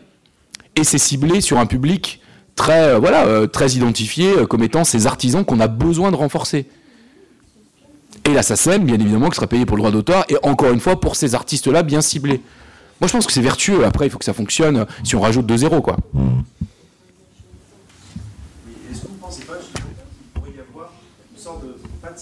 [0.78, 2.22] Et c'est ciblé sur un public
[2.56, 6.68] très, voilà, très identifié comme étant ces artisans qu'on a besoin de renforcer.
[8.26, 10.80] Et la SACEM, bien évidemment, qui sera payé pour le droit d'auteur, et encore une
[10.80, 12.42] fois, pour ces artistes-là, bien ciblés.
[13.02, 13.84] Moi, je pense que c'est vertueux.
[13.84, 15.98] Après, il faut que ça fonctionne si on rajoute deux zéros, quoi.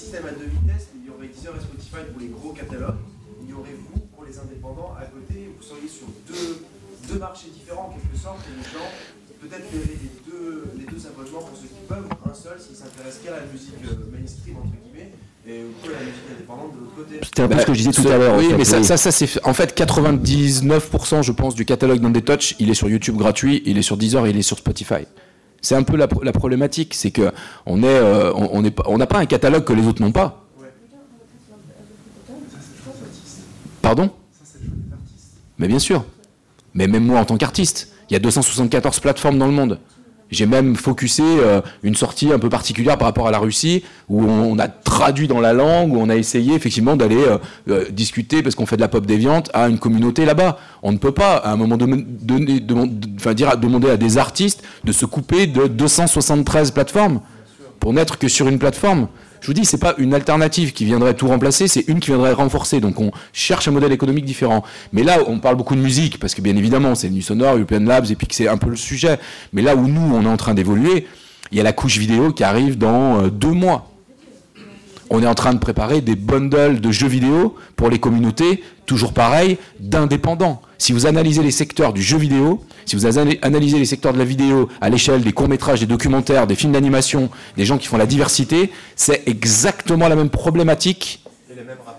[0.10, 2.98] Système à deux vitesses, il y aurait Deezer et Spotify pour les gros catalogues,
[3.45, 6.65] il y aurait vous pour les indépendants à côté, vous seriez sur deux,
[7.06, 8.90] deux marchés différents en quelque sorte, et les gens
[9.38, 13.22] peut-être verraient les deux, les deux abonnement pour ceux qui peuvent, un seul s'ils s'intéressent
[13.22, 15.14] qu'à la musique euh, mainstream entre guillemets
[15.45, 17.22] et que la musique indépendante de l'autre côté.
[17.22, 18.34] C'était un peu Bah, ce que je disais tout ce- à l'heure.
[18.34, 18.86] en Oui, fait, mais ça, oui.
[18.86, 22.90] ça, ça, c'est en fait 99%, je pense, du catalogue d'Un Touch, il est sur
[22.90, 25.06] YouTube gratuit, il est sur Deezer, et il est sur Spotify.
[25.61, 27.31] C'est un peu la, pro- la problématique, c'est que
[27.65, 30.45] on euh, on n'a pas un catalogue que les autres n'ont pas.
[33.81, 34.10] Pardon?
[35.57, 36.06] Mais bien sûr.
[36.73, 39.80] Mais même moi en tant qu'artiste, il y a 274 plateformes dans le monde.
[40.31, 44.23] J'ai même focusé euh, une sortie un peu particulière par rapport à la Russie, où
[44.23, 47.38] on, a traduit dans la langue, où on a essayé effectivement d'aller euh,
[47.69, 50.60] euh, discuter, parce qu'on fait de la pop déviante, à une communauté là-bas.
[50.84, 52.06] On ne peut pas, à un moment donné,
[52.61, 57.22] demande- enfin, dire, demander à des artistes de se couper de 273 plateformes
[57.80, 59.07] pour n'être que sur une plateforme.
[59.41, 62.34] Je vous dis, c'est pas une alternative qui viendrait tout remplacer, c'est une qui viendrait
[62.34, 62.80] renforcer.
[62.80, 64.64] Donc on cherche un modèle économique différent.
[64.94, 68.11] Mais là, on parle beaucoup de musique, parce que bien évidemment, c'est nu European Labs,
[68.11, 69.20] et puis que c'est un peu le sujet.
[69.53, 71.07] Mais là où nous, on est en train d'évoluer,
[71.52, 73.90] il y a la couche vidéo qui arrive dans euh, deux mois.
[75.10, 79.14] On est en train de préparer des bundles de jeux vidéo pour les communautés, toujours
[79.14, 80.61] pareil, d'indépendants.
[80.80, 84.18] Si vous analysez les secteurs du jeu vidéo, si vous ana- analysez les secteurs de
[84.18, 87.97] la vidéo à l'échelle des courts-métrages, des documentaires, des films d'animation, des gens qui font
[87.97, 91.22] la diversité, c'est exactement la même problématique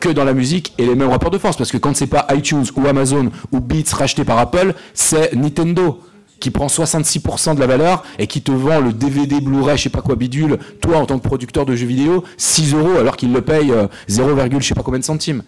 [0.01, 1.59] que dans la musique et les mêmes rapports de force.
[1.59, 6.01] Parce que quand c'est pas iTunes ou Amazon ou Beats racheté par Apple, c'est Nintendo
[6.41, 9.89] qui prend 66% de la valeur et qui te vend le DVD Blu-ray, je sais
[9.91, 13.31] pas quoi bidule, toi en tant que producteur de jeux vidéo, 6 euros alors qu'il
[13.31, 15.43] le paye euh, 0, je sais pas combien de centimes.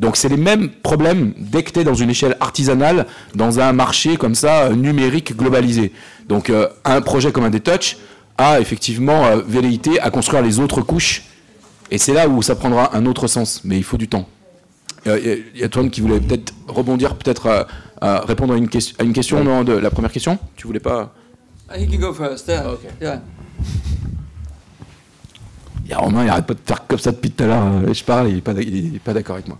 [0.00, 3.72] Donc c'est les mêmes problèmes dès que tu es dans une échelle artisanale, dans un
[3.72, 5.92] marché comme ça, euh, numérique, globalisé.
[6.26, 7.98] Donc euh, un projet comme un Touch
[8.38, 11.24] a effectivement euh, velléité à construire les autres couches,
[11.90, 14.26] et c'est là où ça prendra un autre sens, mais il faut du temps.
[15.06, 15.18] Euh,
[15.54, 17.66] Il y a Antoine qui voulait peut-être rebondir, peut-être à,
[18.00, 20.80] à répondre à une, question- à une question, non, de la première question Tu voulais
[20.80, 21.12] pas?
[21.76, 22.48] He can go first.
[22.48, 22.68] Yeah.
[22.70, 22.88] Okay.
[23.02, 23.20] Yeah.
[25.84, 27.62] Il y a Romain, il arrête pas de faire comme ça depuis tout à l'heure.
[27.86, 28.38] euh, Je parle, il
[28.96, 29.58] est pas d'accord avec moi.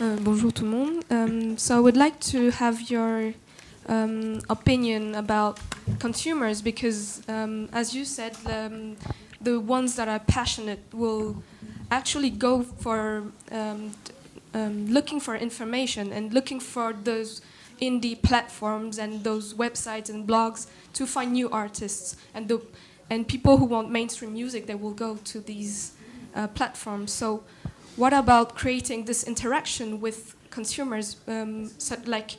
[0.00, 1.04] Uh, bonjour tout le monde.
[1.08, 3.32] Um, so I would like to have your
[3.86, 5.60] um, opinion about
[6.00, 8.96] consumers because, um, as you said, um,
[9.40, 11.36] the ones that are passionate will
[11.92, 13.22] actually go for
[13.52, 13.92] um,
[14.52, 17.40] um, looking for information and looking for those
[17.80, 22.60] indie platforms and those websites and blogs to find new artists and the
[23.10, 25.92] and people who want mainstream music they will go to these
[26.34, 27.12] uh, platforms.
[27.12, 27.44] So
[27.96, 32.32] what about creating this interaction with consumers, um, so like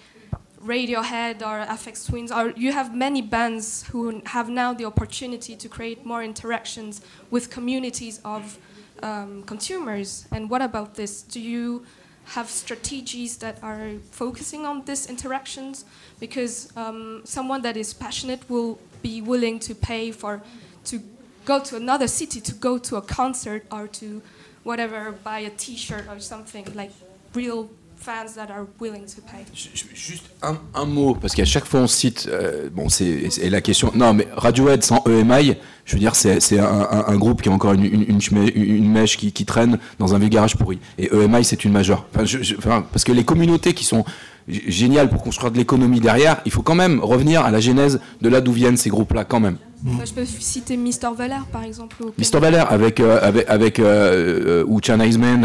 [0.61, 2.31] Radiohead or FX Twins?
[2.31, 7.49] Or you have many bands who have now the opportunity to create more interactions with
[7.49, 8.57] communities of
[9.01, 10.27] um, consumers.
[10.31, 11.21] And what about this?
[11.21, 11.85] Do you
[12.25, 15.85] have strategies that are focusing on these interactions?
[16.19, 20.41] Because um, someone that is passionate will be willing to pay for
[20.85, 21.01] to
[21.45, 24.21] go to another city to go to a concert or to
[24.65, 26.91] whatever buy a T-shirt or something like
[27.33, 27.67] real
[27.97, 29.45] fans that are willing to pay.
[29.93, 34.13] Juste un, mot, parce qu'à chaque fois on cite, euh, bon c'est la question, non
[34.13, 35.55] mais Radiohead sans EMI,
[35.85, 36.65] je veux dire c'est un,
[37.07, 40.79] un- groupe qui a encore une, une, mèche qui, traîne dans un vieux garage pourri.
[40.97, 42.05] Et EMI c'est une majeure.
[42.13, 44.03] Enfin, je- je- enfin, parce que les communautés qui sont
[44.47, 47.99] g- géniales pour construire de l'économie derrière, il faut quand même revenir à la genèse
[48.21, 49.57] de là d'où viennent ces groupes-là quand même.
[49.83, 51.13] Bah, je peux citer Mr.
[51.17, 51.97] Veller par exemple.
[52.17, 52.39] Mr.
[52.39, 54.79] Valère avec euh, avec, avec euh, euh, ou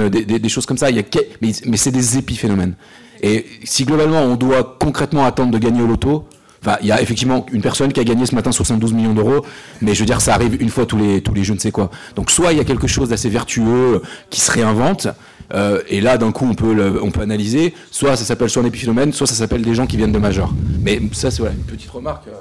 [0.00, 0.88] euh, des, des- des choses comme ça.
[0.90, 1.02] Il y a
[1.42, 2.74] mais, mais c'est des épiphénomènes.
[3.22, 6.24] Et si globalement on doit concrètement attendre de gagner au loto,
[6.62, 9.44] enfin il y a effectivement une personne qui a gagné ce matin 72 millions d'euros,
[9.82, 11.70] mais je veux dire ça arrive une fois tous les tous les je ne sais
[11.70, 11.90] quoi.
[12.16, 14.00] Donc soit il y a quelque chose d'assez vertueux
[14.30, 15.08] qui se réinvente.
[15.52, 17.74] Euh, et là, d'un coup, on peut, le- on peut analyser.
[17.90, 20.52] Soit ça s'appelle soit un épiphénomène, soit ça s'appelle des gens qui viennent de major.
[20.80, 22.32] Mais ça, c'est voilà, une petite remarque, euh,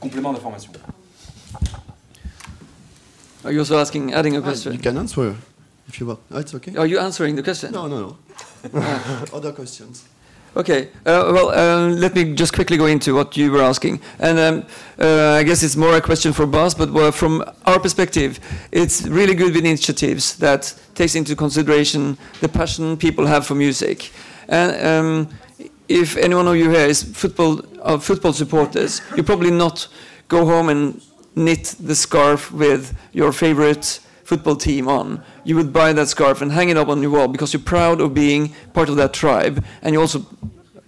[0.00, 0.70] complément d'information.
[3.44, 4.72] Are you also asking, adding a Ah, question?
[4.72, 5.34] you can answer
[5.88, 6.18] if you want.
[6.34, 6.74] Oh, it's okay.
[6.76, 7.70] Are you answering the question?
[7.72, 8.16] No, no, no.
[9.34, 10.04] Other questions.
[10.56, 10.88] Okay.
[11.04, 14.66] Uh, well, uh, let me just quickly go into what you were asking, and um,
[15.00, 16.74] uh, I guess it's more a question for Bas.
[16.74, 18.38] But from our perspective,
[18.70, 24.12] it's really good with initiatives that takes into consideration the passion people have for music.
[24.48, 25.28] And um,
[25.88, 27.56] if anyone of you here is football
[27.98, 29.88] football supporters, you probably not
[30.28, 31.02] go home and
[31.34, 35.22] knit the scarf with your favorite football team on.
[35.44, 38.00] You would buy that scarf and hang it up on your wall because you're proud
[38.00, 40.26] of being part of that tribe and you also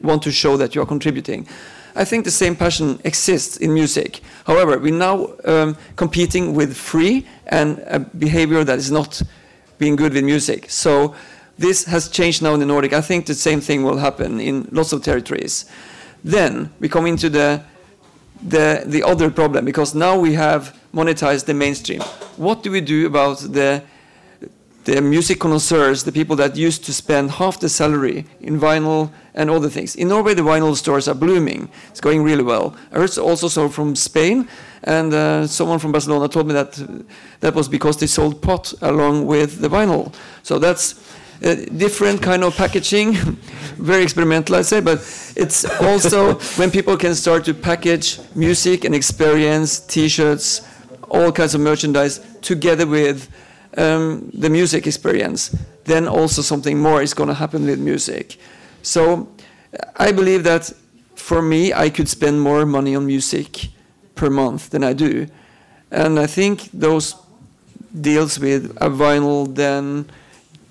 [0.01, 1.47] want to show that you are contributing.
[1.95, 4.21] I think the same passion exists in music.
[4.47, 9.23] However, we're now um, competing with free and a behavior that is not
[9.79, 10.71] being good with music.
[10.71, 11.15] So
[11.59, 12.93] this has changed now in the Nordic.
[12.93, 15.65] I think the same thing will happen in lots of territories.
[16.23, 17.63] Then we come into the
[18.43, 22.01] the the other problem because now we have monetized the mainstream.
[22.37, 23.83] What do we do about the
[24.87, 29.51] the music connoisseurs, the people that used to spend half the salary in vinyl and
[29.51, 29.97] other things.
[29.97, 31.69] In Norway, the vinyl stores are blooming.
[31.91, 32.77] It's going really well.
[32.93, 34.49] I heard also so from Spain,
[34.85, 36.81] and uh, someone from Barcelona told me that
[37.41, 40.15] that was because they sold pot along with the vinyl.
[40.45, 40.95] So that's
[41.43, 43.13] a different kind of packaging,
[43.79, 44.99] very experimental, I'd say, but
[45.37, 50.63] it's also when people can start to package music and experience, T-shirts,
[51.09, 53.29] all kinds of merchandise together with
[53.77, 55.55] um, the music experience,
[55.85, 58.39] then also something more is going to happen with music.
[58.83, 59.29] So
[59.97, 60.73] I believe that
[61.15, 63.69] for me, I could spend more money on music
[64.15, 65.27] per month than I do.
[65.91, 67.15] And I think those
[68.01, 70.09] deals with a vinyl, then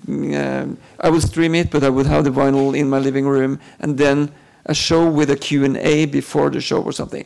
[0.08, 3.60] um, I would stream it, but I would have the vinyl in my living room,
[3.80, 4.32] and then
[4.66, 7.24] a show with a Q&A before the show or something.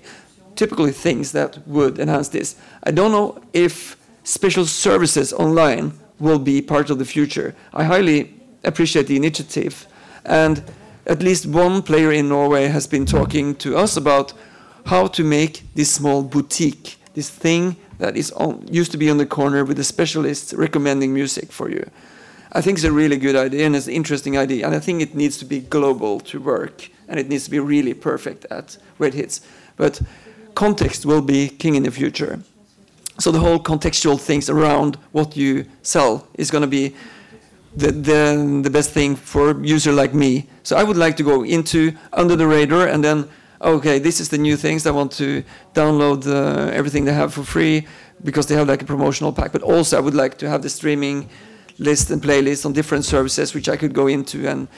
[0.61, 2.55] Typically things that would enhance this.
[2.85, 7.55] I don't know if special services online will be part of the future.
[7.73, 9.87] I highly appreciate the initiative.
[10.27, 10.63] And
[11.07, 14.35] at least one player in Norway has been talking to us about
[14.85, 19.17] how to make this small boutique, this thing that is on, used to be on
[19.17, 21.89] the corner with a specialist recommending music for you.
[22.53, 24.67] I think it's a really good idea and it's an interesting idea.
[24.67, 27.61] And I think it needs to be global to work and it needs to be
[27.61, 29.41] really perfect at where it hits.
[29.77, 30.03] But
[30.61, 32.39] context will be king in the future.
[33.19, 36.95] So the whole contextual things around what you sell is going to be
[37.83, 40.33] the, the, the best thing for a user like me.
[40.63, 43.19] So I would like to go into under the radar and then,
[43.63, 44.87] okay, this is the new things.
[44.87, 45.43] I want to
[45.73, 47.87] download uh, everything they have for free
[48.23, 49.53] because they have like a promotional pack.
[49.53, 51.31] But also I would like to have the streaming
[51.79, 54.69] list and playlist on different services which I could go into and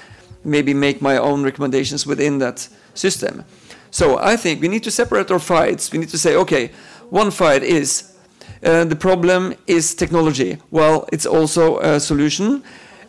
[0.44, 3.44] maybe make my own recommendations within that system.
[3.93, 5.93] So I think we need to separate our fights.
[5.93, 6.73] We need to say, okay,
[7.10, 8.16] one fight is
[8.64, 10.56] uh, the problem is technology.
[10.70, 12.62] Well, it's also a solution.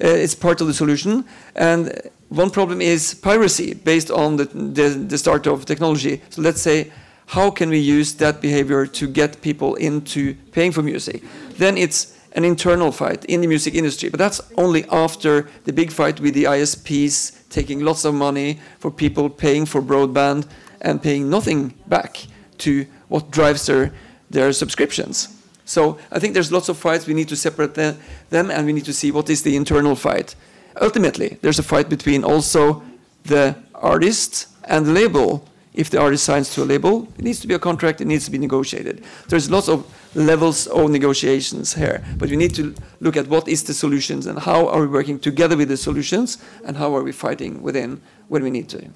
[0.03, 1.23] Uh, it's part of the solution.
[1.55, 6.21] And one problem is piracy based on the, the, the start of technology.
[6.31, 6.91] So let's say,
[7.27, 11.23] how can we use that behavior to get people into paying for music?
[11.57, 14.09] Then it's an internal fight in the music industry.
[14.09, 18.91] But that's only after the big fight with the ISPs taking lots of money for
[18.91, 20.45] people paying for broadband
[20.83, 22.27] and paying nothing back
[22.59, 23.93] to what drives their,
[24.29, 25.39] their subscriptions.
[25.65, 27.07] So I think there's lots of fights.
[27.07, 27.97] We need to separate them,
[28.29, 30.35] them and we need to see what is the internal fight.
[30.81, 32.83] Ultimately, there's a fight between also
[33.23, 35.47] the artist and the label.
[35.73, 38.25] If the artist signs to a label, it needs to be a contract, it needs
[38.25, 39.03] to be negotiated.
[39.29, 43.63] There's lots of levels of negotiations here, but we need to look at what is
[43.63, 47.11] the solutions and how are we working together with the solutions and how are we
[47.11, 48.87] fighting within when we need to.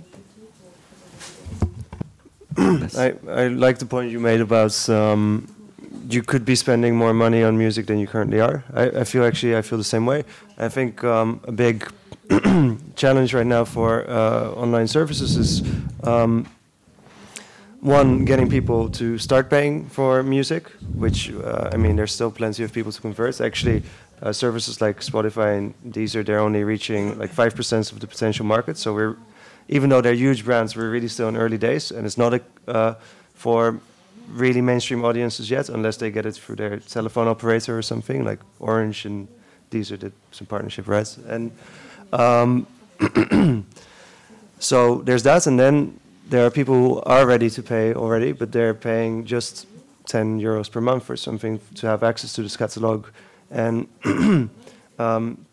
[2.57, 5.47] I, I like the point you made about um,
[6.09, 8.63] you could be spending more money on music than you currently are.
[8.73, 10.23] I, I feel actually I feel the same way.
[10.57, 11.91] I think um, a big
[12.95, 15.61] challenge right now for uh, online services is
[16.03, 16.47] um,
[17.81, 22.63] one getting people to start paying for music, which uh, I mean there's still plenty
[22.63, 23.39] of people to convert.
[23.39, 23.83] Actually,
[24.21, 28.45] uh, services like Spotify and Deezer they're only reaching like five percent of the potential
[28.45, 28.77] market.
[28.77, 29.17] So we're
[29.69, 32.41] even though they're huge brands, we're really still in early days, and it's not a
[32.67, 32.95] uh,
[33.33, 33.79] for
[34.29, 38.39] really mainstream audiences yet, unless they get it through their telephone operator or something like
[38.59, 39.27] Orange and
[39.69, 41.51] these are some partnership, rights, And
[42.13, 42.67] um,
[44.59, 45.99] so there's that, and then
[46.29, 49.65] there are people who are ready to pay already, but they're paying just
[50.07, 53.07] 10 euros per month or something to have access to this catalog.
[53.51, 53.87] And
[54.99, 55.45] um,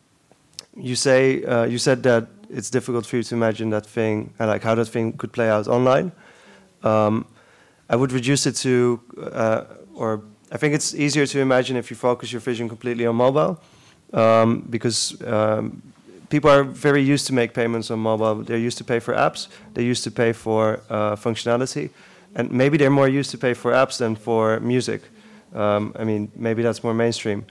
[0.76, 4.46] you say uh, you said that it's difficult for you to imagine that thing, uh,
[4.46, 6.12] like how that thing could play out online.
[6.82, 7.26] Um,
[7.90, 9.00] I would reduce it to,
[9.32, 9.64] uh,
[9.94, 10.22] or
[10.52, 13.60] I think it's easier to imagine if you focus your vision completely on mobile,
[14.12, 15.82] um, because um,
[16.28, 18.36] people are very used to make payments on mobile.
[18.42, 19.48] They're used to pay for apps.
[19.74, 21.90] They're used to pay for uh, functionality,
[22.34, 25.02] and maybe they're more used to pay for apps than for music.
[25.54, 27.44] Um, I mean, maybe that's more mainstream.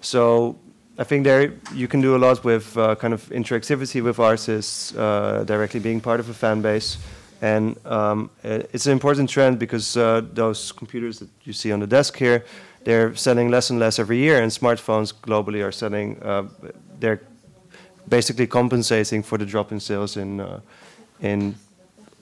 [0.00, 0.56] So
[1.02, 4.94] I think there you can do a lot with uh, kind of interactivity with artists,
[4.94, 6.96] uh, directly being part of a fan base.
[7.40, 11.88] And um, it's an important trend because uh, those computers that you see on the
[11.88, 12.44] desk here,
[12.84, 16.22] they're selling less and less every year, and smartphones globally are selling.
[16.22, 16.44] Uh,
[17.00, 17.20] they're
[18.08, 20.60] basically compensating for the drop in sales in uh,
[21.20, 21.56] in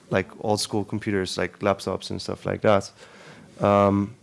[0.09, 2.91] like old school computers, like laptops and stuff like that.
[3.59, 4.15] Um,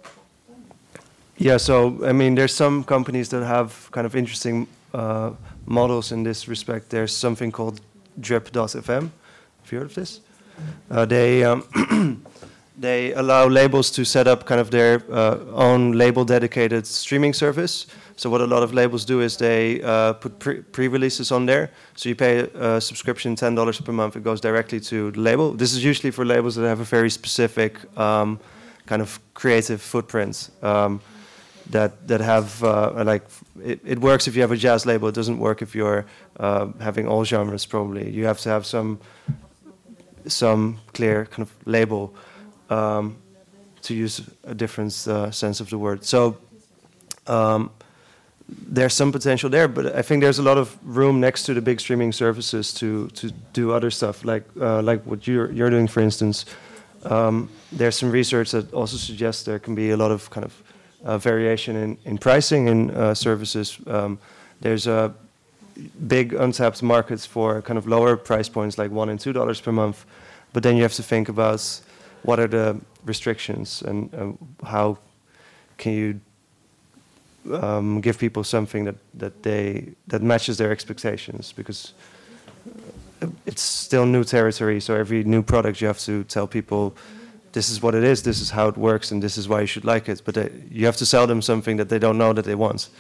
[1.39, 5.31] yeah, so I mean, there's some companies that have kind of interesting uh,
[5.67, 6.91] models in this respect.
[6.91, 7.81] There's something called
[8.21, 9.11] Drip.fm.
[9.63, 10.21] Have you heard of this?
[10.91, 11.63] Uh, they um,
[12.79, 17.87] they allow labels to set up kind of their uh, own label dedicated streaming service.
[18.17, 21.71] So what a lot of labels do is they uh, put pre- pre-releases on there.
[21.95, 24.17] So you pay a subscription, ten dollars per month.
[24.17, 25.53] It goes directly to the label.
[25.53, 28.41] This is usually for labels that have a very specific um,
[28.87, 30.51] kind of creative footprint.
[30.63, 31.01] Um,
[31.71, 33.23] that that have uh, like
[33.63, 35.09] it, it works if you have a jazz label.
[35.09, 36.07] It doesn't work if you're
[36.39, 37.67] uh, having all genres.
[37.67, 38.99] Probably you have to have some
[40.27, 42.15] some clear kind of label
[42.71, 43.17] um,
[43.83, 46.05] to use a different uh, sense of the word.
[46.05, 46.37] So
[47.27, 47.71] um,
[48.49, 51.61] there's some potential there, but I think there's a lot of room next to the
[51.61, 55.89] big streaming services to to do other stuff like uh, like what you're you're doing,
[55.89, 56.47] for instance.
[57.05, 60.53] Um, there's some research that also suggests there can be a lot of kind of
[61.05, 63.79] variation in, in pricing in uh, services.
[63.87, 64.19] Um,
[64.61, 65.15] there's a
[66.09, 69.73] big untapped markets for kind of lower price points like one and two dollars per
[69.73, 70.05] month,
[70.53, 71.81] but then you have to think about
[72.23, 74.99] what are the restrictions and uh, how
[75.77, 76.21] can you
[77.55, 81.93] um, give people something that, that they that matches their expectations because
[83.47, 84.81] it's still new territory.
[84.81, 86.95] So every new product you have to tell people
[87.53, 89.67] this is what it is, this is how it works, and this is why you
[89.67, 90.23] should like it.
[90.25, 92.91] But they, you have to sell them something that they don't know that they want.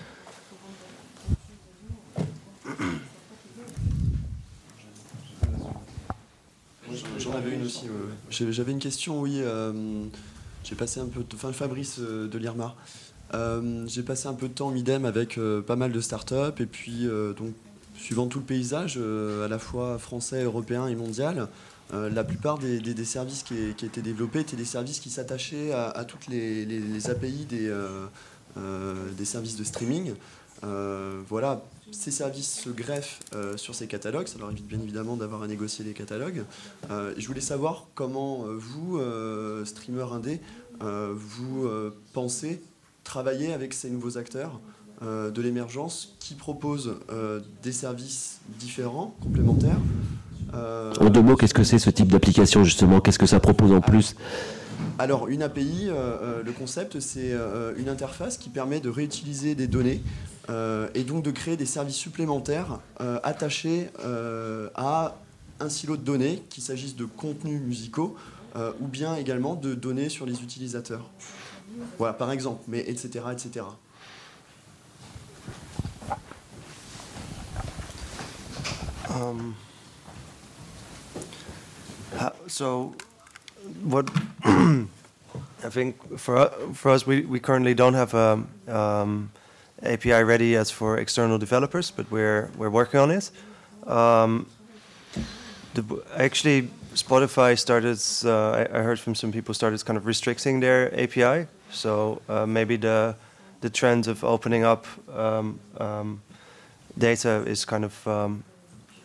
[7.19, 7.87] J'en avais une aussi.
[8.31, 9.41] J'avais une question, oui.
[9.43, 10.05] euh,
[10.65, 12.75] J'ai passé un peu, de, enfin Fabrice euh, de l'IRMA.
[13.35, 16.67] Euh, J'ai passé un peu de temps idem avec euh, pas mal de startups et
[16.67, 17.53] puis euh, donc
[17.97, 21.49] suivant tout le paysage, euh, à la fois français, européen et mondial,
[21.95, 23.55] euh, la plupart des, services qui,
[23.85, 28.07] étaient développés étaient des services qui s'attachaient à, toutes les, API des, euh,
[28.59, 30.15] euh, des services de streaming.
[30.63, 31.63] Voilà,
[31.93, 33.21] ces services se greffent
[33.57, 34.27] sur ces catalogues.
[34.27, 36.45] Ça leur évite bien évidemment d'avoir à négocier les catalogues.
[36.91, 39.01] Je voulais savoir comment vous,
[39.65, 40.41] streamer indé,
[40.81, 41.71] vous
[42.13, 42.61] pensez
[43.05, 44.61] travailler avec ces nouveaux acteurs
[45.01, 46.97] de l'émergence qui proposent
[47.63, 49.81] des services différents, complémentaires.
[50.55, 53.01] Euh, En deux mots, qu'est-ce que c'est ce type d'application justement?
[53.01, 54.15] Qu'est-ce que ça propose en plus?
[54.99, 59.55] Alors, une API, euh, euh, le concept, c'est euh, une interface qui permet de réutiliser
[59.55, 60.03] des données
[60.51, 65.17] euh, et donc de créer des services supplémentaires euh, attachés euh, à
[65.61, 68.17] un silo de données, qu'il s'agisse de contenus musicaux
[68.57, 71.11] euh, ou bien également de données sur les utilisateurs.
[71.99, 73.25] Voilà, par exemple, mais etc.
[73.33, 73.67] etc.
[79.11, 79.55] Um,
[82.47, 82.95] so,
[83.83, 84.11] what
[84.45, 89.31] I think for for us, we, we currently don't have a um,
[89.83, 93.31] API ready as for external developers, but we're we're working on it.
[93.87, 94.47] Um,
[95.75, 97.99] the, actually, Spotify started.
[98.25, 101.47] Uh, I, I heard from some people started kind of restricting their API.
[101.71, 103.15] So uh, maybe the
[103.61, 106.23] the trend of opening up um, um,
[106.97, 108.45] data is kind of um,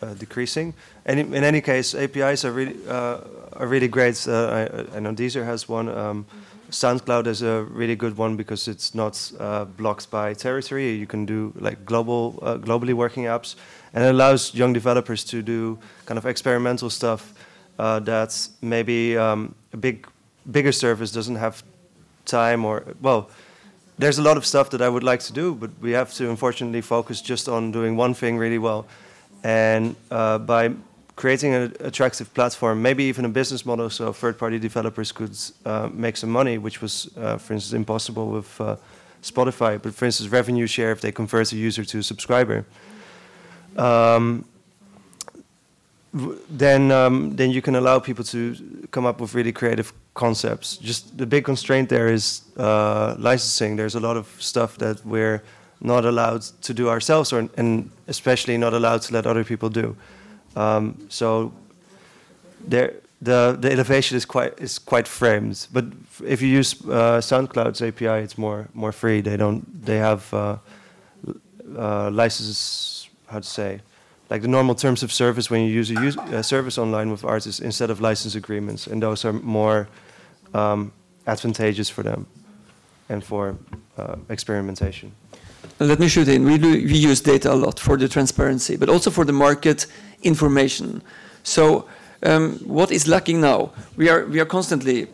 [0.03, 0.73] uh, decreasing.
[1.05, 3.17] And in, in any case, APIs are really uh,
[3.53, 4.27] are really great.
[4.27, 5.89] Uh, I, I know Deezer has one.
[5.89, 6.25] Um,
[6.73, 10.91] SoundCloud is a really good one because it's not uh, blocked by territory.
[10.91, 13.55] You can do like global, uh, globally working apps,
[13.93, 17.33] and it allows young developers to do kind of experimental stuff
[17.77, 20.07] uh, that maybe um, a big,
[20.51, 21.63] bigger service doesn't have
[22.25, 23.29] time or well.
[23.99, 26.29] There's a lot of stuff that I would like to do, but we have to
[26.29, 28.87] unfortunately focus just on doing one thing really well.
[29.43, 30.71] And uh, by
[31.15, 36.17] creating an attractive platform, maybe even a business model so third-party developers could uh, make
[36.17, 38.75] some money, which was, uh, for instance, impossible with uh,
[39.21, 39.81] Spotify.
[39.81, 42.65] But for instance, revenue share if they convert a user to a subscriber.
[43.77, 44.45] Um,
[46.49, 50.77] then, um, then you can allow people to come up with really creative concepts.
[50.77, 53.75] Just the big constraint there is uh, licensing.
[53.75, 55.41] There's a lot of stuff that we're
[55.83, 59.95] not allowed to do ourselves, or, and especially not allowed to let other people do.
[60.55, 61.51] Um, so
[62.67, 65.67] there, the the innovation is quite is quite framed.
[65.71, 65.85] But
[66.25, 69.21] if you use uh, SoundCloud's API, it's more more free.
[69.21, 70.57] They don't they have uh,
[71.77, 73.09] uh, licenses.
[73.27, 73.81] How to say?
[74.29, 77.59] Like the normal terms of service when you use a use, service online with artists
[77.59, 79.87] instead of license agreements, and those are more
[80.53, 80.91] um,
[81.25, 82.25] advantageous for them
[83.09, 83.55] and for
[83.97, 85.11] uh, experimentation.
[85.79, 86.45] Let me shoot in.
[86.45, 89.87] We, we use data a lot for the transparency, but also for the market
[90.21, 91.01] information.
[91.43, 91.87] So,
[92.21, 93.71] um, what is lacking now?
[93.97, 95.07] We are we are constantly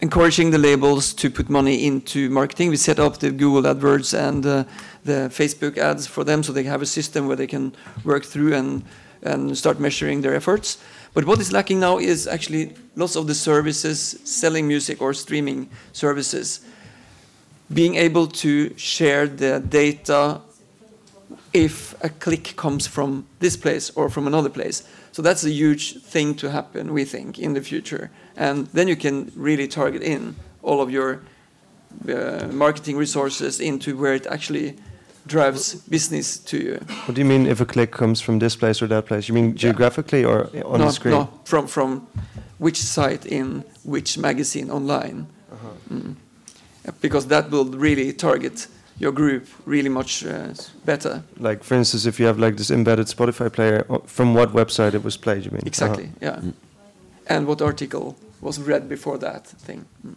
[0.00, 2.70] encouraging the labels to put money into marketing.
[2.70, 4.64] We set up the Google AdWords and uh,
[5.04, 7.74] the Facebook ads for them, so they have a system where they can
[8.04, 8.84] work through and
[9.22, 10.78] and start measuring their efforts.
[11.14, 15.68] But what is lacking now is actually lots of the services selling music or streaming
[15.92, 16.60] services
[17.72, 20.40] being able to share the data
[21.52, 24.84] if a click comes from this place or from another place.
[25.12, 28.10] So that's a huge thing to happen, we think, in the future.
[28.36, 31.20] And then you can really target in all of your
[32.08, 34.76] uh, marketing resources into where it actually
[35.26, 36.74] drives business to you.
[37.06, 39.28] What do you mean if a click comes from this place or that place?
[39.28, 41.14] You mean geographically or on no, the screen?
[41.14, 42.06] No, from, from
[42.58, 45.26] which site in which magazine online.
[45.52, 45.94] Uh-huh.
[45.94, 46.14] Mm.
[47.00, 48.68] Because that will really target
[48.98, 50.52] your group really much uh,
[50.84, 51.22] better.
[51.38, 54.94] Like, for instance, if you have like this embedded Spotify player, uh, from what website
[54.94, 55.62] it was played, you mean?
[55.66, 56.40] Exactly, Uh-huh.
[56.42, 57.36] yeah.
[57.36, 59.84] And what article was read before that thing.
[60.04, 60.14] Mm.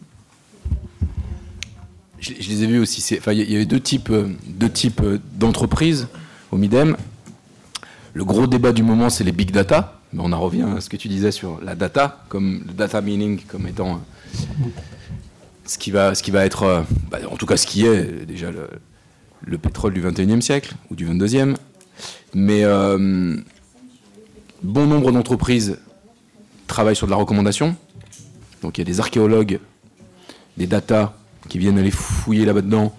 [2.18, 3.16] Je, je les ai vus aussi.
[3.18, 6.08] Enfin, il y- avait deux types, euh, deux types euh, d'entreprises
[6.50, 6.96] au Midem.
[8.14, 10.00] Le gros débat du moment, c'est les big data.
[10.12, 13.00] Mais on en revient à ce que tu disais sur la data, comme le data
[13.00, 14.38] meaning, comme étant euh,
[15.66, 18.26] ce qui va, ce qui va être, euh, bah, en tout cas ce qui est
[18.26, 18.68] déjà le,
[19.46, 21.56] le pétrole du 21e siècle ou du 22e.
[22.34, 23.36] Mais euh,
[24.62, 25.78] bon nombre d'entreprises
[26.66, 27.76] travaillent sur de la recommandation.
[28.62, 29.60] Donc il y a des archéologues,
[30.56, 31.16] des data
[31.48, 32.94] qui viennent aller fouiller là-dedans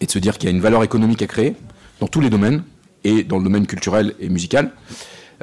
[0.00, 1.56] et de se dire qu'il y a une valeur économique à créer
[2.00, 2.62] dans tous les domaines
[3.04, 4.72] et dans le domaine culturel et musical.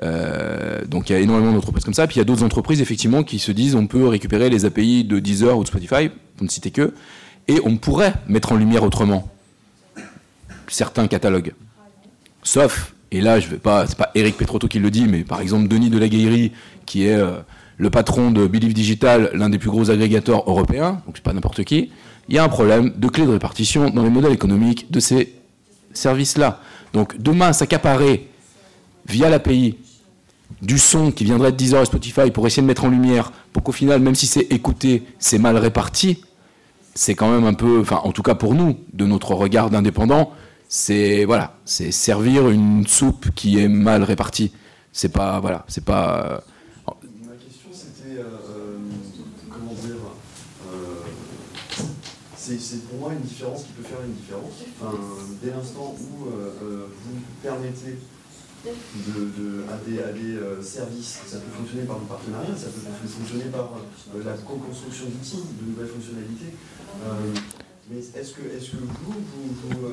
[0.04, 2.08] Euh, donc il y a énormément d'entreprises comme ça.
[2.08, 5.04] Puis il y a d'autres entreprises effectivement qui se disent on peut récupérer les API
[5.04, 6.94] de Deezer ou de Spotify, pour ne citer que,
[7.48, 9.30] et on pourrait mettre en lumière autrement
[10.68, 11.54] certains catalogues.
[12.44, 15.42] Sauf, et là je vais pas, c'est pas Eric Petrotto qui le dit, mais par
[15.42, 17.40] exemple Denis de la qui est euh,
[17.78, 21.64] le patron de Believe Digital, l'un des plus gros agrégateurs européens, donc c'est pas n'importe
[21.64, 21.92] qui,
[22.30, 25.34] il y a un problème de clé de répartition dans les modèles économiques de ces
[25.94, 26.62] services-là.
[26.94, 28.31] Donc demain, s'accaparer
[29.06, 29.78] via l'API
[30.62, 33.64] du son qui viendrait de Deezer et Spotify pour essayer de mettre en lumière, pour
[33.64, 36.22] qu'au final, même si c'est écouté, c'est mal réparti,
[36.94, 40.32] c'est quand même un peu, enfin en tout cas pour nous, de notre regard d'indépendant,
[40.68, 44.52] c'est voilà, c'est servir une soupe qui est mal répartie.
[44.94, 46.44] C'est pas voilà, c'est pas.
[46.88, 48.78] Ma question c'était, euh, euh,
[49.50, 49.96] comment dire,
[50.72, 51.04] euh,
[52.36, 54.52] c'est pour moi une différence qui peut faire une différence.
[55.42, 56.32] Dès l'instant où vous
[57.42, 57.98] permettez
[58.66, 62.68] de, de- à des, à des euh, services, ça peut fonctionner par le partenariat, ça
[62.68, 63.72] peut fonctionner par
[64.16, 66.54] euh, la co-construction d'outils, de nouvelles fonctionnalités.
[67.04, 67.34] Euh,
[67.90, 69.90] mais est-ce que, est que vous, vous, vous,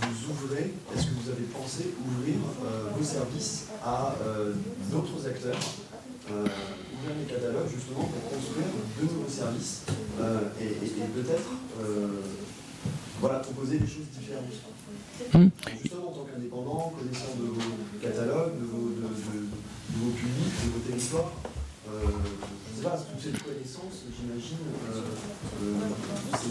[0.00, 2.36] vous ouvrez, est-ce que vous avez pensé ouvrir
[2.96, 4.14] vos services à
[4.92, 5.58] d'autres acteurs
[6.28, 8.68] ouvrir les catalogues justement pour construire
[9.00, 9.82] de nouveaux services
[10.60, 11.48] et, et- et peut-être
[13.20, 14.44] voilà, proposer des choses différentes?
[15.34, 15.48] Hmm.
[15.82, 16.26] Justement en tant
[16.64, 17.60] connaissant de vos
[18.02, 19.46] catalogues, de vos, de, de-
[19.90, 21.32] de vos publics, de vos territoires.
[21.88, 22.06] Euh,
[22.74, 24.56] je ne sais pas, toute cette connaissance, j'imagine,
[24.92, 24.98] euh,
[25.64, 25.68] euh,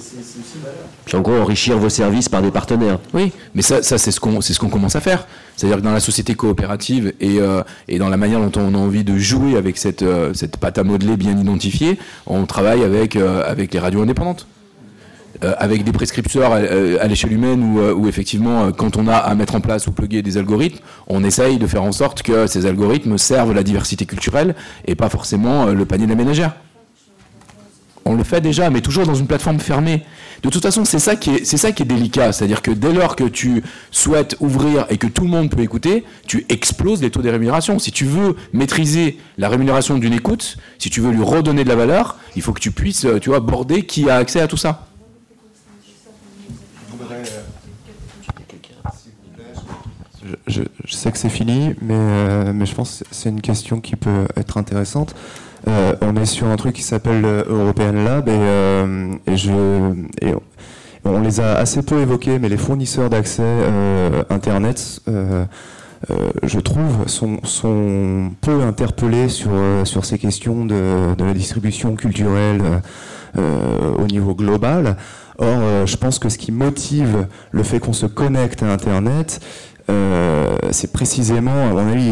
[0.01, 0.77] c'est aussi une valeur.
[1.05, 2.99] Puis en gros, enrichir vos services par des partenaires.
[3.13, 5.27] Oui, mais ça, ça c'est ce qu'on c'est ce qu'on commence à faire.
[5.55, 8.77] C'est-à-dire que dans la société coopérative et, euh, et dans la manière dont on a
[8.77, 13.15] envie de jouer avec cette, euh, cette pâte à modeler bien identifiée, on travaille avec,
[13.15, 14.47] euh, avec les radios indépendantes.
[15.43, 19.35] Euh, avec des prescripteurs à, euh, l'échelle humaine où, euh, effectivement, quand on a à
[19.35, 22.65] mettre en place ou plugger des algorithmes, on essaye de faire en sorte que ces
[22.65, 24.55] algorithmes servent la diversité culturelle
[24.85, 26.55] et pas forcément le panier de la ménagère.
[28.05, 30.01] On le fait déjà, mais toujours dans une plateforme fermée.
[30.41, 32.31] De toute façon, c'est ça qui est, c'est ça qui est délicat.
[32.31, 33.61] C'est-à-dire que dès lors que tu
[33.91, 37.77] souhaites ouvrir et que tout le monde peut écouter, tu exploses les taux des rémunérations.
[37.77, 41.75] Si tu veux maîtriser la rémunération d'une écoute, si tu veux lui redonner de la
[41.75, 44.86] valeur, il faut que tu puisses, tu vois, border qui a accès à tout ça.
[50.47, 53.95] Je, sais que c'est fini, mais, euh, mais je pense que c'est une question qui
[53.95, 55.15] peut être intéressante.
[55.67, 59.15] Euh, on est sur un truc qui s'appelle le European Lab et, euh,
[61.05, 63.43] on- les a assez peu évoqués, mais les fournisseurs d'accès
[64.29, 69.51] Internet, je trouve, sont, peu interpellés sur,
[70.03, 72.61] ces questions de, la distribution culturelle
[73.37, 74.97] au niveau global.
[75.39, 79.39] Or, je pense que ce qui motive le fait qu'on se connecte à Internet,
[79.89, 82.11] euh, c'est précisément, à mon avis,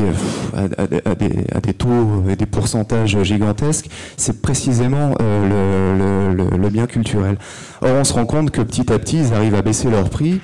[0.55, 7.37] à, des, taux et des pourcentages gigantesques, c'est précisément euh, le, bien culturel.
[7.81, 10.39] Or, on se rend compte que petit à petit, ils arrivent à baisser leur prix,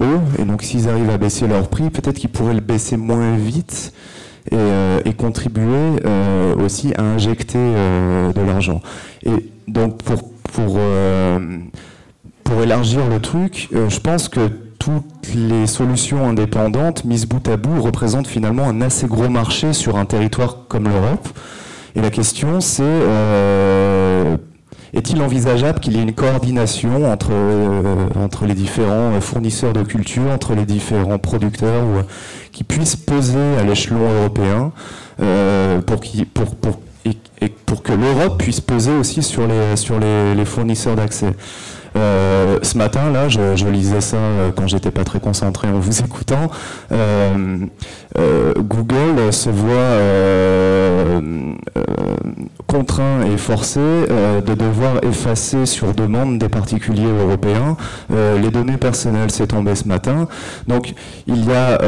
[0.00, 3.36] eux, et donc s'ils arrivent à baisser leur prix, peut-être qu'ils pourraient le baisser moins
[3.36, 3.92] vite
[4.50, 6.00] et, euh, contribuer
[6.58, 8.80] aussi à injecter de l'argent.
[9.22, 10.78] Et donc, pour, pour,
[12.62, 14.40] élargir le truc, je pense que
[14.80, 19.96] toutes les solutions indépendantes mises bout à bout représentent finalement un assez gros marché sur
[19.96, 21.28] un territoire comme l'Europe.
[21.94, 24.36] Et la question c'est euh,
[24.94, 30.30] est-il envisageable qu'il y ait une coordination entre, euh, entre les différents fournisseurs de culture,
[30.32, 32.00] entre les différents producteurs, ou,
[32.50, 34.72] qui puissent peser à l'échelon européen
[35.20, 40.00] euh, pour, qui, pour, pour, et, pour que l'Europe puisse peser aussi sur les, sur
[40.00, 41.34] les fournisseurs d'accès?
[41.96, 45.78] Euh, ce matin, là, je, je lisais ça euh, quand j'étais pas très concentré en
[45.78, 46.50] vous écoutant.
[46.92, 47.58] Euh,
[48.18, 51.20] euh, Google se voit euh,
[52.66, 57.76] contraint et forcé de devoir effacer sur demande des particuliers européens
[58.10, 59.30] les données personnelles.
[59.30, 60.28] C'est tombé ce matin.
[60.68, 60.94] Donc
[61.26, 61.78] il y a,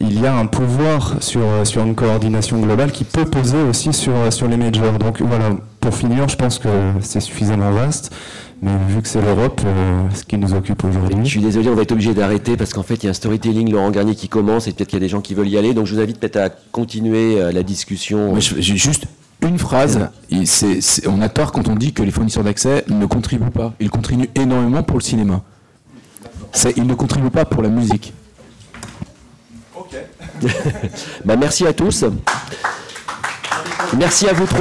[0.00, 4.12] il y a un pouvoir sur, sur une coordination globale qui peut peser aussi sur,
[4.30, 4.92] sur les majors.
[4.98, 5.50] Donc voilà,
[5.80, 6.68] pour finir, je pense que
[7.00, 8.14] c'est suffisamment vaste.
[8.62, 11.16] Mais vu que c'est l'Europe, euh, ce qui nous occupe aujourd'hui.
[11.24, 13.14] Je suis désolé, on va être obligé d'arrêter parce qu'en fait, il y a un
[13.14, 15.58] storytelling Laurent Garnier qui commence et peut-être qu'il y a des gens qui veulent y
[15.58, 15.74] aller.
[15.74, 18.34] Donc, je vous invite peut-être à continuer euh, la discussion.
[18.34, 19.04] Mais je- J'ai juste
[19.42, 20.08] une phrase.
[21.06, 23.74] On a tort quand on dit que les fournisseurs d'accès ne contribuent pas.
[23.80, 25.42] Ils contribuent énormément pour le cinéma.
[26.76, 28.12] Ils ne contribuent pas pour la musique.
[31.24, 32.04] Bah, merci à tous.
[33.96, 34.60] Merci à vous trois.